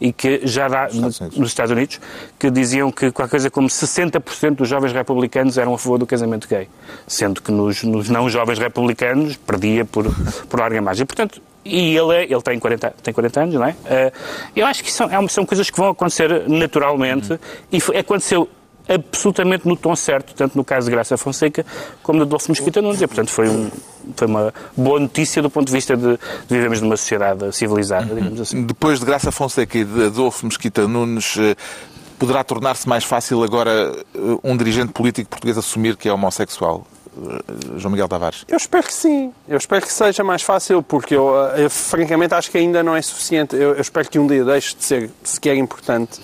e 0.00 0.12
que 0.12 0.40
já 0.44 0.68
dá 0.68 0.86
Estados 0.88 1.20
Unidos. 1.20 1.38
nos 1.38 1.48
Estados 1.48 1.70
Unidos, 1.72 2.00
que 2.38 2.50
diziam 2.50 2.90
que 2.92 3.10
qualquer 3.10 3.30
coisa 3.32 3.50
como 3.50 3.68
60% 3.68 4.56
dos 4.56 4.68
jovens 4.68 4.92
republicanos 4.92 5.58
eram 5.58 5.74
a 5.74 5.78
favor 5.78 5.98
do 5.98 6.06
casamento 6.06 6.48
gay, 6.48 6.68
sendo 7.06 7.40
que 7.42 7.50
nos, 7.52 7.82
nos 7.82 8.08
não 8.08 8.28
jovens 8.28 8.58
republicanos 8.58 9.36
perdia 9.36 9.84
por, 9.84 10.04
por 10.48 10.60
larga 10.60 10.80
margem. 10.82 11.04
Portanto, 11.06 11.40
e 11.64 11.96
ele, 11.96 12.14
é- 12.14 12.24
ele 12.24 12.42
tem, 12.42 12.58
40, 12.58 12.94
tem 13.02 13.14
40 13.14 13.40
anos, 13.40 13.54
não 13.54 13.64
é? 13.64 13.70
Uh, 13.70 14.12
eu 14.54 14.66
acho 14.66 14.84
que 14.84 14.92
são, 14.92 15.10
é 15.10 15.18
uma- 15.18 15.28
são 15.30 15.46
coisas 15.46 15.70
que 15.70 15.76
vão 15.78 15.88
acontecer 15.88 16.46
naturalmente 16.48 17.38
e 17.72 17.80
foi- 17.80 17.96
aconteceu 17.96 18.48
absolutamente 18.88 19.66
no 19.66 19.76
tom 19.76 19.96
certo, 19.96 20.34
tanto 20.34 20.56
no 20.56 20.64
caso 20.64 20.86
de 20.86 20.90
Graça 20.90 21.16
Fonseca 21.16 21.64
como 22.02 22.18
de 22.18 22.24
Adolfo 22.24 22.50
Mesquita 22.50 22.82
Nunes. 22.82 23.00
E, 23.00 23.06
portanto, 23.06 23.30
foi, 23.30 23.48
um, 23.48 23.70
foi 24.16 24.26
uma 24.26 24.54
boa 24.76 25.00
notícia 25.00 25.40
do 25.40 25.50
ponto 25.50 25.66
de 25.66 25.72
vista 25.72 25.96
de, 25.96 26.12
de 26.12 26.18
vivermos 26.48 26.80
numa 26.80 26.96
sociedade 26.96 27.54
civilizada, 27.54 28.14
digamos 28.14 28.40
assim. 28.40 28.62
Depois 28.64 29.00
de 29.00 29.06
Graça 29.06 29.32
Fonseca 29.32 29.78
e 29.78 29.84
de 29.84 30.06
Adolfo 30.06 30.46
Mesquita 30.46 30.86
Nunes, 30.86 31.36
eh, 31.38 31.56
poderá 32.18 32.44
tornar-se 32.44 32.88
mais 32.88 33.04
fácil 33.04 33.42
agora 33.42 33.96
eh, 34.14 34.18
um 34.42 34.56
dirigente 34.56 34.92
político 34.92 35.30
português 35.30 35.56
assumir 35.56 35.96
que 35.96 36.08
é 36.08 36.12
homossexual? 36.12 36.86
Eh, 37.16 37.78
João 37.78 37.92
Miguel 37.92 38.08
Tavares. 38.08 38.44
Eu 38.48 38.56
espero 38.56 38.84
que 38.84 38.92
sim. 38.92 39.32
Eu 39.48 39.56
espero 39.56 39.84
que 39.84 39.92
seja 39.92 40.22
mais 40.22 40.42
fácil, 40.42 40.82
porque 40.82 41.14
eu, 41.14 41.34
eu, 41.56 41.70
francamente 41.70 42.34
acho 42.34 42.50
que 42.50 42.58
ainda 42.58 42.82
não 42.82 42.94
é 42.94 43.02
suficiente. 43.02 43.56
Eu, 43.56 43.74
eu 43.74 43.80
espero 43.80 44.08
que 44.08 44.18
um 44.18 44.26
dia 44.26 44.44
deixe 44.44 44.76
de 44.76 44.84
ser 44.84 45.10
sequer 45.22 45.56
importante. 45.56 46.20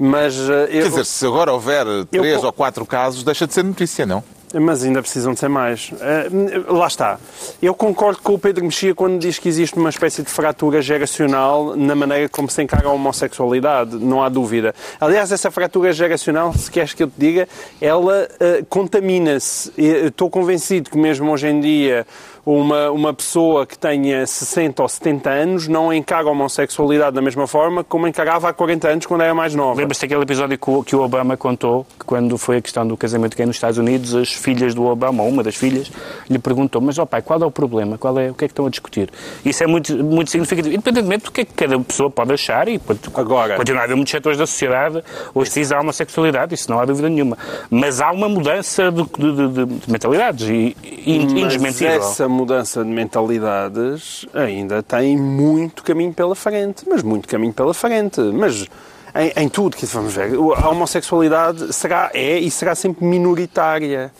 Mas, 0.00 0.34
eh, 0.36 0.62
eu, 0.64 0.82
Quer 0.84 0.88
dizer, 0.88 1.04
se 1.06 1.26
agora 1.26 1.52
houver 1.52 1.84
três 2.10 2.40
co- 2.40 2.46
ou 2.46 2.52
quatro 2.52 2.86
casos, 2.86 3.22
deixa 3.22 3.46
de 3.46 3.52
ser 3.54 3.62
notícia, 3.62 4.06
não? 4.06 4.24
mas 4.52 4.82
ainda 4.82 5.00
precisam 5.00 5.32
de 5.32 5.38
ser 5.38 5.48
mais. 5.48 5.92
Eh, 6.00 6.28
lá 6.68 6.88
está. 6.88 7.20
Eu 7.62 7.72
concordo 7.72 8.20
com 8.20 8.34
o 8.34 8.38
Pedro 8.38 8.64
Mexia 8.64 8.92
quando 8.96 9.16
diz 9.16 9.38
que 9.38 9.48
existe 9.48 9.76
uma 9.78 9.90
espécie 9.90 10.24
de 10.24 10.28
fratura 10.28 10.82
geracional 10.82 11.76
na 11.76 11.94
maneira 11.94 12.28
como 12.28 12.50
se 12.50 12.60
encara 12.60 12.88
a 12.88 12.92
homossexualidade. 12.92 13.94
Não 13.96 14.20
há 14.20 14.28
dúvida. 14.28 14.74
Aliás, 15.00 15.30
essa 15.30 15.52
fratura 15.52 15.92
geracional, 15.92 16.52
se 16.52 16.68
queres 16.68 16.92
que 16.92 17.04
eu 17.04 17.06
te 17.06 17.14
diga, 17.16 17.48
ela 17.80 18.26
eh, 18.40 18.64
contamina-se. 18.68 19.70
Estou 19.76 20.28
convencido 20.28 20.90
que 20.90 20.98
mesmo 20.98 21.30
hoje 21.30 21.46
em 21.46 21.60
dia 21.60 22.04
uma, 22.44 22.90
uma 22.90 23.12
pessoa 23.14 23.66
que 23.66 23.78
tenha 23.78 24.26
60 24.26 24.82
ou 24.82 24.88
70 24.88 25.30
anos 25.30 25.68
não 25.68 25.92
encara 25.92 26.26
a 26.28 26.30
homossexualidade 26.30 27.14
da 27.14 27.22
mesma 27.22 27.46
forma 27.46 27.84
como 27.84 28.06
encarava 28.06 28.48
há 28.48 28.52
40 28.52 28.88
anos 28.88 29.06
quando 29.06 29.22
era 29.22 29.34
mais 29.34 29.54
nova. 29.54 29.78
Lembras-te 29.80 30.02
daquele 30.02 30.22
episódio 30.22 30.58
que 30.58 30.70
o, 30.70 30.82
que 30.82 30.96
o 30.96 31.02
Obama 31.02 31.36
contou, 31.36 31.86
que 31.98 32.04
quando 32.06 32.36
foi 32.38 32.56
a 32.58 32.60
questão 32.62 32.86
do 32.86 32.96
casamento 32.96 33.36
gay 33.36 33.46
nos 33.46 33.56
Estados 33.56 33.78
Unidos, 33.78 34.14
as 34.14 34.32
filhas 34.32 34.74
do 34.74 34.84
Obama, 34.86 35.22
ou 35.22 35.28
uma 35.28 35.42
das 35.42 35.54
filhas, 35.56 35.90
lhe 36.28 36.38
perguntou, 36.38 36.80
mas 36.80 36.98
ó 36.98 37.04
pai, 37.06 37.22
qual 37.22 37.40
é 37.42 37.46
o 37.46 37.50
problema? 37.50 37.98
Qual 37.98 38.18
é, 38.18 38.30
o 38.30 38.34
que 38.34 38.44
é 38.44 38.48
que 38.48 38.52
estão 38.52 38.66
a 38.66 38.70
discutir? 38.70 39.10
Isso 39.44 39.62
é 39.62 39.66
muito, 39.66 39.94
muito 40.02 40.30
significativo, 40.30 40.74
independentemente 40.74 41.24
do 41.24 41.32
que 41.32 41.42
é 41.42 41.44
que 41.44 41.52
cada 41.54 41.78
pessoa 41.80 42.10
pode 42.10 42.32
achar 42.32 42.68
e 42.68 42.78
pode 42.78 43.00
Agora- 43.14 43.56
continuar 43.56 43.82
a 43.82 43.84
haver 43.84 43.96
muitos 43.96 44.10
setores 44.12 44.38
da 44.38 44.46
sociedade 44.46 45.02
hostis 45.34 45.72
à 45.72 45.80
homossexualidade, 45.80 46.54
isso 46.54 46.70
não 46.70 46.80
há 46.80 46.84
dúvida 46.84 47.08
nenhuma. 47.08 47.36
Mas 47.70 48.00
há 48.00 48.10
uma 48.10 48.28
mudança 48.28 48.90
de, 48.90 49.02
de- 49.02 49.48
de- 49.48 49.64
de 49.80 49.90
mentalidades 49.92 50.48
e, 50.48 50.76
e 50.82 51.16
indesmentível. 51.16 51.92
essa 51.94 52.29
mudança 52.30 52.84
de 52.84 52.90
mentalidades 52.90 54.26
ainda 54.32 54.82
tem 54.82 55.16
muito 55.16 55.82
caminho 55.82 56.12
pela 56.12 56.34
frente, 56.34 56.84
mas 56.88 57.02
muito 57.02 57.28
caminho 57.28 57.52
pela 57.52 57.74
frente. 57.74 58.20
Mas 58.20 58.66
em, 59.14 59.44
em 59.44 59.48
tudo, 59.48 59.76
que 59.76 59.86
vamos 59.86 60.14
ver, 60.14 60.32
a 60.34 60.68
homossexualidade 60.68 61.72
será, 61.72 62.10
é 62.14 62.38
e 62.38 62.50
será 62.50 62.74
sempre 62.74 63.04
minoritária. 63.04 64.12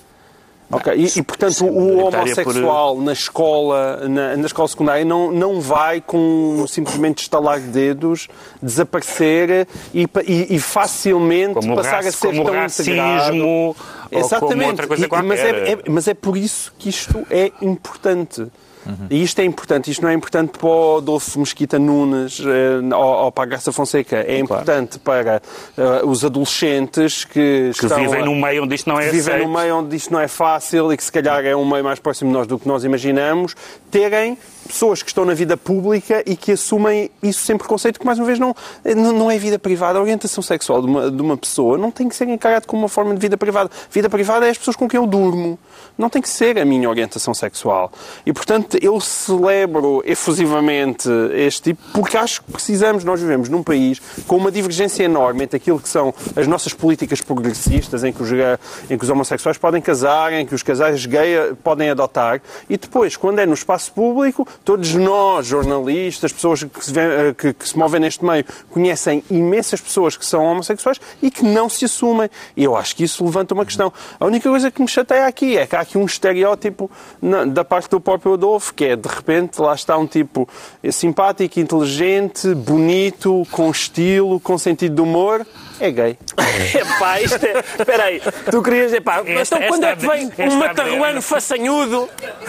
Ok, 0.72 0.92
E, 0.94 1.18
e, 1.18 1.22
portanto 1.22 1.66
o 1.66 1.72
minoritária 1.72 2.34
por- 2.36 2.42
homossexual 2.46 3.00
na 3.00 3.12
escola, 3.12 4.08
na, 4.08 4.36
na 4.36 4.46
escola 4.46 4.68
secundária 4.68 5.04
não, 5.04 5.32
não 5.32 5.60
vai 5.60 6.00
com 6.00 6.64
simplesmente 6.68 7.22
estalar 7.22 7.58
de 7.58 7.66
dedos 7.66 8.28
desaparecer 8.62 9.66
e, 9.92 10.06
e- 10.26 10.54
e 10.54 10.58
facilmente 10.60 11.54
Como 11.54 11.74
passar 11.74 11.98
a 12.00 12.12
ser 12.12 12.26
como 12.28 12.44
tão 12.44 12.54
racismo 12.54 12.92
integrado. 12.94 13.76
Exatamente. 14.12 14.64
outra 14.70 14.86
coisa 14.86 15.06
E- 15.06 15.22
mas, 15.22 15.40
é, 15.40 15.72
é- 15.72 15.78
mas 15.88 16.08
é 16.08 16.14
por 16.14 16.36
isso 16.36 16.72
que 16.78 16.88
isto 16.88 17.26
é 17.30 17.50
importante. 17.60 18.46
E 19.10 19.22
isto 19.22 19.38
é 19.40 19.44
importante, 19.44 19.90
isto 19.90 20.02
não 20.02 20.08
é 20.08 20.14
importante 20.14 20.58
para 20.58 20.68
o 20.68 20.96
Adolfo 20.98 21.38
Mesquita 21.38 21.78
Nunes 21.78 22.40
eh, 22.40 22.94
ou, 22.94 23.24
ou 23.24 23.32
para 23.32 23.44
a 23.44 23.46
Graça 23.46 23.70
Fonseca, 23.72 24.16
é 24.26 24.38
importante 24.38 24.98
para 24.98 25.42
eh, 25.76 26.02
os 26.04 26.24
adolescentes 26.24 27.24
que, 27.24 27.70
Que 27.78 27.86
vivem 27.86 28.22
a- 28.22 28.24
num 28.24 28.40
meio 28.40 28.64
onde 28.64 28.74
isto 28.74 28.88
não 28.88 28.98
é 28.98 29.04
que 29.06 29.10
vivem 29.12 29.34
aceito. 29.34 29.46
num 29.48 29.58
meio 29.58 29.76
onde 29.76 29.94
isto 29.96 30.12
não 30.12 30.20
é 30.20 30.28
fácil 30.28 30.92
e 30.92 30.96
que 30.96 31.04
se 31.04 31.12
calhar 31.12 31.44
é 31.44 31.54
um 31.54 31.68
meio 31.68 31.84
mais 31.84 31.98
próximo 31.98 32.30
de 32.30 32.36
nós 32.38 32.46
do 32.46 32.58
que 32.58 32.66
nós 32.66 32.82
imaginamos, 32.84 33.54
terem 33.90 34.36
pessoas 34.70 35.02
que 35.02 35.10
estão 35.10 35.24
na 35.24 35.34
vida 35.34 35.56
pública 35.56 36.22
e 36.26 36.36
que 36.36 36.52
assumem 36.52 37.10
isso 37.22 37.42
sem 37.42 37.56
preconceito, 37.56 37.98
que 37.98 38.06
mais 38.06 38.18
uma 38.18 38.26
vez 38.26 38.38
não, 38.38 38.54
não 38.84 39.30
é 39.30 39.38
vida 39.38 39.58
privada. 39.58 39.98
A 39.98 40.02
orientação 40.02 40.42
sexual 40.42 40.80
de 40.80 40.86
uma, 40.86 41.10
de 41.10 41.22
uma 41.22 41.36
pessoa 41.36 41.76
não 41.76 41.90
tem 41.90 42.08
que 42.08 42.16
ser 42.16 42.28
encarada 42.28 42.64
como 42.66 42.82
uma 42.82 42.88
forma 42.88 43.14
de 43.14 43.20
vida 43.20 43.36
privada. 43.36 43.70
Vida 43.90 44.08
privada 44.08 44.46
é 44.46 44.50
as 44.50 44.58
pessoas 44.58 44.76
com 44.76 44.88
quem 44.88 44.98
eu 44.98 45.06
durmo. 45.06 45.58
Não 45.98 46.08
tem 46.08 46.22
que 46.22 46.28
ser 46.28 46.58
a 46.58 46.64
minha 46.64 46.88
orientação 46.88 47.34
sexual. 47.34 47.92
E, 48.24 48.32
portanto, 48.32 48.78
eu 48.80 48.98
celebro 49.00 50.02
efusivamente 50.06 51.08
este 51.34 51.62
tipo 51.62 51.82
porque 51.92 52.16
acho 52.16 52.42
que 52.42 52.52
precisamos, 52.52 53.04
nós 53.04 53.20
vivemos 53.20 53.48
num 53.48 53.62
país 53.62 54.00
com 54.26 54.36
uma 54.36 54.50
divergência 54.50 55.04
enorme 55.04 55.44
entre 55.44 55.56
aquilo 55.56 55.80
que 55.80 55.88
são 55.88 56.14
as 56.36 56.46
nossas 56.46 56.72
políticas 56.72 57.20
progressistas, 57.20 58.04
em 58.04 58.12
que 58.12 58.22
os, 58.22 58.30
em 58.88 58.96
que 58.96 59.04
os 59.04 59.10
homossexuais 59.10 59.58
podem 59.58 59.80
casar, 59.80 60.32
em 60.32 60.46
que 60.46 60.54
os 60.54 60.62
casais 60.62 61.04
gay 61.06 61.34
eh, 61.34 61.52
podem 61.62 61.90
adotar, 61.90 62.40
e 62.68 62.76
depois, 62.76 63.16
quando 63.16 63.38
é 63.40 63.46
no 63.46 63.54
espaço 63.54 63.92
público, 63.92 64.46
todos 64.64 64.94
nós, 64.94 65.46
jornalistas, 65.46 66.32
pessoas 66.32 66.62
que 66.62 66.84
se, 66.84 66.92
eh, 66.98 67.34
que- 67.36 67.52
que 67.52 67.68
se 67.68 67.76
movem 67.78 68.00
neste 68.00 68.24
meio, 68.24 68.44
conhecem 68.70 69.22
imensas 69.30 69.80
pessoas 69.80 70.16
que 70.16 70.24
são 70.24 70.44
homossexuais 70.44 71.00
e 71.22 71.30
que 71.30 71.42
não 71.44 71.68
se 71.68 71.84
assumem. 71.84 72.28
E 72.56 72.64
eu 72.64 72.76
acho 72.76 72.94
que 72.94 73.04
isso 73.04 73.24
levanta 73.24 73.54
uma 73.54 73.64
questão. 73.64 73.92
A 74.18 74.26
única 74.26 74.48
coisa 74.48 74.70
que 74.70 74.80
me 74.82 74.88
chateia 74.88 75.26
aqui 75.26 75.56
é 75.56 75.66
que 75.66 75.74
há 75.74 75.80
aqui 75.80 75.96
um 75.98 76.04
estereótipo 76.04 76.90
na- 77.20 77.44
da 77.44 77.64
parte 77.64 77.88
do 77.90 78.00
próprio 78.00 78.34
Adolfo, 78.34 78.74
que 78.74 78.84
é, 78.84 78.96
de 78.96 79.08
repente, 79.08 79.60
lá 79.60 79.74
está 79.74 79.96
um 79.96 80.06
tipo 80.06 80.48
simpático, 80.90 81.58
inteligente, 81.58 82.54
bonito, 82.54 83.46
com 83.50 83.70
estilo, 83.70 84.38
com 84.40 84.56
sentido 84.58 84.94
de 84.96 85.00
humor, 85.00 85.46
é 85.80 85.90
gay. 85.90 86.18
Epá, 86.74 87.20
isto 87.20 87.44
é. 87.44 87.64
Espera 87.78 88.04
aí, 88.04 88.20
tu 88.50 88.62
querias. 88.62 88.92
Epá, 88.92 89.22
Esta- 89.26 89.56
então 89.56 89.68
quando 89.68 89.84
é 89.84 89.96
que 89.96 90.06
vem 90.06 90.32
um 90.48 90.56
matarruano 90.56 91.22
façanhudo? 91.22 92.08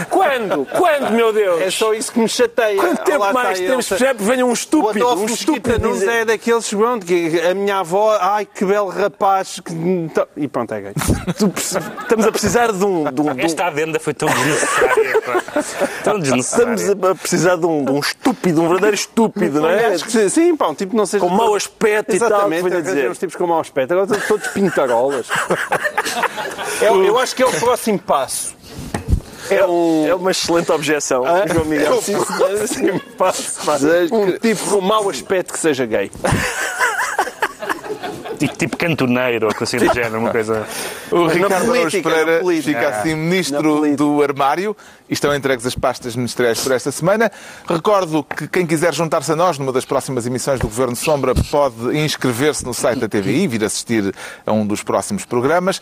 Quando? 0.09 0.65
Quando, 0.65 1.11
meu 1.11 1.31
Deus? 1.31 1.61
É 1.61 1.71
só 1.71 1.93
isso 1.93 2.11
que 2.11 2.19
me 2.19 2.27
chateia. 2.27 2.75
Quanto 2.77 3.03
tempo 3.03 3.19
Lá 3.19 3.33
mais 3.33 3.59
temos 3.59 3.91
esperar 3.91 4.15
para 4.15 4.25
venha 4.25 4.45
um 4.45 4.51
estúpido? 4.53 5.07
Um 5.15 5.25
estúpido 5.25 5.79
Nunes 5.79 5.99
dizer- 5.99 6.11
é 6.11 6.25
daqueles, 6.25 6.69
pronto, 6.69 7.05
que 7.05 7.39
a 7.41 7.53
minha 7.53 7.77
avó, 7.79 8.17
ai 8.19 8.45
que 8.45 8.65
belo 8.65 8.89
rapaz, 8.89 9.59
que... 9.63 9.73
e 10.37 10.47
pronto, 10.47 10.73
é 10.73 10.81
gay. 10.81 10.93
Tu 11.37 11.49
perce- 11.49 11.77
Estamos 12.01 12.25
a 12.27 12.31
precisar 12.31 12.71
de 12.71 12.83
um. 12.85 13.03
De 13.11 13.21
um, 13.21 13.33
de 13.35 13.41
um- 13.41 13.45
Esta 13.45 13.65
adenda 13.67 13.99
foi 13.99 14.13
tão 14.13 14.27
desnecessária. 14.29 15.21
Tão 16.03 16.19
desnecessária. 16.19 16.73
Estamos 16.75 17.05
a 17.05 17.15
precisar 17.15 17.55
de 17.57 17.65
um, 17.65 17.85
de 17.85 17.91
um 17.91 17.99
estúpido, 17.99 18.61
um 18.61 18.67
verdadeiro 18.67 18.95
estúpido, 18.95 19.61
não 19.61 19.69
é? 19.69 19.85
Acho 19.87 20.05
que 20.05 20.29
sim, 20.29 20.55
pá, 20.55 20.67
um 20.67 20.73
tipo 20.75 20.95
não 20.95 21.05
seja... 21.05 21.23
Com 21.25 21.29
mau 21.31 21.55
aspecto 21.55 22.15
e 22.15 22.19
tal, 22.19 22.49
que 22.49 22.61
venha 22.61 22.81
dizer. 22.81 23.11
Tipos 23.21 23.35
com 23.35 23.47
mau 23.47 23.59
aspecto. 23.59 23.93
Agora 23.93 24.05
estão 24.11 24.27
todos 24.27 24.47
pintarolas. 24.49 25.27
eu, 26.81 27.03
eu 27.03 27.17
acho 27.17 27.35
que 27.35 27.43
é 27.43 27.45
o 27.45 27.51
próximo 27.51 27.99
passo. 27.99 28.55
É 29.49 29.65
um... 29.65 30.07
É 30.07 30.15
uma 30.15 30.31
excelente 30.31 30.71
objeção, 30.71 31.23
João 31.51 31.65
Miguel. 31.65 32.01
Sim, 32.01 32.15
sim, 32.67 32.99
passo, 33.17 33.65
passo. 33.65 33.87
Um 34.11 34.37
tipo 34.37 34.63
com 34.69 34.81
mau 34.81 35.09
aspecto 35.09 35.53
que 35.53 35.59
seja 35.59 35.85
gay. 35.85 36.11
Tipo, 38.41 38.57
tipo 38.57 38.77
cantoneiro 38.77 39.47
ou 39.47 39.53
coisa 39.53 39.77
assim 39.77 39.85
do 39.85 39.93
género, 39.93 40.19
uma 40.19 40.31
coisa. 40.31 40.65
O 41.11 41.27
Ricardo 41.27 41.53
Araújo 41.53 41.71
política, 41.73 42.09
Pereira 42.09 42.39
política. 42.39 42.79
fica 42.79 42.89
assim 42.89 43.15
ministro 43.15 43.95
do 43.95 44.23
armário 44.23 44.75
e 45.07 45.13
estão 45.13 45.35
entregues 45.35 45.65
as 45.65 45.75
pastas 45.75 46.15
ministeriais 46.15 46.59
por 46.59 46.71
esta 46.71 46.91
semana. 46.91 47.31
Recordo 47.67 48.23
que 48.23 48.47
quem 48.47 48.65
quiser 48.65 48.93
juntar-se 48.93 49.31
a 49.31 49.35
nós 49.35 49.59
numa 49.59 49.71
das 49.71 49.85
próximas 49.85 50.25
emissões 50.25 50.59
do 50.59 50.67
Governo 50.67 50.95
Sombra 50.95 51.33
pode 51.51 51.97
inscrever-se 51.97 52.65
no 52.65 52.73
site 52.73 52.99
da 52.99 53.07
TVI 53.07 53.43
e 53.43 53.47
vir 53.47 53.63
assistir 53.63 54.13
a 54.45 54.51
um 54.51 54.65
dos 54.65 54.81
próximos 54.81 55.23
programas. 55.23 55.81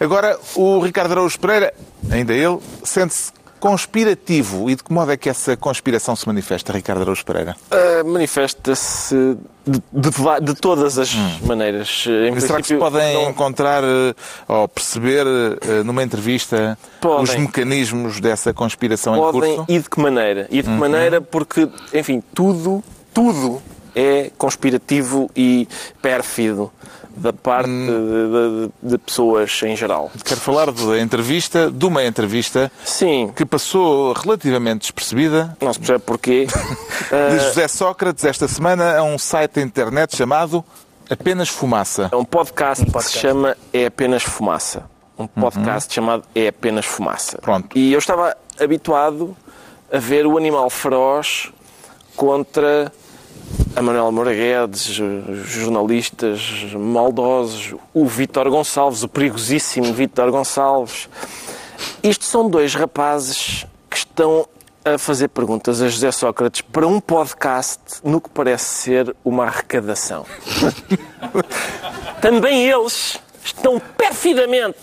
Agora, 0.00 0.38
o 0.54 0.80
Ricardo 0.80 1.12
Araújo 1.12 1.38
Pereira, 1.38 1.74
ainda 2.10 2.32
ele, 2.32 2.58
sente-se 2.84 3.32
conspirativo. 3.58 4.68
E 4.70 4.74
de 4.74 4.82
que 4.84 4.92
modo 4.92 5.10
é 5.12 5.16
que 5.16 5.28
essa 5.28 5.56
conspiração 5.56 6.14
se 6.16 6.26
manifesta, 6.26 6.72
Ricardo 6.72 7.02
Araújo 7.02 7.24
Pereira? 7.24 7.56
Ah, 7.70 8.02
Manifesta-se 8.04 9.36
de, 9.66 9.80
de 9.92 10.10
de 10.42 10.54
todas 10.54 10.98
as 10.98 11.14
maneiras. 11.42 12.04
Em 12.06 12.38
Será 12.40 12.60
que 12.60 12.68
se 12.68 12.76
podem 12.76 13.14
não- 13.14 13.30
encontrar 13.30 13.82
eh, 13.84 14.14
ou 14.46 14.66
perceber 14.68 15.26
eh, 15.26 15.82
numa 15.82 16.02
entrevista 16.02 16.78
Podem. 17.00 17.24
os 17.24 17.34
mecanismos 17.36 18.20
dessa 18.20 18.54
conspiração 18.54 19.14
em 19.16 19.18
podem 19.20 19.56
curso? 19.56 19.64
e 19.68 19.78
de 19.78 19.90
que 19.90 20.00
maneira? 20.00 20.46
E 20.50 20.62
de 20.62 20.68
Uhum. 20.68 20.74
que 20.74 20.80
maneira 20.80 21.20
porque, 21.20 21.68
enfim, 21.92 22.22
tudo, 22.34 22.82
tudo 23.12 23.60
é 23.94 24.30
conspirativo 24.38 25.30
e 25.36 25.66
pérfido 26.00 26.70
da 27.18 27.32
parte 27.32 27.68
Hum. 27.68 27.86
de, 27.86 28.88
de- 28.88 28.90
de 28.92 28.98
pessoas 28.98 29.60
em 29.62 29.76
geral. 29.76 30.10
Quero 30.24 30.40
falar 30.40 30.70
da 30.70 30.98
entrevista, 31.00 31.70
de 31.70 31.84
uma 31.86 32.04
entrevista 32.04 32.70
Sim, 32.84 33.32
que 33.34 33.44
passou 33.44 34.12
relativamente 34.12 34.80
despercebida 34.82 35.56
não 35.60 35.72
se 35.72 35.78
percebe 35.78 36.00
porquê. 36.04 36.46
de 37.30 37.38
José 37.44 37.68
Sócrates 37.68 38.24
esta 38.24 38.46
semana 38.48 38.96
a 38.98 39.02
um 39.02 39.18
site 39.18 39.54
da 39.56 39.62
internet 39.62 40.16
chamado 40.16 40.64
Apenas 41.10 41.48
Fumaça. 41.48 42.08
É 42.12 42.16
um 42.16 42.24
podcast, 42.24 42.84
que 42.84 43.02
se 43.02 43.18
chama 43.18 43.56
É 43.72 43.86
Apenas 43.86 44.22
Fumaça. 44.22 44.84
Um 45.18 45.26
podcast 45.26 45.92
chamado 45.92 46.22
É 46.34 46.48
Apenas 46.48 46.86
Fumaça. 46.86 47.38
Pronto. 47.38 47.76
E 47.76 47.92
eu 47.92 47.98
estava 47.98 48.36
habituado 48.60 49.36
a 49.92 49.98
ver 49.98 50.26
o 50.26 50.36
animal 50.36 50.68
feroz 50.70 51.50
contra 52.14 52.92
a 53.74 53.82
Manuel 53.82 54.10
Moura 54.10 54.34
Guedes, 54.34 54.98
os 54.98 55.48
jornalistas 55.48 56.72
maldosos, 56.74 57.74
o 57.94 58.06
Vítor 58.06 58.50
Gonçalves, 58.50 59.02
o 59.02 59.08
perigosíssimo 59.08 59.92
Vítor 59.92 60.30
Gonçalves. 60.30 61.08
Isto 62.02 62.24
são 62.24 62.48
dois 62.48 62.74
rapazes 62.74 63.66
que 63.88 63.96
estão 63.96 64.46
a 64.84 64.98
fazer 64.98 65.28
perguntas 65.28 65.82
a 65.82 65.88
José 65.88 66.10
Sócrates 66.10 66.60
para 66.60 66.86
um 66.86 67.00
podcast 67.00 67.80
no 68.02 68.20
que 68.20 68.30
parece 68.30 68.64
ser 68.64 69.16
uma 69.24 69.44
arrecadação. 69.44 70.24
Também 72.20 72.68
eles 72.68 73.18
estão 73.44 73.80
perfidamente 73.96 74.78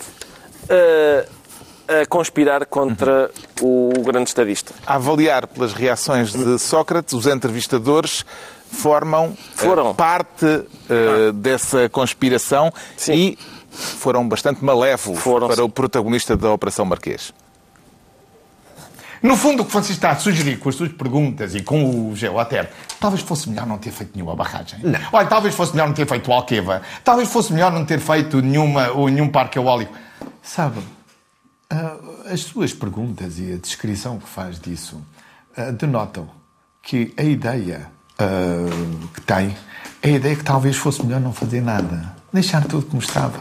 a, 1.88 2.00
a 2.00 2.06
conspirar 2.06 2.66
contra 2.66 3.30
o 3.60 3.92
grande 4.04 4.30
estadista. 4.30 4.72
A 4.86 4.94
avaliar 4.94 5.46
pelas 5.46 5.72
reações 5.72 6.32
de 6.32 6.58
Sócrates, 6.58 7.14
os 7.14 7.26
entrevistadores 7.26 8.24
formam 8.70 9.36
eh, 9.36 9.52
Foram. 9.54 9.94
parte 9.94 10.46
eh, 10.46 11.32
dessa 11.32 11.88
conspiração 11.88 12.72
Sim. 12.96 13.12
e 13.12 13.38
foram 13.70 14.26
bastante 14.26 14.64
malévolos 14.64 15.20
Foram, 15.20 15.48
para 15.48 15.64
o 15.64 15.68
protagonista 15.68 16.36
da 16.36 16.50
Operação 16.50 16.84
Marquês. 16.84 17.32
No 19.22 19.36
fundo, 19.36 19.62
o 19.62 19.66
que 19.66 19.72
você 19.72 19.92
está 19.92 20.10
a 20.10 20.16
sugerir 20.16 20.58
com 20.58 20.68
as 20.68 20.74
suas 20.74 20.92
perguntas 20.92 21.54
e 21.54 21.62
com 21.62 22.10
o 22.10 22.14
Geoter, 22.14 22.70
talvez 23.00 23.22
fosse 23.22 23.48
melhor 23.48 23.66
não 23.66 23.78
ter 23.78 23.90
feito 23.90 24.12
nenhuma 24.14 24.36
barragem. 24.36 24.78
Não. 24.82 25.00
Olha, 25.12 25.26
talvez 25.26 25.54
fosse 25.54 25.72
melhor 25.72 25.88
não 25.88 25.94
ter 25.94 26.06
feito 26.06 26.30
o 26.30 26.32
Alqueva. 26.32 26.82
Talvez 27.02 27.28
fosse 27.28 27.52
melhor 27.52 27.72
não 27.72 27.84
ter 27.84 27.98
feito 27.98 28.40
nenhuma, 28.40 28.90
ou 28.90 29.08
nenhum 29.08 29.28
parque 29.28 29.58
eólico. 29.58 29.92
Sabe, 30.42 30.80
ah, 31.70 31.96
as 32.32 32.42
suas 32.42 32.72
perguntas 32.72 33.38
e 33.38 33.52
a 33.52 33.56
descrição 33.56 34.18
que 34.18 34.28
faz 34.28 34.60
disso 34.60 35.02
uh, 35.56 35.72
denotam 35.72 36.28
que 36.82 37.12
a 37.16 37.22
ideia 37.22 37.90
uh, 38.20 39.08
que 39.14 39.20
tem 39.22 39.56
é 40.02 40.08
a 40.08 40.12
ideia 40.12 40.36
que 40.36 40.44
talvez 40.44 40.76
fosse 40.76 41.04
melhor 41.04 41.20
não 41.20 41.32
fazer 41.32 41.60
nada. 41.60 42.14
Deixar 42.32 42.64
tudo 42.64 42.86
como 42.86 43.02
estava. 43.02 43.38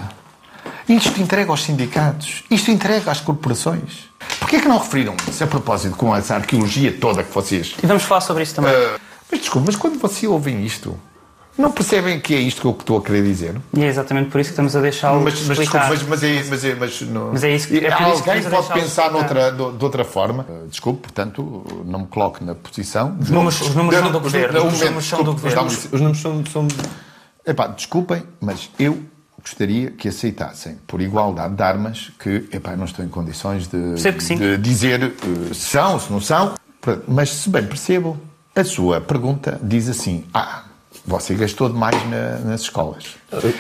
Isto 0.88 1.21
entrega 1.21 1.51
aos 1.51 1.63
sindicatos. 1.63 2.43
Isto 2.49 2.71
entrega 2.71 3.11
às 3.11 3.19
corporações. 3.19 4.09
Porquê 4.39 4.57
é 4.57 4.61
que 4.61 4.67
não 4.67 4.78
referiram 4.78 5.15
isso 5.28 5.43
a 5.43 5.47
propósito 5.47 5.95
com 5.95 6.15
essa 6.15 6.36
arqueologia 6.36 6.91
toda 6.99 7.23
que 7.23 7.34
vocês... 7.34 7.76
E 7.82 7.86
vamos 7.86 8.03
falar 8.03 8.21
sobre 8.21 8.43
isso 8.43 8.55
também. 8.55 8.71
Uh, 8.71 8.99
mas 9.32 9.39
desculpe, 9.41 9.67
mas 9.67 9.76
quando 9.76 9.99
vocês 9.99 10.32
ouvem 10.32 10.65
isto, 10.65 10.97
não 11.58 11.72
percebem 11.72 12.20
que 12.20 12.36
é 12.36 12.39
isto 12.39 12.62
que 12.62 12.68
eu 12.68 12.72
estou 12.72 12.97
a 12.97 13.01
querer 13.01 13.24
dizer? 13.24 13.56
E 13.74 13.84
é 13.84 13.88
exatamente 13.88 14.30
por 14.30 14.41
isso 14.41 14.49
que 14.49 14.53
estamos 14.53 14.76
a 14.76 14.82
deixá-lo 14.82 15.22
mas, 15.22 15.34
mas, 15.47 15.58
desculpe, 15.58 15.86
mas, 15.88 16.03
mas, 16.03 16.24
é, 16.24 16.43
mas, 16.49 16.66
é, 16.66 16.76
mas, 16.76 17.01
não, 17.01 17.32
mas 17.32 17.43
é 17.43 17.56
isso 17.56 17.68
que, 17.68 17.78
é 17.78 17.91
Alguém 17.91 18.43
que 18.43 18.49
pode 18.49 18.74
pensar 18.74 19.12
noutra, 19.12 19.51
de, 19.51 19.58
de 19.78 19.84
outra 19.84 20.03
forma. 20.03 20.45
Uh, 20.49 20.68
desculpe, 20.68 21.03
portanto, 21.03 21.64
não 21.86 21.99
me 21.99 22.08
coloque 22.08 22.43
na 22.43 22.56
posição... 22.56 23.18
Os 23.20 23.30
números, 23.30 23.62
os 23.62 23.76
números 23.76 23.99
são 23.99 24.12
do 24.12 24.20
governo. 24.20 24.68
Os 24.68 24.82
números 24.82 25.06
são 25.06 25.24
do 25.24 25.32
governo. 25.32 25.66
Os 25.66 26.01
números 26.01 26.22
são... 26.22 26.45
são... 26.45 26.68
Epá, 27.45 27.68
desculpem, 27.68 28.24
mas 28.41 28.70
eu 28.78 29.01
gostaria 29.39 29.91
que 29.91 30.08
aceitassem, 30.08 30.78
por 30.88 30.99
igualdade 30.99 31.56
de 31.56 31.62
armas, 31.62 32.12
que 32.20 32.49
epá, 32.51 32.76
não 32.76 32.86
estou 32.86 33.06
em 33.06 33.08
condições 33.08 33.68
de, 33.68 33.93
de 33.95 34.58
dizer 34.58 35.03
uh, 35.03 35.53
se 35.53 35.70
são, 35.70 35.99
se 35.99 36.12
não 36.12 36.20
são. 36.20 36.56
Mas, 37.08 37.30
se 37.30 37.49
bem 37.49 37.66
percebo, 37.66 38.18
a 38.56 38.64
sua 38.64 39.01
pergunta 39.01 39.60
diz 39.62 39.89
assim: 39.89 40.26
Ah, 40.34 40.64
você 41.06 41.36
gastou 41.36 41.70
demais 41.70 41.95
na, 42.10 42.39
nas 42.39 42.62
escolas. 42.62 43.16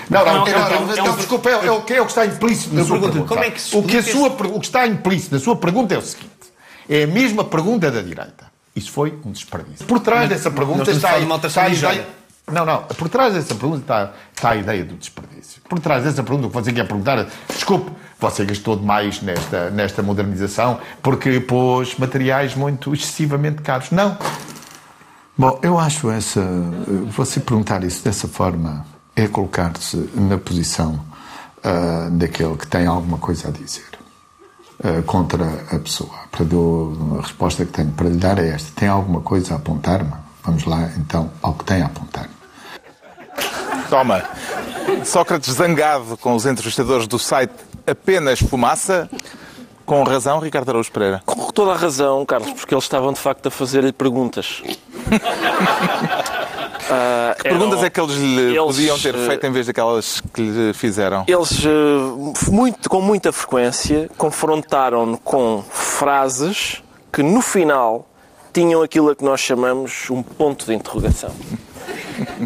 Não, 0.09 0.25
não, 0.25 0.45
não, 0.45 0.45
não, 0.45 1.05
não, 1.05 1.15
desculpa, 1.15 1.49
é, 1.49 1.71
o 1.71 1.81
que, 1.81 1.93
é 1.93 2.01
o 2.01 2.05
que 2.05 2.11
está 2.11 2.25
implícito 2.25 2.73
na 2.73 2.83
sua 2.83 2.99
pergunta. 2.99 3.27
Como 3.27 3.43
é 3.43 3.51
que 3.51 3.61
se 3.61 3.77
o, 3.77 3.83
que 3.83 3.97
a 3.97 4.03
sua, 4.03 4.29
o 4.29 4.59
que 4.59 4.65
está 4.65 4.87
implícito 4.87 5.35
na 5.35 5.41
sua 5.41 5.55
pergunta 5.55 5.93
é 5.93 5.97
o 5.97 6.01
seguinte: 6.01 6.31
é 6.89 7.03
a 7.03 7.07
mesma 7.07 7.43
pergunta 7.43 7.91
da 7.91 8.01
direita. 8.01 8.45
Isso 8.75 8.91
foi 8.91 9.17
um 9.23 9.31
desperdício. 9.31 9.85
Por 9.85 9.99
trás 9.99 10.27
dessa 10.27 10.51
pergunta 10.51 10.91
está, 10.91 11.17
está 11.19 11.63
a 11.63 11.69
ideia. 11.69 12.05
Não, 12.51 12.65
não. 12.65 12.83
Por 12.83 13.09
trás 13.09 13.33
dessa 13.33 13.55
pergunta 13.55 13.81
está, 13.81 14.13
está 14.35 14.49
a 14.51 14.55
ideia 14.55 14.83
do 14.83 14.95
desperdício. 14.95 15.61
Por 15.67 15.79
trás 15.79 16.03
dessa 16.03 16.21
pergunta, 16.23 16.47
o 16.47 16.49
que 16.49 16.55
você 16.55 16.73
quer 16.73 16.85
perguntar 16.85 17.19
é: 17.19 17.27
desculpe, 17.49 17.91
você 18.19 18.45
gastou 18.45 18.75
demais 18.75 19.21
nesta, 19.21 19.69
nesta 19.69 20.03
modernização 20.03 20.79
porque 21.01 21.39
pôs 21.39 21.95
materiais 21.97 22.55
muito 22.55 22.93
excessivamente 22.93 23.61
caros. 23.61 23.91
Não. 23.91 24.17
Bom, 25.37 25.59
eu 25.61 25.77
acho 25.77 26.09
essa. 26.09 26.41
Você 27.15 27.41
perguntar 27.41 27.83
isso 27.83 28.03
dessa 28.03 28.27
forma 28.27 28.85
é 29.15 29.27
colocar-se 29.27 30.09
na 30.15 30.37
posição 30.37 30.99
uh, 31.57 32.09
daquele 32.11 32.55
que 32.55 32.67
tem 32.67 32.85
alguma 32.85 33.17
coisa 33.17 33.49
a 33.49 33.51
dizer 33.51 33.89
uh, 34.79 35.03
contra 35.03 35.45
a 35.71 35.79
pessoa. 35.79 36.13
A 36.31 37.21
resposta 37.21 37.65
que 37.65 37.71
tenho 37.73 37.91
para 37.91 38.07
lhe 38.07 38.17
dar 38.17 38.39
é 38.39 38.49
esta: 38.49 38.71
tem 38.79 38.87
alguma 38.87 39.19
coisa 39.19 39.55
a 39.55 39.57
apontar-me? 39.57 40.13
Vamos 40.43 40.63
lá 40.63 40.89
então 40.97 41.29
ao 41.41 41.53
que 41.53 41.65
tem 41.65 41.81
a 41.81 41.87
apontar. 41.87 42.29
Toma. 43.89 44.23
Sócrates 45.03 45.53
zangado 45.53 46.15
com 46.17 46.33
os 46.33 46.45
entrevistadores 46.45 47.07
do 47.07 47.19
site 47.19 47.53
Apenas 47.85 48.39
Fumaça. 48.39 49.09
Com 49.85 50.03
razão, 50.03 50.39
Ricardo 50.39 50.69
Araújo 50.69 50.91
Pereira? 50.91 51.21
Com 51.25 51.51
toda 51.51 51.73
a 51.73 51.75
razão, 51.75 52.25
Carlos, 52.25 52.51
porque 52.53 52.73
eles 52.73 52.83
estavam 52.83 53.13
de 53.13 53.19
facto 53.19 53.45
a 53.47 53.51
fazer-lhe 53.51 53.91
perguntas. 53.91 54.63
Uh, 54.65 54.69
que 57.37 57.43
perguntas 57.43 57.77
eram, 57.77 57.85
é 57.85 57.89
que 57.91 58.01
eles 58.01 58.15
lhe 58.15 58.41
eles, 58.41 58.57
podiam 58.57 58.97
ter 58.97 59.13
feito 59.13 59.45
em 59.45 59.51
vez 59.51 59.67
daquelas 59.67 60.21
que 60.33 60.41
lhe 60.41 60.73
fizeram? 60.73 61.23
Eles, 61.27 61.63
uh, 61.63 62.33
muito, 62.51 62.89
com 62.89 62.99
muita 62.99 63.31
frequência, 63.31 64.09
confrontaram-no 64.17 65.19
com 65.19 65.63
frases 65.69 66.81
que, 67.13 67.21
no 67.21 67.41
final, 67.41 68.07
tinham 68.51 68.81
aquilo 68.81 69.11
a 69.11 69.15
que 69.15 69.23
nós 69.23 69.39
chamamos 69.39 70.09
um 70.09 70.23
ponto 70.23 70.65
de 70.65 70.73
interrogação. 70.73 71.29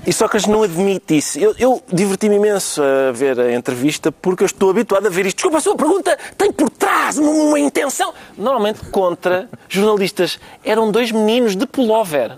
E 0.06 0.14
Sócrates 0.14 0.48
não 0.48 0.64
admite 0.64 1.18
isso. 1.18 1.40
Eu, 1.40 1.56
eu 1.58 1.84
diverti-me 1.92 2.36
imenso 2.36 2.82
a 2.82 3.12
ver 3.12 3.40
a 3.40 3.54
entrevista 3.54 4.12
porque 4.12 4.44
eu 4.44 4.46
estou 4.46 4.70
habituado 4.70 5.06
a 5.06 5.10
ver 5.10 5.26
isto. 5.26 5.38
Desculpa, 5.38 5.58
a 5.58 5.62
sua 5.62 5.76
pergunta 5.76 6.18
tem 6.38 6.52
por 6.52 6.70
trás 6.70 7.18
uma, 7.18 7.32
uma 7.32 7.60
intenção. 7.60 8.14
Normalmente, 8.38 8.80
contra 8.92 9.50
jornalistas, 9.68 10.40
eram 10.64 10.92
dois 10.92 11.12
meninos 11.12 11.56
de 11.56 11.66
pullover. 11.66 12.34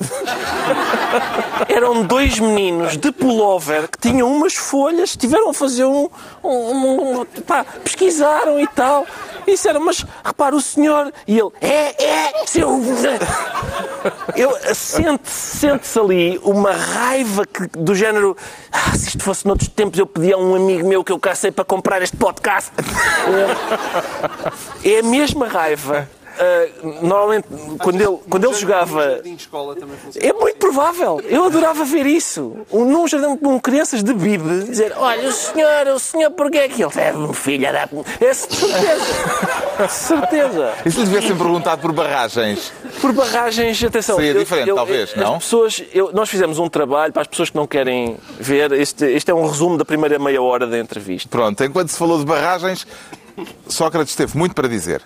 Eram 1.68 2.04
dois 2.04 2.40
meninos 2.40 2.98
de 2.98 3.12
pullover 3.12 3.88
que 3.88 3.98
tinham 3.98 4.32
umas 4.32 4.56
folhas, 4.56 5.16
tiveram 5.16 5.50
a 5.50 5.54
fazer 5.54 5.86
um. 5.86 6.10
um, 6.44 6.50
um, 6.50 7.22
um 7.22 7.26
pá, 7.46 7.66
pesquisaram 7.84 8.60
e 8.60 8.68
tal. 8.68 9.06
E 9.48 9.52
disseram, 9.52 9.82
mas 9.82 10.06
repara 10.24 10.56
o 10.56 10.62
senhor. 10.62 11.12
E 11.28 11.38
ele, 11.40 11.50
é, 11.62 12.04
é, 12.04 12.46
seu. 12.46 12.70
Eu, 14.36 14.56
sente-se 14.74 15.52
sente 15.62 16.00
ali 16.00 16.40
uma 16.44 16.72
raiva 16.72 17.21
que, 17.24 17.68
do 17.78 17.96
género. 17.96 18.36
Ah, 18.72 18.96
se 18.96 19.10
isto 19.10 19.24
fosse 19.24 19.46
noutros 19.46 19.70
tempos, 19.70 20.00
eu 20.00 20.06
pedia 20.06 20.36
a 20.36 20.38
um 20.38 20.56
amigo 20.56 20.88
meu 20.88 21.04
que 21.04 21.12
eu 21.12 21.20
cacei 21.20 21.52
para 21.52 21.66
comprar 21.66 22.02
este 22.02 22.18
podcast. 22.18 22.72
É 24.84 25.00
a 25.00 25.04
mesma 25.04 25.48
raiva 25.48 26.10
Uh, 26.42 27.06
normalmente, 27.06 27.48
quando 27.84 28.02
ele, 28.02 28.18
quando 28.28 28.46
ele 28.46 28.54
jogava. 28.56 29.22
É 30.20 30.34
muito 30.34 30.58
provável. 30.58 31.22
Eu 31.26 31.46
adorava 31.46 31.86
ver 31.86 32.08
isso. 32.08 32.58
Num 32.72 33.08
jardim 33.08 33.38
com 33.38 33.60
crianças 33.60 34.04
de 34.04 34.12
bibe, 34.12 34.64
dizer: 34.64 34.92
Olha, 34.98 35.30
o 35.30 35.32
senhor, 35.32 35.88
o 35.88 36.00
senhor, 36.00 36.32
porquê 36.32 36.58
é 36.58 36.68
que 36.68 36.82
ele 36.82 36.92
é 36.98 37.14
um 37.14 37.32
filho 37.32 37.72
da. 37.72 37.88
É 38.20 38.34
certeza. 38.34 39.88
certeza. 39.88 40.74
E 40.84 40.92
se 40.92 41.00
lhe 41.00 41.06
tivessem 41.06 41.38
perguntado 41.38 41.80
por 41.80 41.92
barragens? 41.92 42.74
Por 43.00 43.14
barragens, 43.14 43.84
atenção. 43.84 44.16
Seria 44.16 44.34
diferente, 44.34 44.70
eu, 44.70 44.76
talvez, 44.76 45.16
não? 45.16 45.36
As 45.36 45.44
pessoas, 45.44 45.84
eu, 45.94 46.12
nós 46.12 46.28
fizemos 46.28 46.58
um 46.58 46.68
trabalho 46.68 47.14
para 47.14 47.22
as 47.22 47.28
pessoas 47.28 47.52
que 47.52 47.56
não 47.56 47.68
querem 47.68 48.18
ver. 48.40 48.72
Este, 48.72 49.06
este 49.06 49.30
é 49.30 49.34
um 49.34 49.46
resumo 49.46 49.78
da 49.78 49.86
primeira 49.86 50.18
meia 50.18 50.42
hora 50.42 50.66
da 50.66 50.80
entrevista. 50.80 51.30
Pronto, 51.30 51.64
enquanto 51.64 51.90
se 51.90 51.98
falou 51.98 52.18
de 52.18 52.26
barragens, 52.26 52.88
Sócrates 53.68 54.16
teve 54.16 54.36
muito 54.36 54.56
para 54.56 54.68
dizer. 54.68 55.04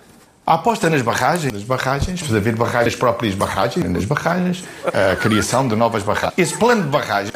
A 0.48 0.54
aposta 0.54 0.88
nas 0.88 1.02
barragens, 1.02 1.52
nas 1.52 1.64
barragens, 1.64 2.20
precisa 2.20 2.38
haver 2.38 2.54
barragens, 2.54 2.94
as 2.94 2.94
próprias 2.94 3.34
barragens, 3.34 3.90
nas 3.90 4.04
barragens, 4.04 4.62
a 4.86 5.16
criação 5.16 5.66
de 5.66 5.74
novas 5.74 6.04
barragens. 6.04 6.38
Esse 6.38 6.56
plano 6.56 6.84
de 6.84 6.88
barragem, 6.88 7.32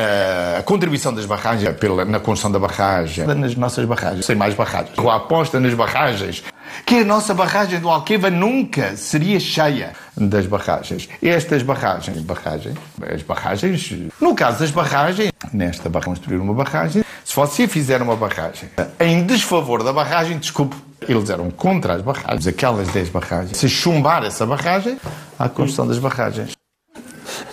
a 0.56 0.62
contribuição 0.62 1.12
das 1.12 1.26
barragens 1.26 1.74
pela, 1.76 2.04
na 2.04 2.20
construção 2.20 2.52
da 2.52 2.60
barragem, 2.60 3.26
nas 3.26 3.56
nossas 3.56 3.84
barragens, 3.84 4.24
sem 4.24 4.36
mais 4.36 4.54
barragens. 4.54 4.96
A 4.96 5.16
aposta 5.16 5.58
nas 5.58 5.74
barragens, 5.74 6.44
que 6.86 6.98
a 6.98 7.04
nossa 7.04 7.34
barragem 7.34 7.80
do 7.80 7.88
Alqueva 7.88 8.30
nunca 8.30 8.94
seria 8.96 9.40
cheia 9.40 9.90
das 10.16 10.46
barragens. 10.46 11.08
Estas 11.20 11.64
barragens, 11.64 12.16
barragens, 12.20 12.76
as 13.12 13.22
barragens, 13.22 13.92
no 14.20 14.36
caso 14.36 14.60
das 14.60 14.70
barragens, 14.70 15.32
nesta 15.52 15.88
barragem, 15.88 16.14
construir 16.14 16.36
uma 16.36 16.54
barragem, 16.54 17.04
se 17.24 17.34
você 17.34 17.66
fizer 17.66 18.00
uma 18.02 18.14
barragem 18.14 18.70
em 19.00 19.24
desfavor 19.26 19.82
da 19.82 19.92
barragem, 19.92 20.38
desculpe, 20.38 20.76
eles 21.08 21.30
eram 21.30 21.50
contra 21.50 21.94
as 21.94 22.02
barragens, 22.02 22.46
aquelas 22.46 22.88
10 22.88 23.08
barragens. 23.10 23.56
Se 23.56 23.68
chumbar 23.68 24.24
essa 24.24 24.46
barragem, 24.46 24.98
há 25.38 25.44
a 25.44 25.48
construção 25.48 25.86
das 25.86 25.98
barragens. 25.98 26.59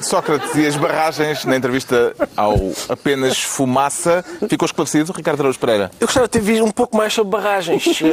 Sócrates 0.02 0.56
e 0.56 0.66
as 0.66 0.76
barragens, 0.76 1.46
na 1.46 1.56
entrevista 1.56 2.14
ao 2.36 2.56
apenas 2.90 3.42
fumaça, 3.42 4.24
ficou 4.48 4.66
esclarecido, 4.66 5.12
Ricardo 5.12 5.42
Araújo 5.42 5.60
Pereira? 5.60 5.92
Eu 6.00 6.08
gostava 6.08 6.28
de 6.28 6.32
ter 6.32 6.42
visto 6.42 6.64
um 6.64 6.72
pouco 6.72 6.96
mais 6.96 7.14
sobre 7.14 7.32
barragens. 7.32 7.86
Uh, 7.86 8.04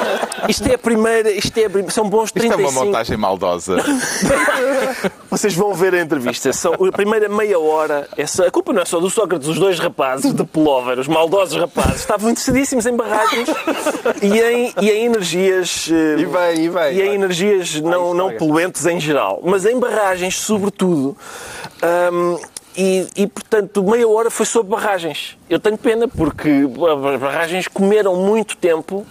isto 0.48 0.66
é 0.68 0.74
a 0.74 0.78
primeira, 0.78 1.30
isto 1.30 1.56
é 1.58 1.66
a, 1.66 1.90
são 1.90 2.08
bons 2.08 2.32
35... 2.32 2.60
Isto 2.60 2.68
é 2.68 2.78
uma 2.78 2.84
montagem 2.86 3.16
maldosa. 3.16 3.76
Vocês 5.30 5.54
vão 5.54 5.74
ver 5.74 5.94
a 5.94 6.00
entrevista. 6.00 6.52
São, 6.52 6.74
a 6.74 6.92
primeira 6.92 7.28
meia 7.28 7.58
hora, 7.58 8.08
essa, 8.16 8.46
a 8.46 8.50
culpa 8.50 8.72
não 8.72 8.82
é 8.82 8.84
só 8.84 8.98
do 8.98 9.08
Sócrates, 9.10 9.48
os 9.48 9.58
dois 9.58 9.78
rapazes 9.78 10.32
de 10.32 10.44
pullover, 10.44 10.98
os 10.98 11.06
maldosos 11.06 11.60
rapazes, 11.60 12.00
estavam 12.00 12.30
interessadíssimos 12.30 12.86
em 12.86 12.96
barragens 12.96 13.48
e 14.22 14.40
em, 14.40 14.74
e 14.80 14.90
em 14.90 15.04
energias... 15.04 15.86
Uh, 15.86 16.18
e 16.18 16.26
bem, 16.26 16.64
e 16.64 16.68
bem. 16.68 16.94
E 16.94 17.02
em 17.02 17.14
energias 17.14 17.80
não, 17.80 18.14
não 18.14 18.36
poluentes 18.36 18.84
em 18.86 18.98
geral. 18.98 19.40
Mas 19.44 19.64
em 19.64 19.78
barragens, 19.78 20.36
sobretudo, 20.36 21.09
um, 22.12 22.38
e, 22.76 23.06
e, 23.16 23.26
portanto, 23.26 23.82
meia 23.82 24.08
hora 24.08 24.30
foi 24.30 24.46
sobre 24.46 24.70
barragens. 24.70 25.36
Eu 25.48 25.58
tenho 25.58 25.76
pena 25.76 26.06
porque 26.06 26.50
as 27.12 27.20
barragens 27.20 27.68
comeram 27.68 28.16
muito 28.16 28.56
tempo 28.56 29.04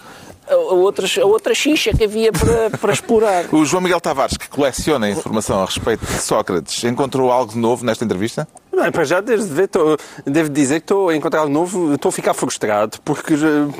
a, 0.48 0.56
outras, 0.74 1.16
a 1.18 1.24
outra 1.24 1.54
xixa 1.54 1.92
que 1.92 2.04
havia 2.04 2.32
para, 2.32 2.70
para 2.78 2.92
explorar. 2.92 3.44
O 3.52 3.64
João 3.64 3.82
Miguel 3.82 4.00
Tavares, 4.00 4.36
que 4.36 4.48
coleciona 4.48 5.08
informação 5.10 5.62
a 5.62 5.64
respeito 5.64 6.04
de 6.04 6.20
Sócrates, 6.20 6.82
encontrou 6.84 7.30
algo 7.30 7.56
novo 7.56 7.84
nesta 7.84 8.04
entrevista? 8.04 8.48
Não, 8.80 8.90
para 8.90 9.04
já 9.04 9.20
devo, 9.20 9.46
devo 10.24 10.48
dizer 10.48 10.80
que 10.80 10.84
estou 10.84 11.10
a 11.10 11.14
encontrar 11.14 11.46
novo, 11.46 11.94
estou 11.94 12.08
a 12.08 12.12
ficar 12.12 12.32
frustrado, 12.32 12.98
porque, 13.04 13.34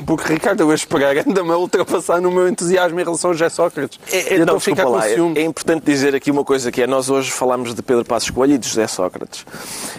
porque 0.05 0.31
Ricardo 0.31 0.63
Luís 0.63 0.85
Pereira 0.85 1.25
anda-me 1.27 1.49
a 1.49 1.57
ultrapassar 1.57 2.21
no 2.21 2.29
meu 2.29 2.47
entusiasmo 2.47 2.99
em 2.99 3.03
relação 3.03 3.31
a 3.31 3.33
José 3.33 3.49
Sócrates. 3.49 3.99
É, 4.11 4.35
é, 4.35 4.45
não, 4.45 4.59
ficar 4.59 4.87
lá, 4.87 5.09
é, 5.09 5.15
é, 5.15 5.43
importante 5.43 5.83
dizer 5.83 6.13
aqui 6.13 6.29
uma 6.29 6.43
coisa 6.43 6.71
que 6.71 6.83
é, 6.83 6.85
nós 6.85 7.09
hoje 7.09 7.31
falamos 7.31 7.73
de 7.73 7.81
Pedro 7.81 8.05
Passos 8.05 8.29
Coelho 8.29 8.53
e 8.53 8.57
de 8.59 8.67
José 8.67 8.85
Sócrates. 8.85 9.43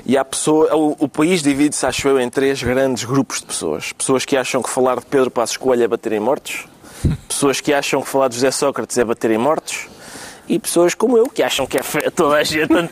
E 0.06 0.16
há 0.16 0.24
pessoa, 0.24 0.72
o, 0.76 0.96
o 1.00 1.08
país 1.08 1.42
divide-se, 1.42 1.84
acho 1.84 2.06
eu, 2.06 2.20
em 2.20 2.30
três 2.30 2.62
grandes 2.62 3.02
grupos 3.02 3.40
de 3.40 3.46
pessoas. 3.46 3.92
Pessoas 3.92 4.24
que 4.24 4.36
acham 4.36 4.62
que 4.62 4.70
falar 4.70 5.00
de 5.00 5.06
Pedro 5.06 5.32
Passos 5.32 5.56
Coelho 5.56 5.82
é 5.82 5.88
bater 5.88 6.12
em 6.12 6.20
mortos, 6.20 6.68
pessoas 7.26 7.60
que 7.60 7.74
acham 7.74 8.00
que 8.00 8.08
falar 8.08 8.28
de 8.28 8.36
José 8.36 8.52
Sócrates 8.52 8.96
é 8.98 9.04
bater 9.04 9.32
em 9.32 9.38
mortos 9.38 9.88
e 10.48 10.58
pessoas 10.58 10.94
como 10.94 11.16
eu 11.16 11.26
que 11.26 11.42
acham 11.42 11.66
que 11.66 11.78
é 11.78 11.82
fe- 11.82 12.10
toda 12.10 12.36
a 12.36 12.44
gente. 12.44 12.70
Não, 12.72 12.82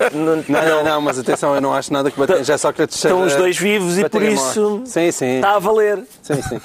Não, 0.49 0.65
não, 0.69 0.85
não, 0.85 1.01
mas 1.01 1.19
atenção, 1.19 1.55
eu 1.55 1.61
não 1.61 1.73
acho 1.75 1.93
nada 1.93 2.11
que 2.11 2.19
bater 2.19 2.45
já 2.45 2.57
Sócrates 2.57 2.97
Estão 2.97 3.23
os 3.23 3.35
dois 3.35 3.57
vivos 3.59 3.99
e 3.99 4.09
por 4.09 4.23
isso. 4.23 4.83
Sim, 4.85 5.11
sim. 5.11 5.37
está 5.37 5.57
a 5.57 5.59
valer. 5.59 5.99
Sim, 6.23 6.41
sim. 6.43 6.61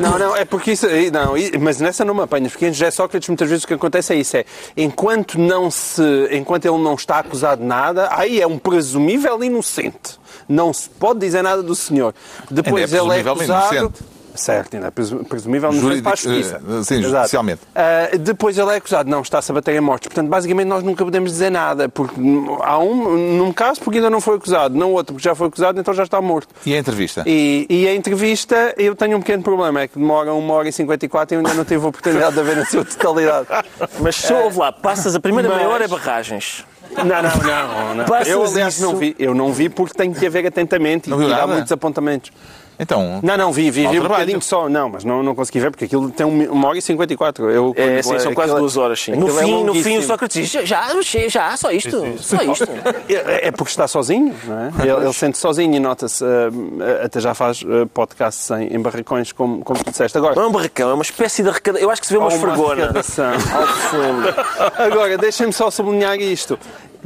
Não, 0.00 0.18
não, 0.18 0.34
é 0.36 0.44
porque 0.44 0.72
isso. 0.72 0.86
Não, 1.12 1.36
i- 1.36 1.56
mas 1.58 1.80
nessa 1.80 2.04
não 2.04 2.14
me 2.14 2.22
apanhas, 2.22 2.52
porque 2.52 2.66
em 2.66 2.72
José 2.72 2.90
Sócrates 2.90 3.28
muitas 3.28 3.48
vezes 3.48 3.64
o 3.64 3.66
que 3.68 3.74
acontece 3.74 4.12
é 4.12 4.16
isso: 4.16 4.36
é 4.36 4.44
enquanto, 4.76 5.38
não 5.38 5.70
se, 5.70 6.02
enquanto 6.32 6.64
ele 6.66 6.78
não 6.78 6.94
está 6.94 7.18
acusado 7.18 7.60
de 7.62 7.66
nada, 7.66 8.08
aí 8.12 8.40
é 8.40 8.46
um 8.46 8.58
presumível 8.58 9.42
inocente. 9.44 10.18
Não 10.48 10.72
se 10.72 10.88
pode 10.88 11.20
dizer 11.20 11.42
nada 11.42 11.62
do 11.62 11.74
senhor. 11.74 12.14
Depois 12.50 12.92
Ainda 12.92 12.96
é 13.12 13.16
ele 13.18 13.28
é 13.28 13.30
acusado. 13.32 13.74
inocente. 13.74 14.04
Certo, 14.36 14.74
ainda 14.74 14.88
é 14.88 14.90
presu- 14.90 15.24
presumível 15.24 15.70
inocente 15.70 15.82
Juridic- 15.82 16.04
para 16.04 16.12
a 16.12 16.16
justiça. 16.16 16.56
eh, 16.56 16.82
sim, 16.84 16.94
Exato. 16.98 17.16
judicialmente. 17.16 17.60
Ah, 17.74 18.16
depois 18.18 18.56
ele 18.58 18.70
é 18.72 18.76
acusado, 18.76 19.08
não, 19.10 19.22
está-se 19.22 19.50
a 19.50 19.54
bater 19.54 19.74
em 19.74 19.80
mortes. 19.80 20.08
Portanto, 20.08 20.28
basicamente 20.28 20.66
nós 20.68 20.82
nunca 20.82 21.04
podemos 21.04 21.30
dizer 21.32 21.50
nada, 21.50 21.88
porque 21.88 22.14
há 22.62 22.78
um, 22.78 23.16
num 23.38 23.52
caso 23.52 23.80
porque 23.80 23.98
ainda 23.98 24.10
não 24.10 24.20
foi 24.20 24.36
acusado, 24.36 24.74
não 24.76 24.92
outro 24.92 25.14
porque 25.14 25.28
já 25.28 25.34
foi 25.34 25.48
acusado, 25.48 25.80
então 25.80 25.92
já 25.94 26.02
está 26.04 26.20
morto. 26.20 26.48
E 26.64 26.74
a 26.74 26.78
entrevista? 26.78 27.22
E, 27.26 27.66
e 27.68 27.86
a 27.88 27.94
entrevista, 27.94 28.74
eu 28.76 28.94
tenho 28.94 29.16
um 29.16 29.20
pequeno 29.20 29.42
problema, 29.42 29.80
é 29.80 29.88
que 29.88 29.98
demora 29.98 30.32
1 30.34 30.50
hora 30.50 30.68
e 30.68 30.72
54 30.72 31.34
e 31.34 31.36
eu 31.36 31.40
ainda 31.40 31.54
não 31.54 31.64
tive 31.64 31.84
a 31.84 31.88
oportunidade 31.88 32.34
de 32.34 32.40
a 32.40 32.42
ver 32.42 32.56
na 32.56 32.64
sua 32.66 32.84
totalidade. 32.84 33.46
Mas 34.00 34.16
só 34.16 34.44
ouve 34.44 34.58
lá, 34.58 34.72
passas 34.72 35.14
a 35.14 35.20
primeira 35.20 35.48
Mas- 35.48 35.58
meia 35.58 35.68
hora 35.68 35.84
é 35.84 35.88
barragens. 35.88 36.64
Não, 36.96 37.04
não, 37.04 37.94
não. 37.94 37.94
não. 38.06 38.16
Eu, 38.24 38.44
aliás, 38.44 38.74
isso- 38.74 38.82
não 38.82 38.96
vi. 38.96 39.14
Eu 39.18 39.34
não 39.34 39.52
vi 39.52 39.68
porque 39.68 39.92
tenho 39.92 40.14
que 40.14 40.24
a 40.24 40.30
ver 40.30 40.46
atentamente 40.46 41.10
e 41.10 41.12
tirar 41.16 41.28
nada? 41.28 41.46
muitos 41.48 41.72
apontamentos. 41.72 42.30
Então, 42.78 43.20
Não, 43.22 43.36
não, 43.36 43.52
vi, 43.52 43.70
vi, 43.70 43.86
vi 43.86 43.98
um 44.00 44.02
bocadinho 44.02 44.42
só. 44.42 44.68
Não, 44.68 44.88
mas 44.90 45.02
não, 45.04 45.22
não 45.22 45.34
consegui 45.34 45.60
ver 45.60 45.70
porque 45.70 45.86
aquilo 45.86 46.10
tem 46.10 46.26
um- 46.26 46.52
uma 46.52 46.68
hora 46.68 46.78
e 46.78 46.82
54. 46.82 47.50
Eu, 47.50 47.72
É, 47.76 48.02
sim, 48.02 48.18
são 48.18 48.34
quase 48.34 48.50
aquilo- 48.52 48.60
duas 48.60 48.76
horas, 48.76 49.00
sim. 49.00 49.12
No 49.12 49.28
é 49.28 49.42
fim, 49.42 49.64
no 49.64 49.74
fim, 49.74 49.98
o. 49.98 50.02
Sócrates 50.02 50.42
diz: 50.42 50.50
já, 50.50 50.64
já, 50.64 51.28
já, 51.28 51.56
só 51.56 51.70
isto, 51.70 51.90
só 52.18 52.36
isto. 52.42 52.66
É 53.08 53.48
é 53.48 53.50
porque 53.50 53.70
está 53.70 53.86
sozinho, 53.88 54.34
não 54.44 54.58
é? 54.58 54.72
Ele, 54.80 55.04
ele 55.04 55.12
sente 55.12 55.38
sozinho 55.38 55.74
e 55.74 55.80
nota-se, 55.80 56.24
eh, 56.24 57.04
até 57.04 57.20
já 57.20 57.34
faz 57.34 57.62
eh, 57.66 57.86
podcasts 57.94 58.50
em, 58.50 58.74
em 58.74 58.80
barracões, 58.80 59.32
como, 59.32 59.62
como 59.64 59.82
tu 59.82 59.90
disseste. 59.90 60.16
Agora, 60.18 60.34
Não 60.34 60.42
é 60.42 60.46
um 60.46 60.52
barracão, 60.52 60.90
é 60.90 60.94
uma 60.94 61.02
espécie 61.02 61.42
de 61.42 61.48
arrecadação. 61.48 61.82
Eu 61.86 61.90
acho 61.90 62.00
que 62.00 62.06
se 62.06 62.12
vê 62.12 62.18
uma 62.18 62.28
esfregona 62.28 62.84
arrecadação. 62.84 63.32
ao 63.56 63.66
fundo. 63.66 64.34
Agora, 64.78 65.16
deixem-me 65.18 65.52
só 65.52 65.70
sublinhar 65.70 66.16
isto. 66.20 66.58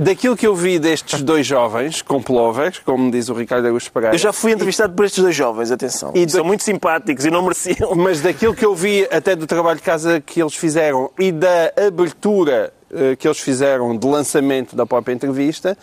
Daquilo 0.03 0.37
que 0.37 0.47
eu 0.47 0.55
vi 0.55 0.79
destes 0.79 1.23
dois 1.23 1.47
jovens, 1.47 2.01
com 2.03 2.23
plovers, 2.23 2.79
como 2.79 3.11
diz 3.11 3.29
o 3.29 3.35
Ricardo 3.35 3.67
Augusto 3.67 3.93
Pereira, 3.93 4.15
Eu 4.15 4.19
já 4.19 4.33
fui 4.33 4.53
entrevistado 4.53 4.95
por 4.95 5.05
estes 5.05 5.23
dois 5.23 5.37
jovens, 5.37 5.71
atenção. 5.71 6.13
E 6.15 6.23
E 6.25 6.31
são 6.31 6.41
da- 6.43 6.47
muito 6.47 6.63
simpáticos 6.65 7.25
e 7.27 7.31
não 7.31 7.43
mereciam. 7.43 7.95
mas 7.95 8.21
daquilo 8.21 8.55
que 8.55 8.65
eu 8.65 8.75
vi 8.75 9.07
até 9.11 9.37
do 9.37 9.47
trabalho 9.47 9.77
de 9.77 9.83
casa 9.85 10.21
que 10.21 10.41
eles 10.41 10.55
fizeram 10.55 11.11
e 11.19 11.31
da 11.31 11.73
abertura 11.87 12.73
eh, 12.93 13.15
que 13.15 13.29
eles 13.29 13.39
fizeram 13.39 13.97
de 13.97 14.07
lançamento 14.07 14.75
da 14.75 14.85
própria 14.85 15.13
entrevista, 15.13 15.77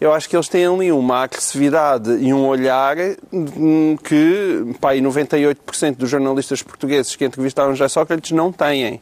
eu 0.00 0.12
acho 0.14 0.28
que 0.30 0.34
eles 0.36 0.48
têm 0.48 0.66
ali 0.66 0.90
uma 0.92 1.22
agressividade 1.24 2.10
e 2.20 2.32
um 2.32 2.46
olhar 2.46 2.96
hum, 3.32 3.96
que 4.02 4.74
pá, 4.80 4.90
aí 4.90 5.00
98% 5.02 5.96
dos 5.96 6.08
jornalistas 6.08 6.62
portugueses 6.62 7.14
que 7.16 7.24
entrevistaram 7.24 7.72
José 7.74 7.88
Sócrates 7.88 8.30
não 8.30 8.50
têm. 8.52 9.00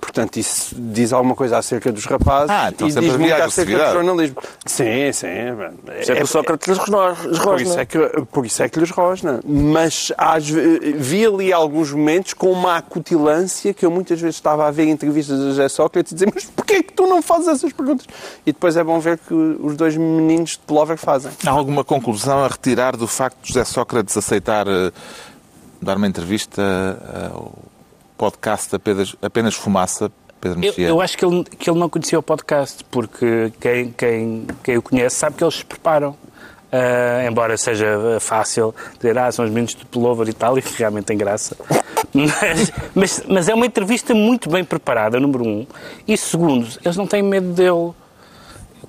Portanto, 0.00 0.36
isso 0.38 0.74
diz 0.78 1.12
alguma 1.12 1.34
coisa 1.34 1.58
acerca 1.58 1.92
dos 1.92 2.04
rapazes 2.06 2.50
Ah, 2.50 2.68
então 2.70 2.88
e 2.88 2.92
diz 2.92 3.16
muito 3.16 3.32
acerca 3.34 3.72
do 3.88 3.92
jornalismo. 3.92 4.36
Sim, 4.64 5.12
sim. 5.12 5.26
Isso 6.00 6.12
é 6.12 6.16
que 6.16 6.22
o 6.22 6.26
Sócrates 6.26 6.68
lhes 6.68 6.78
rosna- 6.78 7.14
Por 7.42 7.60
isso, 7.60 7.78
é 7.78 7.84
que, 7.84 7.98
por 8.32 8.46
isso 8.46 8.62
é 8.62 8.68
que 8.68 8.80
lhes 8.80 8.90
rosna. 8.90 9.40
Mas 9.44 10.10
às 10.16 10.48
vi 10.48 11.26
ali 11.26 11.52
alguns 11.52 11.92
momentos 11.92 12.32
com 12.32 12.50
uma 12.50 12.76
acutilância 12.76 13.74
que 13.74 13.84
eu 13.84 13.90
muitas 13.90 14.20
vezes 14.20 14.36
estava 14.36 14.66
a 14.66 14.70
ver 14.70 14.88
entrevistas 14.88 15.38
de 15.38 15.44
José 15.46 15.68
Sócrates 15.68 16.12
e 16.12 16.14
dizer 16.14 16.30
mas 16.34 16.44
porquê 16.44 16.74
é 16.74 16.82
que 16.82 16.92
tu 16.92 17.06
não 17.06 17.20
fazes 17.20 17.48
essas 17.48 17.72
perguntas? 17.72 18.06
E 18.46 18.52
depois 18.52 18.76
é 18.76 18.84
bom 18.84 18.98
ver 19.00 19.18
que 19.18 19.34
os 19.34 19.76
dois 19.76 19.96
meninos 19.96 20.50
de 20.52 20.58
Plover 20.60 20.96
fazem. 20.96 21.30
há 21.44 21.50
alguma 21.50 21.84
conclusão 21.84 22.44
a 22.44 22.48
retirar 22.48 22.96
do 22.96 23.06
facto 23.06 23.36
de 23.42 23.48
José 23.48 23.64
Sócrates 23.64 24.16
aceitar 24.16 24.66
eh, 24.68 24.90
dar 25.82 25.96
uma 25.96 26.06
entrevista 26.06 26.62
ao 27.32 27.52
podcast 28.18 28.74
apenas, 28.74 29.16
apenas 29.22 29.54
fumaça, 29.54 30.10
Pedro 30.40 30.58
Eu, 30.58 30.60
Mexia? 30.60 30.88
eu 30.88 31.00
acho 31.00 31.16
que 31.16 31.24
ele, 31.24 31.44
que 31.44 31.70
ele 31.70 31.78
não 31.78 31.88
conhecia 31.88 32.18
o 32.18 32.22
podcast, 32.22 32.84
porque 32.90 33.52
quem, 33.60 33.90
quem, 33.92 34.46
quem 34.62 34.76
o 34.76 34.82
conhece 34.82 35.16
sabe 35.16 35.36
que 35.36 35.44
eles 35.44 35.54
se 35.54 35.64
preparam. 35.64 36.14
Ah, 36.70 37.24
embora 37.26 37.56
seja 37.56 38.18
fácil 38.20 38.74
dizer, 38.96 39.16
ah, 39.16 39.32
são 39.32 39.44
os 39.44 39.50
meninos 39.50 39.74
de 39.74 39.86
pullover 39.86 40.28
e 40.28 40.32
tal, 40.32 40.58
e 40.58 40.62
realmente 40.76 41.06
tem 41.06 41.16
graça. 41.16 41.56
Mas, 42.12 42.72
mas, 42.94 43.22
mas 43.28 43.48
é 43.48 43.54
uma 43.54 43.66
entrevista 43.66 44.14
muito 44.14 44.50
bem 44.50 44.64
preparada, 44.64 45.18
número 45.18 45.44
um. 45.44 45.66
E 46.06 46.16
segundo, 46.16 46.68
eles 46.84 46.96
não 46.96 47.06
têm 47.06 47.22
medo 47.22 47.52
dele. 47.52 47.92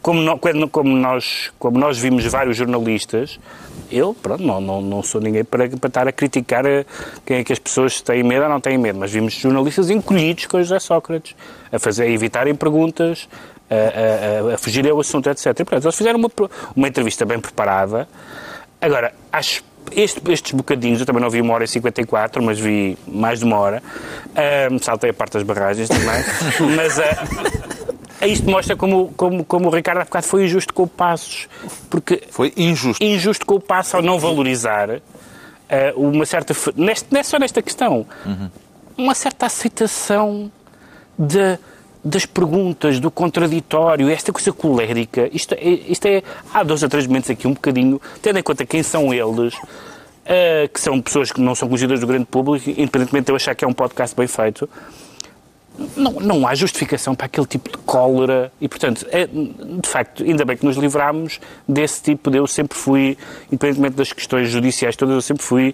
Como, 0.02 0.38
quando- 0.40 0.68
como 0.70 0.96
nós, 0.96 1.52
como 1.60 1.78
nós 1.78 1.98
vimos 1.98 2.24
vários 2.26 2.56
jornalistas, 2.56 3.40
eu, 3.92 4.14
pronto, 4.14 4.42
não, 4.44 4.62
não, 4.62 4.82
não 4.82 5.04
sou 5.04 5.20
ninguém 5.20 5.44
para, 5.44 5.68
para 5.70 5.88
estar 5.88 6.08
a 6.08 6.12
criticar 6.12 6.66
a- 6.66 6.86
quem 7.26 7.38
é 7.38 7.44
que 7.44 7.52
as 7.52 7.60
pessoas 7.60 8.00
têm 8.02 8.24
medo 8.24 8.44
ou 8.44 8.50
não 8.50 8.62
têm 8.62 8.78
medo, 8.78 8.98
mas 8.98 9.12
vimos 9.12 9.34
jornalistas 9.34 9.90
encolhidos 9.90 10.46
com 10.46 10.58
José 10.60 10.80
Sócrates, 10.80 11.36
a, 11.72 11.80
fazer, 11.80 12.04
a 12.04 12.10
evitarem 12.10 12.56
perguntas, 12.56 13.28
a, 13.70 14.50
a, 14.52 14.54
a, 14.56 14.58
fugirem 14.58 14.90
ao 14.92 15.00
assunto, 15.00 15.30
etc. 15.30 15.48
E, 15.48 15.54
portanto, 15.54 15.84
eles 15.86 15.96
fizeram 15.96 16.18
uma, 16.20 16.30
uma 16.76 16.88
entrevista 16.88 17.26
bem 17.26 17.40
preparada. 17.40 18.08
Agora, 18.82 19.14
acho 19.32 19.64
este- 19.92 20.22
estes 20.32 20.52
bocadinhos, 20.54 21.00
eu 21.02 21.06
também 21.06 21.22
não 21.22 21.30
vi 21.30 21.42
uma 21.42 21.54
hora 21.54 21.64
e 21.66 21.68
54, 21.68 22.42
mas 22.42 22.58
vi 22.60 22.98
mais 23.08 23.40
de 23.40 23.46
uma 23.46 23.58
hora. 23.58 23.84
Ahm, 24.36 24.78
saltei 24.82 25.10
a 25.10 25.14
parte 25.14 25.34
das 25.34 25.44
barragens 25.44 25.90
também. 25.90 26.24
mas 26.76 27.00
ah, 27.00 27.26
isto 28.28 28.50
mostra 28.50 28.76
como, 28.76 29.14
como, 29.16 29.46
como 29.46 29.68
o 29.68 29.70
Ricardo 29.72 30.00
há 30.00 30.06
bocado 30.06 30.26
foi 30.26 30.46
injusto 30.46 30.74
com 30.74 30.84
o 30.84 30.88
Passos. 30.88 31.48
Porque 31.90 32.22
Foi 32.30 32.54
injusto. 32.58 33.04
injusto 33.04 33.46
com 33.46 33.56
o 33.56 33.60
Passo 33.60 33.96
ao 33.96 34.02
não 34.04 34.20
valorizar 34.20 34.90
ah, 35.70 35.94
uma 35.96 36.26
certa. 36.26 36.54
Neste, 36.76 37.08
não 37.12 37.20
é 37.20 37.24
só 37.24 37.40
nesta 37.40 37.62
questão. 37.62 38.06
Uma 38.98 39.16
certa 39.16 39.46
aceitação 39.46 40.52
de, 41.18 41.58
das 42.04 42.26
perguntas, 42.26 43.00
do 43.00 43.10
contraditório, 43.10 44.10
esta 44.10 44.32
coisa 44.34 44.52
colérica. 44.52 45.30
Isto 45.32 45.54
é, 45.54 45.64
isto 45.64 46.06
é. 46.06 46.22
Há 46.54 46.64
dois 46.64 46.84
ou 46.84 46.90
três 46.90 47.08
momentos 47.08 47.30
aqui, 47.30 47.48
um 47.48 47.54
bocadinho, 47.54 48.02
tendo 48.22 48.40
em 48.40 48.44
conta 48.44 48.66
quem 48.66 48.84
são 48.84 49.14
eles. 49.14 49.54
ah, 50.26 50.68
que 50.72 50.80
são 50.80 51.02
pessoas 51.02 51.32
que 51.32 51.42
não 51.42 51.56
são 51.56 51.68
conhecidas 51.68 52.00
do 52.00 52.08
grande 52.08 52.26
público, 52.26 52.70
independentemente 52.70 53.26
de 53.26 53.32
eu 53.32 53.36
achar 53.36 53.56
que 53.56 53.66
é 53.66 53.68
um 53.68 53.74
podcast 53.74 54.16
bem 54.16 54.28
feito, 54.28 54.70
não, 55.96 56.12
não 56.14 56.48
há 56.48 56.54
justificação 56.56 57.16
para 57.16 57.26
aquele 57.28 57.48
tipo 57.48 57.70
de 57.72 57.78
cólera 57.80 58.52
e, 58.60 58.68
portanto, 58.68 59.06
é, 59.12 59.28
de 59.28 59.88
facto, 59.88 60.24
ainda 60.24 60.44
bem 60.46 60.58
que 60.58 60.66
nos 60.66 60.76
livrámos 60.78 61.40
desse 61.68 62.02
tipo 62.02 62.30
de... 62.32 62.38
Eu 62.38 62.48
sempre 62.48 62.78
fui, 62.78 63.18
independentemente 63.52 63.96
das 63.96 64.12
questões 64.14 64.50
judiciais 64.50 64.96
todas, 64.96 65.16
eu 65.16 65.22
sempre 65.22 65.44
fui 65.44 65.74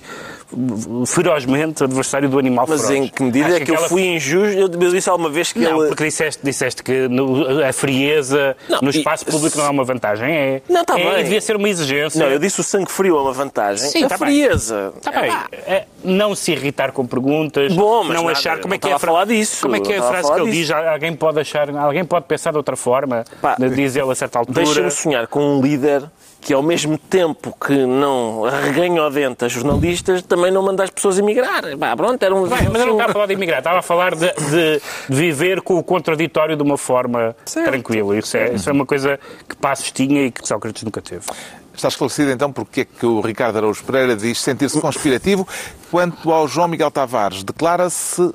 ferozmente 1.06 1.84
adversário 1.84 2.30
do 2.30 2.38
animal 2.40 2.66
Mas 2.68 2.82
feroz. 2.82 2.98
em 3.00 3.08
que 3.08 3.24
medida 3.24 3.48
Acho 3.48 3.56
é 3.56 3.60
que 3.62 3.72
eu 3.72 3.76
aquela- 3.76 3.90
fui 3.90 4.04
injusto? 4.06 4.58
Eu 4.58 4.68
disse 4.70 5.10
alguma 5.10 5.30
vez 5.30 5.52
que 5.52 5.60
Não, 5.60 5.80
ele. 5.80 5.88
porque 5.90 6.04
disseste, 6.06 6.42
disseste 6.44 6.84
que 6.84 7.08
no- 7.08 7.64
a 7.64 7.74
frieza 7.74 8.56
Não, 8.70 8.80
no 8.82 8.90
e- 8.90 8.98
espaço 8.98 9.26
público 9.26 9.58
não 9.58 9.66
é 9.66 9.70
uma 9.70 9.84
vantagem. 9.84 10.30
É, 10.32 10.62
Não, 10.70 10.84
tá 10.86 11.00
é, 11.00 11.16
bem. 11.16 11.24
devia 11.24 11.42
ser 11.42 11.56
uma 11.56 11.68
exigência. 11.70 12.20
Não, 12.24 12.32
eu 12.32 12.40
disse 12.40 12.60
o 12.60 12.64
sangue 12.64 12.92
frio 12.92 13.18
é 13.18 13.22
uma 13.22 13.34
vantagem. 13.34 13.90
Sim, 13.90 14.04
a 14.04 14.08
tá 14.10 14.18
frieza. 14.18 14.94
Está 14.98 15.12
bem. 15.12 15.32
É, 15.52 15.86
não 16.04 16.36
se 16.36 16.52
irritar 16.52 16.92
com 16.92 17.06
perguntas, 17.06 17.74
Bom, 17.74 18.04
mas 18.04 18.16
não 18.16 18.26
nada, 18.26 18.38
achar 18.38 18.60
como 18.60 18.74
é 18.74 18.78
que 18.78 18.88
é 18.88 19.00
falar 19.00 19.26
disso, 19.26 19.62
Como 19.64 19.76
é 19.76 19.80
que 19.80 19.94
é 19.94 19.95
a 20.00 20.04
frase 20.04 20.34
que 20.34 20.40
ele 20.40 20.52
diz? 20.52 20.72
Alguém 20.72 21.16
pode 21.16 21.40
achar, 21.40 21.70
alguém 21.76 22.06
pode 22.06 22.26
pensar 22.26 22.52
de 22.52 22.58
outra 22.58 22.76
forma, 22.76 23.24
Pá, 23.42 23.56
diz 23.74 23.96
ele 23.96 24.12
a 24.12 24.16
certa 24.16 24.40
altura. 24.40 24.64
Deixa-me 24.64 24.92
sonhar 24.92 25.28
com 25.28 25.58
um 25.58 25.62
líder 25.62 26.04
que, 26.42 26.54
ao 26.54 26.62
mesmo 26.62 26.98
tempo 26.98 27.56
que 27.60 27.74
não 27.86 28.46
arreganha 28.46 29.02
ao 29.02 29.10
dente 29.10 29.46
a 29.46 29.48
jornalistas, 29.48 30.22
também 30.22 30.52
não 30.52 30.62
manda 30.62 30.84
as 30.84 30.90
pessoas 30.92 31.18
emigrar. 31.18 31.64
Pá, 31.78 31.96
pronto, 31.96 32.22
era 32.22 32.36
um. 32.36 32.44
Bem, 32.48 32.70
mas 32.72 32.82
eu 32.82 32.88
não 32.88 32.94
estava 32.94 33.10
a 33.10 33.14
falar 33.14 33.26
de 33.26 33.34
imigrar, 33.34 33.58
estava 33.60 33.80
a 33.80 33.82
falar 33.82 34.16
de, 34.16 34.28
de- 34.32 34.82
viver 35.10 35.62
com 35.62 35.76
o 35.78 35.84
contraditório 35.84 36.56
de 36.56 36.62
uma 36.64 36.78
forma 36.78 37.36
tranquila. 37.52 38.18
Isso 38.18 38.38
é, 38.38 38.54
isso 38.54 38.70
é 38.70 38.74
uma 38.74 38.86
coisa 38.86 39.20
que 39.50 39.56
Passos 39.56 39.92
tinha 39.92 40.26
e 40.28 40.32
que 40.32 40.48
Sócrates 40.48 40.84
nunca 40.84 41.02
teve. 41.02 41.26
Está 41.74 41.90
esclarecido 41.90 42.32
então 42.32 42.54
porque 42.54 42.82
é 42.82 42.86
que 42.86 43.06
o 43.06 43.20
Ricardo 43.20 43.58
Araújo 43.58 43.84
Pereira 43.84 44.16
diz 44.16 44.40
sentir-se 44.40 44.80
conspirativo. 44.80 45.46
Quanto 45.92 46.32
ao 46.32 46.48
João 46.48 46.68
Miguel 46.70 46.90
Tavares, 46.90 47.44
declara-se 47.44 48.32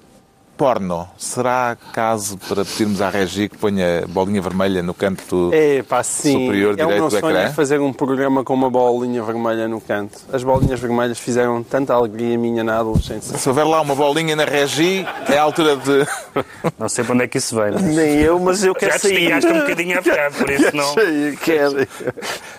porno. 0.61 1.09
Será 1.17 1.75
caso 1.91 2.37
para 2.37 2.67
pedirmos 2.67 3.01
à 3.01 3.09
Regi 3.09 3.49
que 3.49 3.57
ponha 3.57 4.05
bolinha 4.07 4.43
vermelha 4.43 4.83
no 4.83 4.93
canto 4.93 5.49
É, 5.55 5.83
pá, 5.83 6.03
sim. 6.03 6.33
superior 6.35 6.73
é 6.73 6.73
o 6.73 6.77
direito 6.77 7.01
meu 7.01 7.05
do 7.09 7.11
sonho 7.19 7.31
ecrã? 7.31 7.41
é 7.45 7.51
fazer 7.51 7.81
um 7.81 7.95
programa 7.95 8.45
com 8.45 8.53
uma 8.53 8.69
bolinha 8.69 9.23
vermelha 9.23 9.67
no 9.67 9.81
canto. 9.81 10.19
As 10.31 10.45
bolinhas 10.45 10.79
vermelhas 10.79 11.19
fizeram 11.19 11.63
tanta 11.63 11.95
alegria 11.95 12.37
minha 12.37 12.63
na 12.63 12.79
adolescência. 12.79 13.39
Se 13.39 13.49
houver 13.49 13.65
lá 13.65 13.81
uma 13.81 13.95
bolinha 13.95 14.37
na 14.37 14.45
Regi, 14.45 15.07
é 15.31 15.39
a 15.39 15.43
altura 15.43 15.77
de... 15.77 16.07
Não 16.79 16.91
sei 16.91 17.05
para 17.05 17.15
onde 17.15 17.25
é 17.25 17.29
que 17.29 17.39
isso 17.39 17.57
vem. 17.57 17.71
Mas... 17.73 17.83
Nem 17.83 18.21
eu, 18.21 18.39
mas 18.39 18.63
eu 18.63 18.75
quero 18.75 18.93
Já 18.93 18.99
te 18.99 19.09
sair. 19.09 19.15
esticaste 19.15 19.51
um 19.51 19.61
bocadinho 19.61 19.99
a 19.99 20.31
por 20.31 20.51
isso 20.51 20.71
não. 20.77 20.95
Quero. 21.43 21.89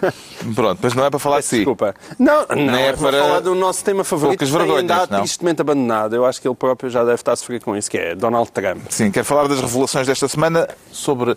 Pronto, 0.55 0.79
mas 0.81 0.93
não 0.93 1.05
é 1.05 1.09
para 1.09 1.19
falar 1.19 1.39
de 1.39 1.45
si. 1.45 1.55
Desculpa. 1.57 1.95
Não, 2.17 2.45
não 2.49 2.55
Nem 2.55 2.75
é, 2.75 2.87
é 2.87 2.93
para 2.93 3.19
falar 3.19 3.39
do 3.39 3.55
nosso 3.55 3.83
tema 3.83 4.03
favorito, 4.03 4.39
poucas 4.39 4.49
que 4.49 4.57
vergonhas, 4.57 4.83
andado 4.83 5.11
não? 5.11 5.19
tristemente 5.19 5.61
abandonado. 5.61 6.15
Eu 6.15 6.25
acho 6.25 6.41
que 6.41 6.47
ele 6.47 6.55
próprio 6.55 6.89
já 6.89 7.03
deve 7.03 7.15
estar 7.15 7.33
a 7.33 7.35
sofrer 7.35 7.61
com 7.61 7.75
isso, 7.75 7.89
que 7.89 7.97
é 7.97 8.15
Donald 8.15 8.51
Trump. 8.51 8.81
Sim, 8.89 9.11
quero 9.11 9.25
falar 9.25 9.47
das 9.47 9.59
revelações 9.59 10.07
desta 10.07 10.27
semana 10.27 10.67
sobre 10.91 11.35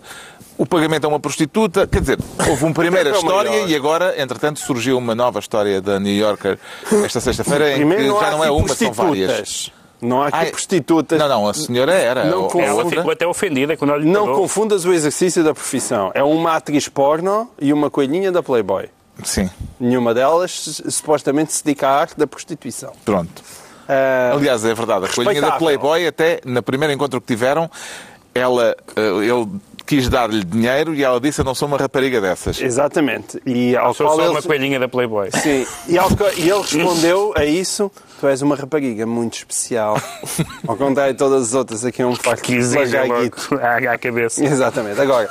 o 0.57 0.65
pagamento 0.65 1.05
a 1.05 1.07
uma 1.07 1.19
prostituta. 1.19 1.87
Quer 1.87 2.01
dizer, 2.01 2.19
houve 2.49 2.63
uma 2.63 2.73
primeira 2.73 3.09
É 3.11 3.13
história 3.13 3.61
e 3.67 3.75
agora, 3.75 4.21
entretanto, 4.21 4.59
surgiu 4.59 4.97
uma 4.97 5.15
nova 5.15 5.39
história 5.39 5.81
da 5.81 5.99
New 5.99 6.15
Yorker 6.15 6.57
esta 7.03 7.19
sexta-feira 7.19 7.73
em 7.73 7.87
que 7.87 8.07
não 8.07 8.19
já 8.19 8.27
há 8.27 8.31
não 8.31 8.43
é 8.43 8.47
aqui 8.47 8.55
uma, 8.57 8.75
são 8.75 8.93
várias. 8.93 9.71
Não 10.05 10.21
há 10.21 10.27
aqui 10.27 10.37
Ai, 10.37 10.45
prostitutas. 10.51 11.17
Não, 11.19 11.27
não, 11.27 11.47
a 11.49 11.53
senhora 11.53 11.93
era. 11.93 12.25
Não 12.25 12.43
ou- 12.43 12.47
confunda. 12.49 12.65
Ela 12.67 12.85
ficou 12.89 13.11
até 13.11 13.25
ofendida 13.27 13.75
quando 13.75 13.91
ela 13.91 13.99
lhe 13.99 14.09
Não 14.09 14.25
pagou. 14.25 14.41
confundas 14.41 14.85
o 14.85 14.93
exercício 14.93 15.43
da 15.43 15.53
profissão. 15.53 16.11
É 16.13 16.23
uma 16.23 16.55
atriz 16.55 16.87
porno 16.87 17.49
e 17.59 17.73
uma 17.73 17.89
coelhinha 17.89 18.31
da 18.31 18.41
Playboy. 18.43 18.89
Sim, 19.23 19.49
Nenhuma 19.79 20.13
delas 20.13 20.81
supostamente 20.89 21.53
se 21.53 21.63
dedica 21.63 21.87
à 21.87 21.99
arte 22.01 22.17
da 22.17 22.27
prostituição. 22.27 22.91
pronto. 23.05 23.41
Ah, 23.87 24.31
Aliás, 24.33 24.65
é 24.65 24.73
verdade, 24.73 25.05
a 25.05 25.09
coelhinha 25.09 25.41
da. 25.41 25.51
Playboy, 25.53 26.07
até 26.07 26.41
no 26.43 26.61
primeiro 26.63 26.93
encontro 26.93 27.21
que 27.21 27.27
tiveram, 27.27 27.69
ela, 28.33 28.75
eh, 28.95 29.01
ele 29.23 29.47
quis 29.85 30.09
dar-lhe 30.09 30.43
dinheiro 30.43 30.93
e 30.95 31.03
ela 31.03 31.19
disse: 31.19 31.41
Eu 31.41 31.45
não 31.45 31.53
sou 31.55 31.67
uma 31.67 31.77
rapariga 31.77 32.19
dessas. 32.19 32.61
exatamente. 32.61 33.41
E 33.45 33.75
ao 33.75 33.93
Sou 33.93 34.07
qual 34.07 34.15
só 34.17 34.21
ele... 34.23 34.31
uma 34.31 34.41
coelhinha 34.41 34.79
da 34.79 34.87
Playboy. 34.87 35.29
Sim, 35.41 35.65
e, 35.87 35.97
ao 35.97 36.09
e 36.37 36.49
ele 36.49 36.61
respondeu 36.61 37.33
a 37.35 37.45
isso: 37.45 37.91
Tu 38.19 38.27
és 38.27 38.41
uma 38.41 38.55
rapariga 38.55 39.05
muito 39.05 39.35
especial. 39.35 39.99
Ao 40.67 40.75
contrário 40.75 41.13
de 41.13 41.19
todas 41.19 41.49
as 41.49 41.53
outras, 41.53 41.83
aqui 41.85 42.01
é 42.01 42.05
um 42.07 42.15
facto 42.15 42.41
Que 42.43 42.55
exige 42.55 42.95
à, 42.97 43.93
à 43.93 43.97
cabeça. 43.97 44.43
Exatamente. 44.43 44.99
Agora, 44.99 45.29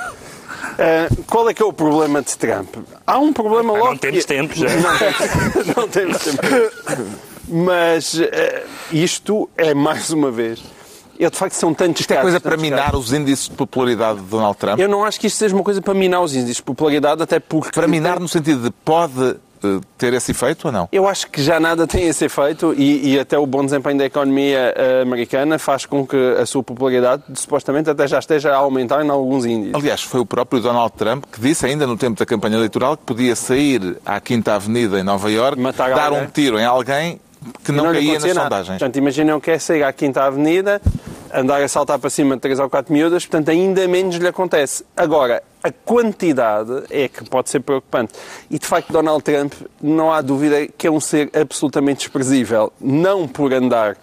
eh, 0.79 1.09
qual 1.27 1.49
é 1.49 1.55
que 1.55 1.63
é 1.63 1.65
o 1.65 1.73
problema 1.73 2.21
de 2.23 2.37
Trump? 2.37 2.77
Há 3.07 3.19
um 3.19 3.33
problema 3.33 3.73
Ah, 3.75 3.79
logo. 3.79 3.91
não 3.93 3.97
temos 3.97 4.21
que- 4.25 4.27
tempo 4.35 4.55
já. 4.55 4.67
não 5.77 5.89
temos 5.89 6.19
tempo. 6.19 6.43
Mas 7.49 8.19
eh, 8.21 8.65
isto 8.93 9.49
é 9.57 9.75
mais 9.75 10.11
uma 10.11 10.31
vez. 10.31 10.63
Eu 11.19 11.31
de 11.31 11.37
facto 11.37 11.55
são 11.55 11.73
tantos 11.73 12.01
Isto 12.01 12.11
é 12.13 12.17
casos, 12.17 12.31
coisa 12.31 12.41
para 12.41 12.57
minar 12.57 12.91
casos. 12.93 13.07
os 13.07 13.13
índices 13.13 13.49
de 13.49 13.55
popularidade 13.55 14.21
de 14.21 14.27
Donald 14.27 14.57
Trump? 14.59 14.79
Eu 14.79 14.89
não 14.89 15.05
acho 15.05 15.21
que 15.21 15.27
isto 15.27 15.37
seja 15.37 15.55
uma 15.55 15.65
coisa 15.65 15.81
para 15.81 15.95
minar 15.95 16.21
os 16.23 16.35
índices 16.35 16.57
de 16.57 16.63
popularidade, 16.63 17.23
até 17.23 17.39
porque. 17.41 17.71
Para 17.73 17.87
minar 17.89 18.19
no 18.21 18.29
sentido 18.29 18.63
de 18.63 18.71
pode 18.85 19.37
eh, 19.65 19.81
ter 19.97 20.13
esse 20.13 20.33
efeito 20.33 20.67
ou 20.67 20.73
não? 20.73 20.89
Eu 20.93 21.09
acho 21.09 21.31
que 21.31 21.43
já 21.43 21.59
nada 21.59 21.87
tem 21.87 22.07
esse 22.09 22.25
efeito 22.27 22.75
e, 22.77 23.15
e 23.15 23.19
até 23.19 23.39
o 23.39 23.47
bom 23.47 23.65
desempenho 23.65 23.97
da 23.99 24.05
economia 24.05 24.75
eh, 24.77 25.03
americana 25.03 25.59
faz 25.59 25.87
com 25.87 26.07
que 26.07 26.17
a 26.39 26.45
sua 26.45 26.63
popularidade 26.63 27.23
supostamente 27.35 27.89
até 27.89 28.07
já 28.07 28.19
esteja 28.19 28.53
a 28.53 28.57
aumentar 28.57 29.05
em 29.05 29.09
alguns 29.09 29.47
índices. 29.47 29.75
Aliás, 29.75 30.03
foi 30.03 30.21
o 30.21 30.27
próprio 30.27 30.61
Donald 30.61 30.93
Trump 30.97 31.25
que 31.33 31.41
disse, 31.41 31.65
ainda 31.65 31.87
no 31.87 31.97
tempo 31.97 32.19
da 32.19 32.27
campanha 32.27 32.57
eleitoral, 32.57 32.97
que 32.97 33.05
podia 33.05 33.35
sair 33.37 33.97
à 34.05 34.21
Quinta 34.21 34.55
Avenida 34.55 34.99
em 35.01 35.03
Nova 35.03 35.31
Iorque, 35.31 35.61
Matar 35.61 35.95
dar 35.95 36.09
alguém. 36.09 36.23
um 36.25 36.27
tiro 36.27 36.59
em 36.59 36.65
alguém 36.65 37.21
que 37.63 37.73
não, 37.73 37.93
lhe 37.93 37.99
caía 37.99 38.13
nas 38.15 38.23
nada. 38.23 38.43
sondagens. 38.43 38.79
Portanto, 38.79 38.97
imaginem 38.97 39.35
o 39.35 39.41
que 39.41 39.51
é 39.51 39.59
sair 39.59 39.83
à 39.83 39.93
Quinta 39.93 40.23
Avenida, 40.23 40.81
andar 41.33 41.63
a 41.63 41.69
saltar 41.69 41.99
para 41.99 42.11
cima 42.11 42.37
de 42.37 42.43
três 42.43 42.59
ou 42.59 42.69
quatro 42.71 42.93
miúdas, 42.93 43.27
portanto, 43.27 43.51
ainda 43.51 43.87
menos 43.89 44.17
lhe 44.17 44.29
acontece. 44.29 44.85
Agora, 44.97 45.43
a 45.63 45.71
quantidade 45.71 46.85
é 46.91 47.09
que 47.09 47.29
pode 47.29 47.51
ser 47.51 47.61
preocupante. 47.61 48.13
E, 48.51 48.59
de 48.59 48.67
facto, 48.67 48.93
Donald 48.93 49.23
Trump, 49.23 49.53
não 49.83 50.13
há 50.13 50.21
dúvida 50.21 50.67
que 50.67 50.87
é 50.87 50.91
um 50.91 51.01
ser 51.01 51.31
absolutamente 51.35 52.01
desprezível. 52.01 52.73
Não 52.81 53.27
por 53.27 53.53
andar 53.53 53.97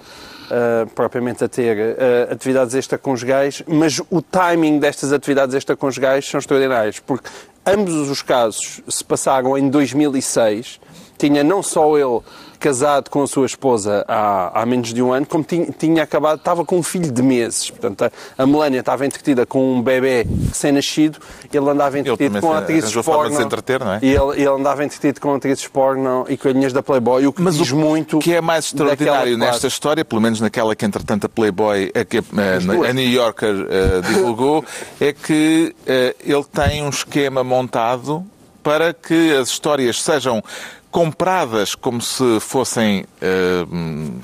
ah, 0.51 0.85
propriamente 0.93 1.45
a 1.45 1.47
ter 1.47 1.77
ah, 1.97 2.33
atividades 2.33 2.75
extraconjugais, 2.75 3.63
mas 3.65 4.01
o 4.09 4.21
timing 4.21 4.79
destas 4.79 5.13
atividades 5.13 5.55
extraconjugais 5.55 6.27
são 6.27 6.39
extraordinários, 6.39 6.99
porque 6.99 7.29
ambos 7.65 8.09
os 8.09 8.21
casos 8.21 8.81
se 8.85 9.01
passaram 9.01 9.57
em 9.57 9.69
2006. 9.69 10.81
Tinha 11.17 11.41
não 11.41 11.63
só 11.63 11.97
ele 11.97 12.19
casado 12.61 13.09
com 13.09 13.23
a 13.23 13.27
sua 13.27 13.47
esposa 13.47 14.05
há, 14.07 14.61
há 14.61 14.65
menos 14.67 14.93
de 14.93 15.01
um 15.01 15.11
ano, 15.11 15.25
como 15.25 15.43
tinha, 15.43 15.65
tinha 15.77 16.03
acabado, 16.03 16.37
estava 16.37 16.63
com 16.63 16.77
um 16.77 16.83
filho 16.83 17.11
de 17.11 17.23
meses. 17.23 17.71
Portanto, 17.71 18.03
a, 18.03 18.11
a 18.43 18.45
Melania 18.45 18.79
estava 18.79 19.03
entretida 19.05 19.45
com 19.47 19.73
um 19.73 19.81
bebê 19.81 20.27
recém-nascido, 20.47 21.19
ele 21.51 21.69
andava 21.69 21.97
entretido 21.97 22.39
com 22.39 22.53
atrizes 22.53 22.91
de 22.91 23.01
porno. 23.01 23.35
se 23.35 23.41
entreter, 23.41 23.79
não 23.79 23.93
é? 23.93 23.99
E 24.03 24.09
ele, 24.09 24.33
ele 24.35 24.47
andava 24.47 24.85
entretido 24.85 25.19
com 25.19 25.33
atrizes 25.33 25.67
porno 25.67 26.25
e 26.29 26.37
coelhinhas 26.37 26.71
da 26.71 26.83
Playboy, 26.83 27.25
o 27.25 27.33
que 27.33 27.41
Mas 27.41 27.57
diz 27.57 27.71
o 27.71 27.75
muito 27.75 28.19
que 28.19 28.33
é 28.33 28.41
mais 28.41 28.65
extraordinário 28.65 29.37
nesta 29.37 29.67
história, 29.67 30.05
pelo 30.05 30.21
menos 30.21 30.39
naquela 30.39 30.75
que 30.75 30.85
entretanto 30.85 31.25
a 31.25 31.29
Playboy, 31.29 31.91
a, 31.95 32.05
que, 32.05 32.19
a, 32.19 32.89
a 32.89 32.93
New 32.93 33.09
Yorker 33.09 33.67
eh, 33.69 34.01
divulgou, 34.07 34.63
é 34.99 35.11
que 35.11 35.75
eh, 35.87 36.15
ele 36.23 36.43
tem 36.43 36.83
um 36.83 36.89
esquema 36.89 37.43
montado 37.43 38.23
para 38.61 38.93
que 38.93 39.33
as 39.33 39.49
histórias 39.49 40.01
sejam 40.01 40.43
compradas 40.91 41.73
como 41.73 42.01
se 42.01 42.39
fossem 42.41 43.05
eh, 43.21 43.65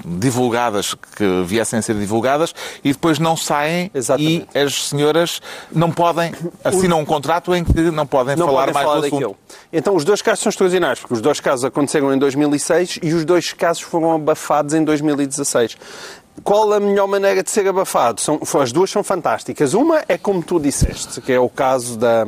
divulgadas, 0.06 0.94
que 0.94 1.44
viessem 1.46 1.80
a 1.80 1.82
ser 1.82 1.96
divulgadas, 1.96 2.54
e 2.84 2.92
depois 2.92 3.18
não 3.18 3.38
saem 3.38 3.90
Exatamente. 3.94 4.48
e 4.54 4.60
as 4.60 4.90
senhoras 4.90 5.42
não 5.72 5.90
podem, 5.90 6.34
assinam 6.64 7.00
um 7.00 7.06
contrato 7.06 7.56
em 7.56 7.64
que 7.64 7.90
não 7.90 8.06
podem 8.06 8.36
não 8.36 8.48
falar 8.48 8.60
podem 8.60 8.74
mais 8.74 8.86
falar 8.86 9.00
do 9.00 9.06
assunto. 9.06 9.20
daquilo. 9.20 9.38
Então, 9.72 9.96
os 9.96 10.04
dois 10.04 10.22
casos 10.22 10.44
são 10.44 10.50
extraordinários, 10.50 11.00
porque 11.00 11.14
os 11.14 11.22
dois 11.22 11.40
casos 11.40 11.64
aconteceram 11.64 12.14
em 12.14 12.18
2006 12.18 13.00
e 13.02 13.14
os 13.14 13.24
dois 13.24 13.54
casos 13.54 13.82
foram 13.82 14.12
abafados 14.12 14.74
em 14.74 14.84
2016. 14.84 15.78
Qual 16.44 16.72
a 16.72 16.80
melhor 16.80 17.08
maneira 17.08 17.42
de 17.42 17.50
ser 17.50 17.68
abafado? 17.68 18.22
São, 18.22 18.40
as 18.62 18.72
duas 18.72 18.92
são 18.92 19.04
fantásticas. 19.04 19.74
Uma 19.74 20.04
é 20.08 20.18
como 20.18 20.44
tu 20.44 20.60
disseste, 20.60 21.20
que 21.22 21.32
é 21.32 21.40
o 21.40 21.50
caso 21.50 21.98
da, 21.98 22.28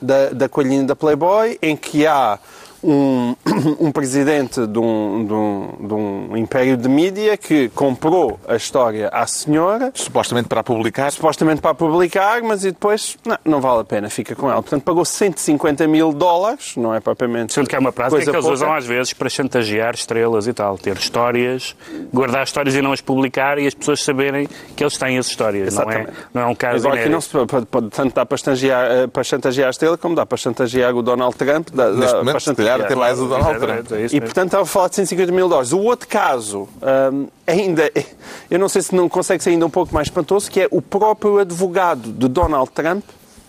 da, 0.00 0.30
da 0.30 0.48
coelhinha 0.48 0.84
da 0.84 0.94
Playboy, 0.94 1.58
em 1.60 1.76
que 1.76 2.06
há 2.06 2.38
um, 2.82 3.34
um 3.80 3.90
presidente 3.92 4.66
de 4.66 4.78
um, 4.78 5.24
de, 5.24 5.32
um, 5.32 5.86
de 5.88 5.94
um 5.94 6.36
império 6.36 6.76
de 6.76 6.88
mídia 6.88 7.36
que 7.36 7.68
comprou 7.70 8.38
a 8.46 8.56
história 8.56 9.08
à 9.12 9.26
senhora 9.26 9.90
Supostamente 9.94 10.48
para 10.48 10.60
a 10.60 10.64
publicar. 10.64 11.10
supostamente 11.12 11.60
para 11.60 11.74
publicar, 11.74 12.42
mas 12.42 12.64
e 12.64 12.70
depois 12.70 13.16
não, 13.24 13.38
não 13.44 13.60
vale 13.60 13.80
a 13.80 13.84
pena, 13.84 14.08
fica 14.10 14.34
com 14.34 14.50
ela. 14.50 14.62
Portanto, 14.62 14.82
pagou 14.82 15.04
150 15.04 15.86
mil 15.86 16.12
dólares, 16.12 16.74
não 16.76 16.94
é 16.94 17.00
propriamente. 17.00 17.52
Sendo 17.52 17.68
que 17.68 17.76
é 17.76 17.78
uma 17.78 17.92
prática 17.92 18.16
coisa 18.16 18.30
que 18.30 18.36
eles 18.36 18.44
pouca. 18.44 18.54
usam 18.54 18.72
às 18.74 18.84
vezes 18.86 19.12
para 19.12 19.28
chantagear 19.28 19.94
estrelas 19.94 20.46
e 20.46 20.52
tal. 20.52 20.78
Ter 20.78 20.96
histórias, 20.96 21.74
guardar 22.12 22.44
histórias 22.44 22.74
e 22.74 22.82
não 22.82 22.92
as 22.92 23.00
publicar 23.00 23.58
e 23.58 23.66
as 23.66 23.74
pessoas 23.74 24.02
saberem 24.02 24.48
que 24.76 24.82
eles 24.84 24.96
têm 24.96 25.18
as 25.18 25.26
histórias. 25.26 25.74
Não 25.74 25.90
é, 25.90 26.06
não 26.32 26.42
é 26.42 26.46
um 26.46 26.54
caso 26.54 26.86
Agora 26.86 27.00
aqui 27.00 27.08
não 27.10 27.20
se 27.20 27.28
pode, 27.30 27.66
pode- 27.66 27.88
tanto 27.90 28.14
dá 28.14 28.24
para 28.26 28.36
chantagear, 28.38 28.90
eh, 28.90 29.06
para 29.06 29.24
chantagear 29.24 29.66
a 29.68 29.70
estrela 29.70 29.98
como 29.98 30.14
dá 30.14 30.24
para 30.24 30.38
chantagear 30.38 30.94
o 30.94 31.02
Donald 31.02 31.36
Trump. 31.36 31.68
Dá, 31.72 31.90
Neste 31.90 32.12
dá 32.12 32.18
momento, 32.18 32.32
para 32.32 32.40
se 32.40 32.46
calhar, 32.68 32.86
até 32.86 32.94
mais 32.94 33.18
o 33.18 33.26
Donald 33.26 33.58
Trump. 33.58 33.92
é 33.92 34.06
E, 34.12 34.20
portanto, 34.20 34.46
estava 34.46 34.62
a 34.62 34.66
falar 34.66 34.88
de 34.88 34.96
150 34.96 35.32
mil 35.32 35.48
dólares. 35.48 35.72
O 35.72 35.80
outro 35.80 36.08
caso, 36.08 36.68
hum, 37.12 37.28
ainda, 37.46 37.90
eu 38.50 38.58
não 38.58 38.68
sei 38.68 38.82
se 38.82 38.94
não 38.94 39.08
consegue 39.08 39.42
ser 39.42 39.50
ainda 39.50 39.66
um 39.66 39.70
pouco 39.70 39.94
mais 39.94 40.08
espantoso, 40.08 40.50
que 40.50 40.60
é 40.60 40.68
o 40.70 40.80
próprio 40.82 41.38
advogado 41.38 42.12
de 42.12 42.28
Donald 42.28 42.70
Trump 42.70 43.04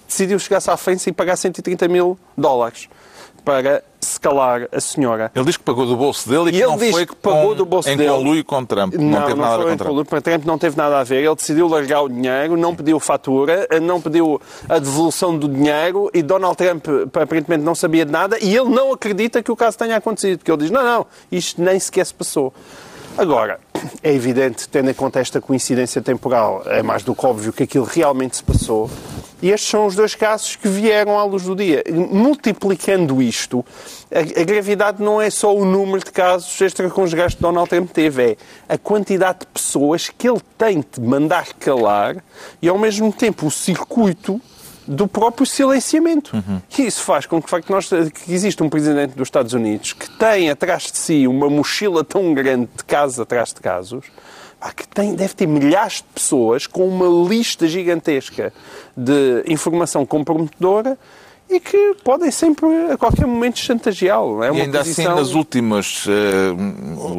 decidiu 0.08 0.40
chegar-se 0.40 0.70
à 0.72 0.76
frente 0.76 1.08
e 1.08 1.14
pagar 1.14 1.38
130 1.38 1.88
mil 1.88 2.18
dólares 2.36 2.90
para 3.46 3.84
se 4.20 4.22
calar 4.22 4.68
a 4.72 4.82
senhora. 4.82 5.32
Ele 5.34 5.46
diz 5.46 5.56
que 5.56 5.64
pagou 5.64 5.86
do 5.86 5.96
bolso 5.96 6.28
dele 6.28 6.46
e, 6.52 6.58
E 6.58 6.60
que 6.60 6.66
não 6.68 6.78
foi 6.78 7.06
que 7.06 7.16
pagou 7.16 7.50
com- 7.50 7.56
do 7.56 7.66
bolso 7.66 7.90
em 7.90 7.96
dele. 7.98 8.10
conluio 8.10 8.44
com 8.46 8.66
Trump. 8.66 8.94
Não, 8.96 9.04
Não, 9.06 9.22
teve 9.22 9.34
não 9.36 9.42
nada 9.42 9.54
a 9.54 9.58
ver 9.58 9.64
foi 9.64 9.72
com 9.72 9.78
Trump. 10.04 10.24
Trump 10.24 10.46
não 10.46 10.58
teve 10.58 10.78
nada 10.78 11.00
a 11.00 11.04
ver. 11.04 11.24
Ele 11.24 11.36
decidiu 11.36 11.68
largar 11.68 12.02
o 12.02 12.10
dinheiro, 12.10 12.58
não 12.58 12.76
pediu 12.76 13.00
fatura, 13.00 13.68
não 13.82 14.02
pediu 14.02 14.40
a 14.68 14.78
devolução 14.78 15.38
do 15.38 15.48
dinheiro 15.48 16.10
e 16.14 16.22
Donald 16.22 16.58
Trump 16.58 16.86
aparentemente 17.16 17.64
não 17.64 17.74
sabia 17.74 18.06
de 18.06 18.12
nada 18.12 18.38
e 18.42 18.56
ele 18.56 18.70
não 18.70 18.92
acredita 18.92 19.42
que 19.42 19.52
o 19.52 19.56
caso 19.56 19.78
tenha 19.78 19.96
acontecido, 19.96 20.40
porque 20.40 20.52
ele 20.52 20.62
diz, 20.64 20.72
não, 20.72 20.84
não, 20.84 21.06
isto 21.32 21.62
nem 21.62 21.80
sequer 21.80 22.06
se 22.06 22.14
passou. 22.14 22.54
Agora, 23.18 23.60
é 24.04 24.14
evidente, 24.14 24.68
tendo 24.70 24.90
em 24.90 24.94
conta 24.94 25.20
esta 25.20 25.42
coincidência 25.42 26.02
temporal, 26.02 26.64
é 26.66 26.82
mais 26.84 27.04
do 27.04 27.14
que 27.16 27.26
óbvio 27.26 27.52
que 27.52 27.64
aquilo 27.64 27.86
realmente 27.86 28.38
se 28.38 28.44
passou. 28.44 28.90
E 29.42 29.50
estes 29.52 29.70
são 29.70 29.86
os 29.86 29.96
dois 29.96 30.16
casos 30.16 30.56
que 30.58 30.68
vieram 30.68 31.18
à 31.18 31.24
luz 31.24 31.44
do 31.44 31.56
dia. 31.56 31.84
Multiplicando 32.34 33.22
isto, 33.22 33.66
a, 34.12 34.44
gravidade 34.44 35.02
não 35.04 35.22
é 35.22 35.30
só 35.30 35.56
o 35.56 35.64
número 35.64 36.04
de 36.04 36.12
casos 36.12 36.60
extraconjugais 36.60 37.36
que 37.36 37.42
Donald 37.42 37.70
Trump 37.70 37.92
teve, 37.92 38.32
é 38.32 38.38
a 38.68 38.78
quantidade 38.78 39.40
de 39.42 39.46
pessoas 39.48 40.10
que 40.10 40.28
ele 40.28 40.42
tem 40.58 40.82
de 40.82 41.00
mandar 41.00 41.54
calar 41.54 42.18
e, 42.62 42.68
ao 42.68 42.78
mesmo 42.78 43.14
tempo, 43.14 43.46
o 43.46 43.52
circuito 43.52 44.42
do 44.88 45.08
próprio 45.08 45.46
silenciamento. 45.46 46.36
E 46.78 46.88
isso 46.88 47.04
faz 47.04 47.28
com 47.28 47.40
que, 47.40 47.46
de 47.46 47.52
facto, 47.52 47.70
nós, 47.70 47.88
que 47.88 48.34
existe 48.34 48.64
um 48.64 48.70
presidente 48.70 49.12
dos 49.12 49.28
Estados 49.28 49.54
Unidos 49.54 49.94
que 49.94 50.10
tem 50.18 50.50
atrás 50.50 50.84
de 50.92 50.98
si 50.98 51.28
uma 51.28 51.48
mochila 51.48 52.04
tão 52.04 52.34
grande 52.34 52.68
de 52.76 52.84
casos 52.84 53.20
atrás 53.20 53.54
de 53.54 53.62
casos, 53.62 54.06
que 54.76 54.88
tem, 54.88 55.14
deve 55.14 55.36
ter 55.36 55.48
milhares 55.48 55.98
de 55.98 56.04
pessoas 56.16 56.66
com 56.66 56.88
uma 56.88 57.30
lista 57.30 57.68
gigantesca 57.68 58.52
de 58.98 59.44
informação 59.48 60.06
comprometedora 60.06 60.98
e 61.50 61.60
que 61.60 61.96
podem 62.04 62.30
sempre, 62.30 62.68
a 62.92 62.98
qualquer 62.98 63.26
momento, 63.26 63.58
chantageá-lo. 63.58 64.44
É 64.44 64.52
E 64.54 64.62
ainda 64.62 64.80
posição... 64.80 65.06
assim, 65.14 65.20
nas 65.22 65.34
últimas, 65.34 66.06
eh, 66.08 66.52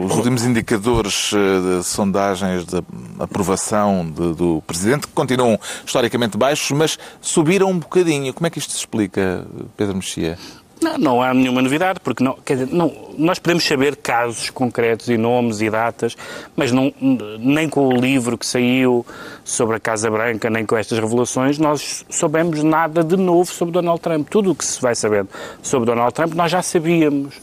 os 0.07 0.17
últimos 0.17 0.45
indicadores 0.45 1.33
eh, 1.35 1.79
de 1.79 1.85
sondagens 1.85 2.65
de 2.65 2.81
aprovação 3.19 4.05
de- 4.09 4.35
do 4.35 4.63
Presidente, 4.67 5.07
que 5.07 5.13
continuam 5.13 5.59
historicamente 5.85 6.37
baixos, 6.39 6.71
mas 6.71 6.99
subiram 7.21 7.69
um 7.71 7.79
bocadinho. 7.79 8.33
Como 8.33 8.47
é 8.47 8.51
que 8.51 8.59
isto 8.59 8.73
se 8.73 8.79
explica, 8.79 9.45
Pedro 9.77 9.97
Mexia? 9.97 10.39
Não, 10.83 10.97
não 10.97 11.23
há 11.23 11.35
nenhuma 11.35 11.61
novidade, 11.61 12.01
porque 12.01 12.25
não, 12.25 12.39
dizer, 12.47 12.69
não, 12.73 12.93
nós 13.19 13.39
podemos 13.39 13.65
saber 13.65 13.97
casos 13.97 14.49
concretos 14.49 15.09
e 15.09 15.19
nomes 15.19 15.61
e 15.61 15.69
datas, 15.69 16.17
mas 16.57 16.73
não, 16.73 16.93
nem 17.39 17.69
com 17.69 17.87
o 17.89 17.93
livro 17.93 18.39
que 18.39 18.47
saiu 18.47 19.05
sobre 19.45 19.77
a 19.77 19.81
Casa 19.81 20.11
Branca, 20.11 20.49
nem 20.49 20.65
com 20.65 20.77
estas 20.77 20.99
revelações, 20.99 21.59
nós 21.59 22.05
soubemos 22.09 22.63
nada 22.63 23.05
de 23.05 23.17
novo 23.17 23.53
sobre 23.53 23.73
Donald 23.73 24.01
Trump. 24.01 24.29
Tudo 24.31 24.53
o 24.53 24.55
que 24.55 24.65
se 24.65 24.81
vai 24.81 24.95
sabendo 24.95 25.29
sobre 25.63 25.87
Donald 25.87 26.15
Trump 26.15 26.35
nós 26.35 26.51
já 26.51 26.63
sabíamos. 26.63 27.41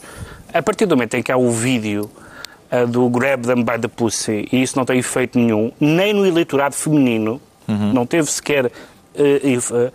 A 0.52 0.62
partir 0.62 0.86
do 0.86 0.96
momento 0.96 1.14
em 1.14 1.22
que 1.22 1.30
há 1.30 1.36
o 1.36 1.50
vídeo 1.50 2.10
uh, 2.72 2.86
do 2.86 3.08
Grab 3.08 3.46
Them 3.46 3.62
by 3.62 3.78
the 3.80 3.88
Pussy, 3.88 4.48
e 4.50 4.62
isso 4.62 4.76
não 4.76 4.84
tem 4.84 4.98
efeito 4.98 5.38
nenhum, 5.38 5.70
nem 5.78 6.12
no 6.12 6.26
eleitorado 6.26 6.74
feminino, 6.74 7.40
uhum. 7.68 7.92
não 7.92 8.06
teve 8.06 8.30
sequer. 8.30 8.66
Uh, 8.66 9.88
uh, 9.88 9.92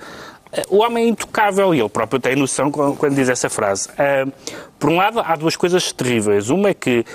o 0.70 0.78
homem 0.78 1.06
é 1.06 1.08
intocável 1.10 1.74
e 1.74 1.80
ele 1.80 1.90
próprio 1.90 2.20
tem 2.20 2.36
noção 2.36 2.72
quando 2.72 3.16
diz 3.16 3.30
essa 3.30 3.50
frase. 3.50 3.90
Uh, 3.90 4.32
por 4.80 4.90
um 4.90 4.98
lado, 4.98 5.20
há 5.20 5.36
duas 5.36 5.56
coisas 5.56 5.92
terríveis. 5.92 6.50
Uma 6.50 6.70
é 6.70 6.74
que 6.74 7.06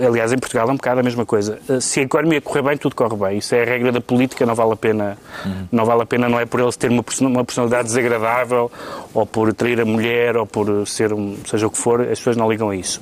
aliás, 0.00 0.32
em 0.32 0.38
Portugal 0.38 0.68
é 0.68 0.72
um 0.72 0.76
bocado 0.76 1.00
a 1.00 1.02
mesma 1.02 1.24
coisa. 1.24 1.58
Se 1.80 2.00
a 2.00 2.02
economia 2.02 2.40
correr 2.40 2.62
bem, 2.62 2.76
tudo 2.76 2.94
corre 2.94 3.16
bem. 3.16 3.38
Isso 3.38 3.54
é 3.54 3.62
a 3.62 3.64
regra 3.64 3.90
da 3.90 4.00
política, 4.00 4.44
não 4.44 4.54
vale 4.54 4.72
a 4.72 4.76
pena. 4.76 5.18
Uhum. 5.44 5.68
Não 5.72 5.84
vale 5.84 6.02
a 6.02 6.06
pena, 6.06 6.28
não 6.28 6.38
é 6.38 6.44
por 6.44 6.60
ele 6.60 6.72
ter 6.72 6.90
uma 6.90 7.44
personalidade 7.44 7.88
desagradável, 7.88 8.70
ou 9.14 9.26
por 9.26 9.52
trair 9.54 9.80
a 9.80 9.84
mulher, 9.84 10.36
ou 10.36 10.46
por 10.46 10.86
ser 10.86 11.12
um, 11.12 11.36
seja 11.46 11.66
o 11.66 11.70
que 11.70 11.78
for, 11.78 12.02
as 12.02 12.18
pessoas 12.18 12.36
não 12.36 12.50
ligam 12.50 12.70
a 12.70 12.76
isso. 12.76 13.00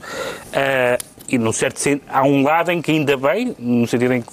Uh, 0.48 1.15
e 1.28 1.38
no 1.38 1.52
certo 1.52 1.78
sentido, 1.78 2.02
há 2.08 2.22
um 2.22 2.42
lado 2.42 2.70
em 2.70 2.80
que 2.80 2.92
ainda 2.92 3.16
bem, 3.16 3.54
no 3.58 3.86
sentido 3.86 4.14
em 4.14 4.22
que, 4.22 4.28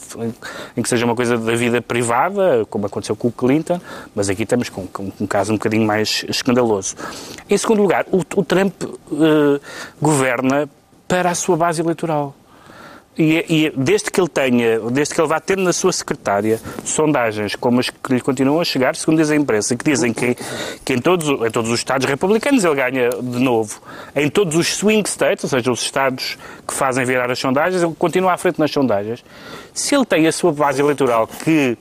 em 0.78 0.82
que 0.82 0.90
seja 0.90 1.06
uma 1.06 1.16
coisa 1.16 1.38
da 1.38 1.56
vida 1.56 1.82
privada, 1.82 2.66
como 2.70 2.86
aconteceu 2.86 3.16
com 3.16 3.28
o 3.28 3.32
Clinton, 3.32 3.80
mas 4.16 4.30
aqui 4.30 4.44
estamos 4.44 4.70
com, 4.70 4.86
com 4.88 5.12
um 5.20 5.28
caso 5.28 5.52
um 5.52 5.56
bocadinho 5.56 5.86
mais 5.86 6.26
escandaloso. 6.28 6.96
Em 7.50 7.58
segundo 7.58 7.82
lugar, 7.82 8.06
o, 8.12 8.20
o 8.20 8.44
Trump 8.44 8.84
uh, 8.84 9.60
governa 10.02 10.70
para 11.08 11.32
a 11.32 11.36
sua 11.36 11.58
base 11.58 11.82
eleitoral. 11.82 12.36
E, 13.18 13.46
e, 13.48 13.74
desde 13.76 14.10
que 14.10 14.20
ele 14.20 14.28
tenha, 14.28 14.80
desde 14.90 15.14
que 15.14 15.22
ele 15.22 15.28
vá 15.28 15.40
ter 15.40 15.56
na 15.56 15.72
sua 15.72 15.94
secretária 15.94 16.60
sondagens 16.84 17.56
como 17.56 17.80
as 17.80 17.90
que 17.90 18.14
lhe 18.14 18.20
continuam 18.20 18.60
a 18.60 18.66
chegar, 18.66 18.96
segundo 18.96 19.18
diz 19.18 19.30
a 19.30 19.36
imprensa, 19.36 19.76
que 19.76 19.86
dizem 19.86 20.12
que, 20.12 20.36
que 20.84 20.94
em, 20.94 21.00
todos, 21.00 21.28
em 21.28 21.52
todos 21.52 21.70
os 21.70 21.80
Estados 21.80 22.08
republicanos 22.08 22.66
ele 22.66 22.76
ganha 22.76 23.10
de 23.10 23.40
novo. 23.40 23.80
Em 24.16 24.30
todos 24.30 24.56
os 24.56 24.68
swing 24.76 25.08
states, 25.08 25.44
ou 25.44 25.50
seja, 25.50 25.72
os 25.72 25.82
Estados 25.84 26.38
que 26.68 26.74
fazem 26.74 27.06
virar 27.06 27.30
as 27.30 27.38
sondagens, 27.38 27.84
ele 27.84 27.94
continua 27.94 28.34
à 28.34 28.38
frente 28.38 28.60
nas 28.60 28.72
sondagens. 28.72 29.24
Se 29.74 29.94
ele 29.94 30.06
tem 30.06 30.26
a 30.26 30.32
sua 30.32 30.52
base 30.52 30.82
eleitoral 30.82 31.28
que 31.28 31.78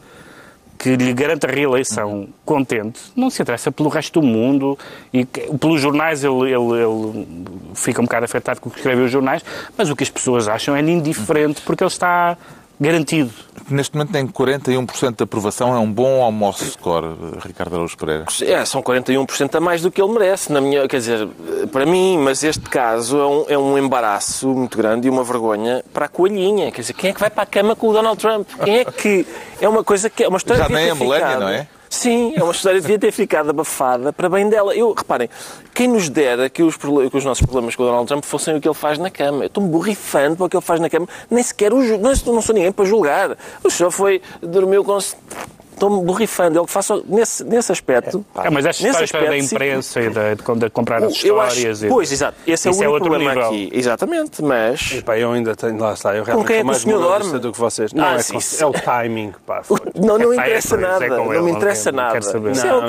que 0.82 0.96
lhe 0.96 1.14
garante 1.14 1.46
a 1.46 1.48
reeleição 1.48 2.28
contente, 2.44 3.00
não 3.14 3.30
se 3.30 3.40
interessa 3.40 3.70
pelo 3.70 3.88
resto 3.88 4.20
do 4.20 4.26
mundo 4.26 4.76
e 5.12 5.24
pelos 5.24 5.80
jornais 5.80 6.24
ele, 6.24 6.50
ele, 6.50 6.82
ele 6.82 7.28
fica 7.72 8.00
um 8.00 8.04
bocado 8.04 8.24
afetado 8.24 8.60
com 8.60 8.68
o 8.68 8.72
que 8.72 8.78
escreve 8.78 9.02
os 9.02 9.10
jornais, 9.12 9.44
mas 9.78 9.88
o 9.90 9.94
que 9.94 10.02
as 10.02 10.10
pessoas 10.10 10.48
acham 10.48 10.74
é 10.74 10.80
indiferente 10.80 11.60
porque 11.60 11.84
ele 11.84 11.88
está 11.88 12.36
garantido. 12.80 13.30
Neste 13.68 13.96
momento 13.96 14.12
tem 14.12 14.26
41% 14.26 15.16
de 15.16 15.22
aprovação, 15.22 15.74
é 15.74 15.78
um 15.78 15.90
bom 15.90 16.22
almoço 16.22 16.64
score, 16.64 17.06
Ricardo 17.44 17.74
Araújo 17.74 17.96
Pereira. 17.96 18.26
É, 18.42 18.64
são 18.64 18.82
41% 18.82 19.54
a 19.54 19.60
mais 19.60 19.82
do 19.82 19.90
que 19.90 20.02
ele 20.02 20.12
merece, 20.12 20.52
na 20.52 20.60
minha, 20.60 20.86
quer 20.88 20.98
dizer, 20.98 21.28
para 21.70 21.86
mim, 21.86 22.18
mas 22.18 22.42
este 22.42 22.68
caso 22.68 23.18
é 23.18 23.26
um, 23.26 23.44
é 23.50 23.58
um 23.58 23.78
embaraço 23.78 24.48
muito 24.48 24.76
grande 24.76 25.06
e 25.06 25.10
uma 25.10 25.22
vergonha 25.22 25.84
para 25.92 26.06
a 26.06 26.08
coelhinha. 26.08 26.70
Quer 26.72 26.80
dizer, 26.80 26.92
quem 26.94 27.10
é 27.10 27.12
que 27.12 27.20
vai 27.20 27.30
para 27.30 27.44
a 27.44 27.46
cama 27.46 27.76
com 27.76 27.88
o 27.88 27.92
Donald 27.92 28.18
Trump? 28.18 28.48
Quem 28.64 28.78
é 28.78 28.84
que... 28.84 29.26
É 29.60 29.68
uma 29.68 29.84
coisa 29.84 30.10
que 30.10 30.24
é 30.24 30.28
uma 30.28 30.38
história 30.38 30.64
Já 30.64 30.68
nem 30.68 30.90
a 30.90 30.94
Melania, 30.94 31.38
não 31.38 31.48
é? 31.48 31.68
Sim, 31.92 32.32
é 32.34 32.42
uma 32.42 32.52
história 32.52 32.78
que 32.78 32.86
devia 32.86 32.98
ter 32.98 33.12
ficado 33.12 33.50
abafada 33.50 34.14
para 34.14 34.26
bem 34.26 34.48
dela. 34.48 34.74
Eu, 34.74 34.94
reparem, 34.94 35.28
quem 35.74 35.86
nos 35.86 36.08
dera 36.08 36.48
que 36.48 36.62
os, 36.62 36.74
que 36.74 37.16
os 37.18 37.22
nossos 37.22 37.44
problemas 37.44 37.76
com 37.76 37.82
o 37.82 37.86
Donald 37.86 38.08
Trump 38.08 38.24
fossem 38.24 38.56
o 38.56 38.60
que 38.62 38.66
ele 38.66 38.74
faz 38.74 38.96
na 38.96 39.10
cama. 39.10 39.44
Eu 39.44 39.48
estou-me 39.48 39.68
borrifando 39.68 40.36
para 40.36 40.46
o 40.46 40.48
que 40.48 40.56
ele 40.56 40.64
faz 40.64 40.80
na 40.80 40.88
cama. 40.88 41.06
Nem 41.30 41.44
sequer 41.44 41.70
o 41.70 41.82
não, 41.98 42.12
não 42.26 42.40
sou 42.40 42.54
ninguém 42.54 42.72
para 42.72 42.86
julgar. 42.86 43.36
O 43.62 43.70
senhor 43.70 43.90
foi, 43.90 44.22
dormiu 44.40 44.82
com 44.82 44.98
estou-me 45.82 46.04
borrifando. 46.04 46.58
Ele 46.58 46.66
que 46.66 46.72
faça 46.72 47.02
nesse, 47.06 47.44
nesse 47.44 47.72
aspecto. 47.72 48.24
É, 48.36 48.50
mas 48.50 48.64
esta 48.64 48.86
história 48.86 49.04
aspecto, 49.04 49.28
da 49.28 49.38
imprensa 49.38 50.00
sim. 50.00 50.06
e 50.06 50.10
de, 50.10 50.60
de, 50.60 50.70
comprar 50.70 51.02
as 51.02 51.12
histórias. 51.12 51.82
Acho, 51.82 51.92
pois, 51.92 52.12
exato. 52.12 52.38
Esse 52.46 52.68
é 52.68 52.70
o 52.70 52.74
único 52.74 52.96
é 52.96 53.00
problema 53.00 53.34
nível. 53.34 53.48
aqui. 53.48 53.70
Exatamente, 53.72 54.42
mas. 54.42 54.92
Epá, 54.92 55.18
eu 55.18 55.32
ainda 55.32 55.56
tenho, 55.56 55.78
lá 55.78 55.92
está. 55.92 56.14
Eu 56.14 56.24
com 56.24 56.44
quem 56.44 56.58
é 56.58 56.64
que 56.64 56.70
o 56.70 56.74
senhor 56.74 57.00
dorme? 57.00 57.38
do 57.38 57.52
que 57.52 57.58
vocês. 57.58 57.92
Não, 57.92 58.04
ah, 58.04 58.14
é, 58.14 58.18
sim, 58.18 58.62
é, 58.62 58.66
o 58.66 58.72
timing. 58.72 59.32
Pá, 59.44 59.62
não, 59.94 60.18
não 60.18 60.32
interessa 60.32 60.76
nada. 60.76 61.08
Não 61.08 61.42
me 61.42 61.50
interessa 61.50 61.92
nada. 61.92 62.20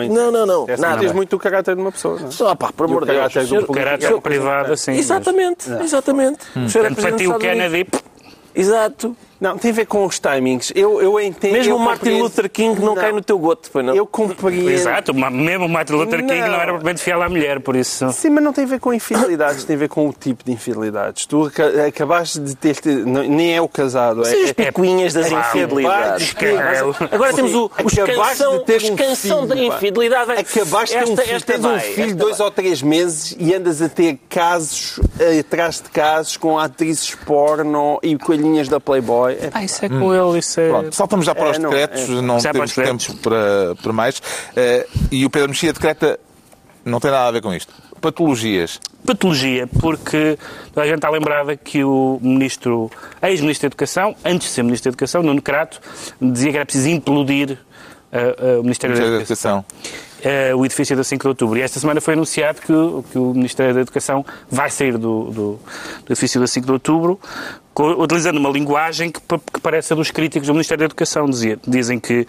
Não, 0.09 0.31
não, 0.31 0.45
não. 0.45 0.67
Nada. 0.77 0.99
Tens 0.99 1.11
muito 1.11 1.35
o 1.35 1.39
caráter 1.39 1.75
de 1.75 1.81
uma 1.81 1.91
pessoa. 1.91 2.19
Só, 2.29 2.53
pá, 2.55 2.71
por 2.71 2.85
amor 2.85 3.05
de 3.05 3.11
Deus. 3.11 3.51
O 3.67 3.73
caráter 3.73 4.21
privado, 4.21 4.73
assim. 4.73 4.91
Exatamente, 4.93 5.69
exatamente. 5.81 6.45
Para 6.95 7.11
ti 7.13 7.27
o 7.27 7.37
Kennedy. 7.39 7.87
Exato. 8.55 9.15
Não, 9.43 9.57
tem 9.57 9.71
a 9.71 9.73
ver 9.73 9.87
com 9.87 10.05
os 10.05 10.19
timings. 10.19 10.71
Eu, 10.73 11.01
eu 11.01 11.19
entendo. 11.19 11.51
Mesmo 11.51 11.75
o 11.75 11.79
Martin 11.79 12.11
Luther 12.11 12.49
King 12.49 12.79
não, 12.79 12.87
não, 12.87 12.95
cai 12.95 13.11
no 13.11 13.21
teu 13.21 13.37
goto, 13.37 13.69
pois 13.73 13.85
não? 13.85 13.93
Eu 13.93 14.07
compreendo. 14.07 14.69
Exato, 14.69 15.13
mesmo 15.13 15.65
o 15.65 15.69
Martin 15.69 15.95
Luther 15.95 16.19
King 16.21 16.39
não, 16.39 16.47
não 16.47 16.61
era 16.61 16.71
propriamente 16.71 17.03
fiel 17.03 17.21
à 17.21 17.27
mulher, 17.27 17.59
por 17.59 17.75
isso. 17.75 18.09
Sim, 18.13 18.29
mas 18.29 18.41
não 18.41 18.53
tem 18.53 18.63
a 18.63 18.67
ver 18.67 18.79
com 18.79 18.93
infidelidades, 18.93 19.65
tem 19.65 19.75
a 19.75 19.79
ver 19.79 19.89
com 19.89 20.07
o 20.07 20.13
tipo 20.13 20.45
de 20.45 20.53
infidelidades. 20.53 21.25
Tu 21.25 21.51
acabaste 21.85 22.39
de 22.39 22.55
ter. 22.55 22.77
Nem 22.95 23.53
é 23.53 23.61
o 23.61 23.67
casado. 23.67 24.23
Sim, 24.23 24.33
é, 24.33 24.43
as 24.43 24.49
é 24.51 24.53
picuinhas 24.53 25.13
das 25.13 25.29
infidelidades. 25.29 26.33
Agora 27.11 27.33
temos 27.33 27.53
o, 27.53 27.69
os 27.83 27.93
canção, 27.93 28.59
de 28.59 28.63
ter 28.63 28.77
os 28.77 28.89
canção 28.91 29.45
da 29.45 29.57
infidelidade. 29.57 30.31
Acabaste 30.31 30.97
de 30.97 31.03
ter 31.03 31.11
um 31.11 31.17
filho, 31.17 31.41
tens 31.41 31.65
um 31.65 31.79
filho 31.79 32.15
dois 32.15 32.39
ou 32.39 32.49
três 32.49 32.81
meses 32.81 33.35
e 33.37 33.53
andas 33.53 33.81
a 33.81 33.89
ter 33.89 34.17
casos 34.29 35.01
atrás 35.37 35.81
de 35.81 35.89
casos 35.89 36.37
com 36.37 36.57
atrizes 36.57 37.13
porno 37.13 37.99
e 38.01 38.17
coelhinhas 38.17 38.69
da 38.69 38.79
Playboy. 38.79 39.32
Ah, 39.53 39.63
isso 39.63 39.85
é 39.85 39.89
com 39.89 39.95
hum. 39.95 40.29
ele, 40.29 40.39
isso 40.39 40.59
é... 40.59 40.69
Pronto, 40.69 40.95
saltamos 40.95 41.25
já 41.25 41.35
para 41.35 41.51
os 41.51 41.57
é, 41.57 41.59
decretos, 41.59 42.09
não, 42.09 42.17
é, 42.17 42.21
não 42.21 42.37
temos 42.37 42.73
tempo 42.73 43.17
para, 43.17 43.75
para 43.81 43.93
mais. 43.93 44.17
Uh, 44.19 45.07
e 45.11 45.25
o 45.25 45.29
Pedro 45.29 45.49
Mexia 45.49 45.73
decreta, 45.73 46.19
não 46.85 46.99
tem 46.99 47.11
nada 47.11 47.27
a 47.27 47.31
ver 47.31 47.41
com 47.41 47.53
isto. 47.53 47.73
Patologias. 48.01 48.81
Patologia, 49.05 49.65
porque 49.79 50.37
a 50.75 50.85
gente 50.85 50.95
está 50.95 51.09
lembrada 51.09 51.55
que 51.55 51.83
o 51.83 52.19
ministro, 52.21 52.91
ex-ministro 53.21 53.69
da 53.69 53.71
Educação, 53.71 54.15
antes 54.25 54.49
de 54.49 54.53
ser 54.53 54.63
ministro 54.63 54.91
da 54.91 54.95
Educação, 54.95 55.23
Nuno 55.23 55.41
Crato, 55.41 55.79
dizia 56.21 56.51
que 56.51 56.57
era 56.57 56.65
preciso 56.65 56.89
implodir 56.89 57.51
uh, 57.51 58.57
uh, 58.57 58.59
o 58.59 58.63
Ministério, 58.63 58.95
da 58.95 59.17
Educação. 59.17 59.65
Uh, 60.19 60.57
o 60.57 60.65
edifício 60.65 60.95
da 60.95 61.03
5 61.03 61.21
de 61.21 61.27
outubro. 61.27 61.57
E 61.57 61.61
esta 61.61 61.79
semana 61.79 61.99
foi 62.01 62.13
anunciado 62.13 62.61
que, 62.61 62.67
que 63.11 63.17
o 63.17 63.33
Ministério 63.33 63.73
da 63.73 63.81
Educação 63.81 64.25
vai 64.49 64.69
sair 64.69 64.93
do, 64.93 65.25
do, 65.25 65.59
do 66.05 66.11
edifício 66.11 66.39
da 66.39 66.47
5 66.47 66.65
de 66.65 66.71
outubro 66.71 67.19
utilizando 67.81 68.37
uma 68.37 68.49
linguagem 68.49 69.11
que, 69.11 69.19
que, 69.19 69.61
parece 69.61 69.93
a 69.93 69.95
dos 69.95 70.11
críticos 70.11 70.47
do 70.47 70.53
Ministério 70.53 70.79
da 70.79 70.85
Educação. 70.85 71.25
Dizia, 71.25 71.59
dizem 71.67 71.99
que, 71.99 72.27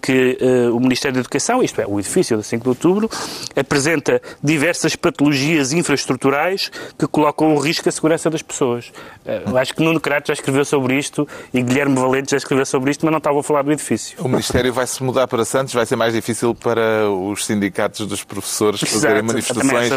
que 0.00 0.38
uh, 0.40 0.76
o 0.76 0.80
Ministério 0.80 1.14
da 1.14 1.20
Educação, 1.20 1.62
isto 1.62 1.80
é, 1.80 1.86
o 1.86 1.98
edifício 2.00 2.36
da 2.36 2.42
5 2.42 2.62
de 2.62 2.68
outubro, 2.68 3.10
apresenta 3.54 4.20
diversas 4.42 4.96
patologias 4.96 5.72
infraestruturais 5.72 6.70
que 6.98 7.06
colocam 7.06 7.54
em 7.54 7.60
risco 7.60 7.88
a 7.88 7.92
segurança 7.92 8.30
das 8.30 8.42
pessoas. 8.42 8.92
Uh, 9.24 9.56
acho 9.56 9.74
que 9.74 9.82
Nuno 9.82 10.00
Crato 10.00 10.28
já 10.28 10.34
escreveu 10.34 10.64
sobre 10.64 10.98
isto 10.98 11.28
e 11.52 11.62
Guilherme 11.62 11.96
Valente 11.96 12.30
já 12.30 12.36
escreveu 12.36 12.64
sobre 12.64 12.90
isto, 12.90 13.04
mas 13.04 13.12
não 13.12 13.18
estava 13.18 13.38
a 13.38 13.42
falar 13.42 13.62
do 13.62 13.72
edifício. 13.72 14.16
O 14.20 14.28
Ministério 14.28 14.72
vai 14.72 14.86
se 14.86 15.02
mudar 15.02 15.26
para 15.26 15.44
Santos, 15.44 15.74
vai 15.74 15.84
ser 15.84 15.96
mais 15.96 16.14
difícil 16.14 16.54
para 16.54 17.10
os 17.10 17.44
sindicatos 17.44 18.06
dos 18.06 18.24
professores 18.24 18.80
fazerem 18.80 19.16
Exato, 19.16 19.26
manifestações 19.26 19.90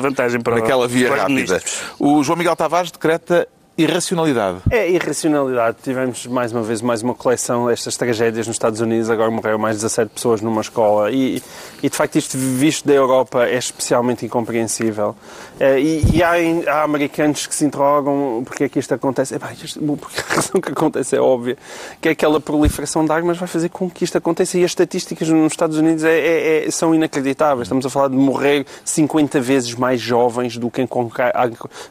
naquela 0.44 0.88
via 0.88 1.16
rápida. 1.16 1.62
O 1.98 2.24
João 2.24 2.38
Miguel 2.38 2.56
Tavares 2.56 2.92
decreta 2.92 3.48
Irracionalidade. 3.80 4.58
É, 4.70 4.92
irracionalidade. 4.92 5.78
Tivemos 5.82 6.26
mais 6.26 6.52
uma 6.52 6.62
vez 6.62 6.82
mais 6.82 7.02
uma 7.02 7.16
coleção 7.16 7.68
destas 7.68 7.96
tragédias 7.96 8.46
nos 8.46 8.56
Estados 8.56 8.82
Unidos. 8.82 9.10
Agora 9.10 9.32
morreram 9.32 9.58
mais 9.58 9.78
de 9.78 9.84
17 9.84 10.12
pessoas 10.16 10.42
numa 10.42 10.60
escola. 10.60 11.10
E, 11.10 11.42
e 11.82 11.90
de 11.90 11.96
facto, 11.96 12.18
isto 12.18 12.38
visto 12.38 12.86
da 12.86 12.94
Europa 12.94 13.46
é 13.46 13.58
especialmente 13.58 14.26
incompreensível. 14.26 15.16
É, 15.58 15.80
e, 15.80 16.04
e 16.14 16.22
há, 16.22 16.32
há, 16.74 16.84
americanos 16.84 17.48
que 17.48 17.56
se 17.56 17.64
interrogam 17.64 18.44
porque 18.44 18.66
é 18.66 18.70
que 18.70 18.80
isto 18.80 18.94
acontece. 18.94 19.36
É, 19.36 19.40
isto, 19.64 19.80
porque 19.96 20.20
a 20.30 20.36
razão 20.36 20.60
que 20.60 20.74
acontece 20.74 21.16
é 21.16 21.22
óbvia. 21.22 21.58
Que 22.02 22.10
é 22.10 22.12
aquela 22.12 22.42
proliferação 22.42 23.06
de 23.06 23.14
armas 23.14 23.38
vai 23.38 23.48
fazer 23.48 23.70
com 23.70 23.90
que 23.90 24.04
isto 24.04 24.18
aconteça. 24.18 24.58
E 24.58 24.66
as 24.66 24.72
estatísticas 24.72 25.30
nos 25.30 25.54
Estados 25.54 25.78
Unidos 25.78 26.04
é, 26.04 26.20
é, 26.20 26.68
é 26.68 26.72
são 26.72 26.94
inacreditáveis. 26.94 27.68
Estamos 27.68 27.86
a 27.86 27.90
falar 27.90 28.10
de 28.10 28.18
morrer 28.18 28.66
50 28.84 29.40
vezes 29.40 29.74
mais 29.74 30.02
jovens 30.02 30.58
do 30.58 30.70
que 30.70 30.86
com, 30.86 31.10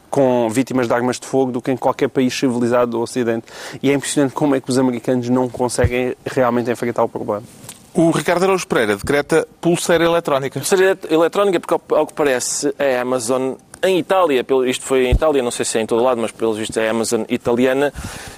com 0.07 0.49
vítimas 0.51 0.87
de 0.87 0.93
armas 0.93 1.19
de 1.19 1.25
fogo 1.25 1.51
do 1.51 1.59
que 1.59 1.71
em 1.71 1.78
qualquer 1.79 2.09
país 2.09 2.33
civilizado 2.37 2.91
do 2.91 3.01
Ocidente. 3.01 3.45
E 3.81 3.89
é 3.89 3.93
impressionante 3.93 4.33
como 4.33 4.55
é 4.55 4.61
que 4.61 4.69
os 4.69 4.77
americanos 4.77 5.29
não 5.29 5.49
conseguem 5.49 6.15
realmente 6.25 6.69
enfrentar 6.69 7.03
o 7.03 7.09
problema. 7.09 7.43
O 7.93 8.11
Ricardo 8.11 8.43
Araújo 8.43 8.67
Pereira 8.67 8.95
decreta 8.95 9.47
pulseira 9.59 10.03
eletrónica. 10.05 10.59
Pulseira 10.59 10.97
eletrónica, 11.09 11.59
porque 11.59 11.93
ao 11.93 12.05
que 12.05 12.13
parece 12.13 12.73
a 12.77 13.01
Amazon 13.01 13.53
em 13.81 13.97
Itália, 13.97 14.45
isto 14.67 14.85
foi 14.85 15.05
em 15.05 15.11
Itália, 15.11 15.41
não 15.41 15.51
sei 15.51 15.65
se 15.65 15.77
é 15.77 15.81
em 15.81 15.85
todo 15.85 16.03
lado, 16.03 16.21
mas 16.21 16.31
pelos 16.31 16.57
vistos 16.57 16.77
é 16.77 16.87
a 16.87 16.91
Amazon 16.91 17.23
italiana, 17.29 17.93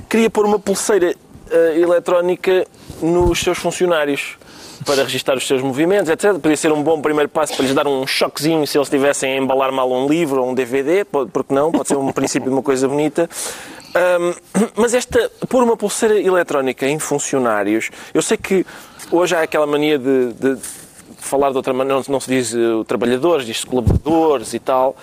queria 0.10 0.30
pôr 0.30 0.46
uma 0.46 0.60
pulseira 0.60 1.14
uh, 1.52 1.56
eletrónica 1.80 2.66
nos 3.02 3.39
seus 3.39 3.58
funcionários. 3.58 4.38
Para 4.86 5.03
registrar 5.03 5.38
os 5.38 5.47
seus 5.47 5.61
movimentos, 5.61 6.09
etc. 6.09 6.34
Podia 6.34 6.57
ser 6.57 6.71
um 6.71 6.82
bom 6.82 7.01
primeiro 7.01 7.29
passo 7.29 7.55
para 7.55 7.65
lhes 7.65 7.73
dar 7.73 7.88
um 7.88 8.05
choquezinho 8.05 8.65
se 8.65 8.77
eles 8.77 8.88
estivessem 8.88 9.34
a 9.34 9.38
embalar 9.38 9.71
mal 9.71 9.91
um 9.91 10.07
livro 10.07 10.41
ou 10.41 10.49
um 10.49 10.53
DVD, 10.53 11.05
porque 11.05 11.53
não? 11.53 11.71
Pode 11.71 11.88
ser 11.88 11.97
um 11.97 12.11
princípio 12.13 12.49
de 12.49 12.55
uma 12.55 12.63
coisa 12.63 12.88
bonita. 12.88 13.29
Um, 13.93 14.34
mas 14.75 14.93
esta, 14.93 15.29
pôr 15.49 15.63
uma 15.63 15.75
pulseira 15.75 16.19
eletrónica 16.19 16.88
em 16.88 16.97
funcionários, 16.97 17.89
eu 18.13 18.21
sei 18.21 18.38
que 18.38 18.65
hoje 19.11 19.36
há 19.36 19.41
aquela 19.41 19.67
mania 19.67 19.99
de, 19.99 20.32
de 20.34 20.57
falar 21.17 21.51
de 21.51 21.57
outra 21.57 21.73
maneira, 21.73 22.01
não, 22.07 22.19
se 22.19 22.29
diz 22.29 22.53
uh, 22.53 22.84
trabalhadores, 22.86 23.45
diz-se 23.45 23.65
colaboradores 23.65 24.53
e 24.53 24.59
tal. 24.59 24.95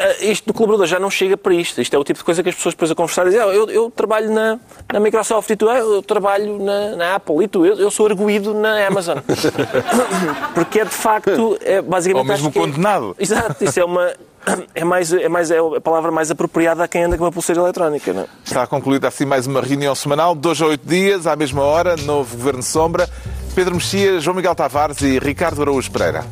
Uh, 0.00 0.24
isto 0.24 0.46
do 0.46 0.54
colaborador 0.54 0.86
já 0.86 0.98
não 0.98 1.10
chega 1.10 1.36
para 1.36 1.52
isto. 1.52 1.78
Isto 1.78 1.94
é 1.94 1.98
o 1.98 2.04
tipo 2.04 2.18
de 2.18 2.24
coisa 2.24 2.42
que 2.42 2.48
as 2.48 2.54
pessoas 2.54 2.74
depois 2.74 2.90
a 2.90 2.94
conversar 2.94 3.24
dizem, 3.24 3.38
ah, 3.38 3.48
eu, 3.48 3.68
eu 3.68 3.90
trabalho 3.90 4.32
na, 4.32 4.58
na 4.90 4.98
Microsoft 4.98 5.50
e 5.50 5.56
tu, 5.56 5.68
ah, 5.68 5.78
eu 5.78 6.02
trabalho 6.02 6.58
na, 6.58 6.96
na 6.96 7.14
Apple 7.16 7.44
e 7.44 7.48
tu, 7.48 7.66
eu, 7.66 7.76
eu 7.76 7.90
sou 7.90 8.06
arguído 8.06 8.54
na 8.54 8.86
Amazon. 8.86 9.18
Porque 10.54 10.80
é 10.80 10.84
de 10.86 10.94
facto, 10.94 11.58
é, 11.60 11.82
basicamente... 11.82 12.26
Ou 12.26 12.32
mesmo 12.32 12.48
é- 12.48 12.52
condenado. 12.52 13.14
É, 13.18 13.22
exato, 13.22 13.62
isso 13.62 13.78
é 13.78 13.84
uma, 13.84 14.10
é, 14.74 14.84
mais, 14.84 15.12
é, 15.12 15.28
mais, 15.28 15.50
é 15.50 15.58
a 15.58 15.80
palavra 15.82 16.10
mais 16.10 16.30
apropriada 16.30 16.82
a 16.82 16.88
quem 16.88 17.04
anda 17.04 17.18
com 17.18 17.24
uma 17.24 17.32
pulseira 17.32 17.60
eletrónica. 17.60 18.12
Não? 18.12 18.22
É? 18.22 18.26
Está 18.44 18.66
concluída 18.66 19.08
assim 19.08 19.26
mais 19.26 19.46
uma 19.46 19.60
reunião 19.60 19.94
semanal, 19.94 20.34
dois 20.34 20.62
a 20.62 20.66
oito 20.66 20.86
dias, 20.86 21.26
à 21.26 21.36
mesma 21.36 21.62
hora, 21.62 21.96
novo 21.96 22.36
Governo 22.36 22.62
Sombra. 22.62 23.08
Pedro 23.54 23.74
Mexia, 23.74 24.18
João 24.20 24.36
Miguel 24.36 24.54
Tavares 24.54 25.02
e 25.02 25.18
Ricardo 25.18 25.60
Araújo 25.60 25.90
Pereira. 25.90 26.24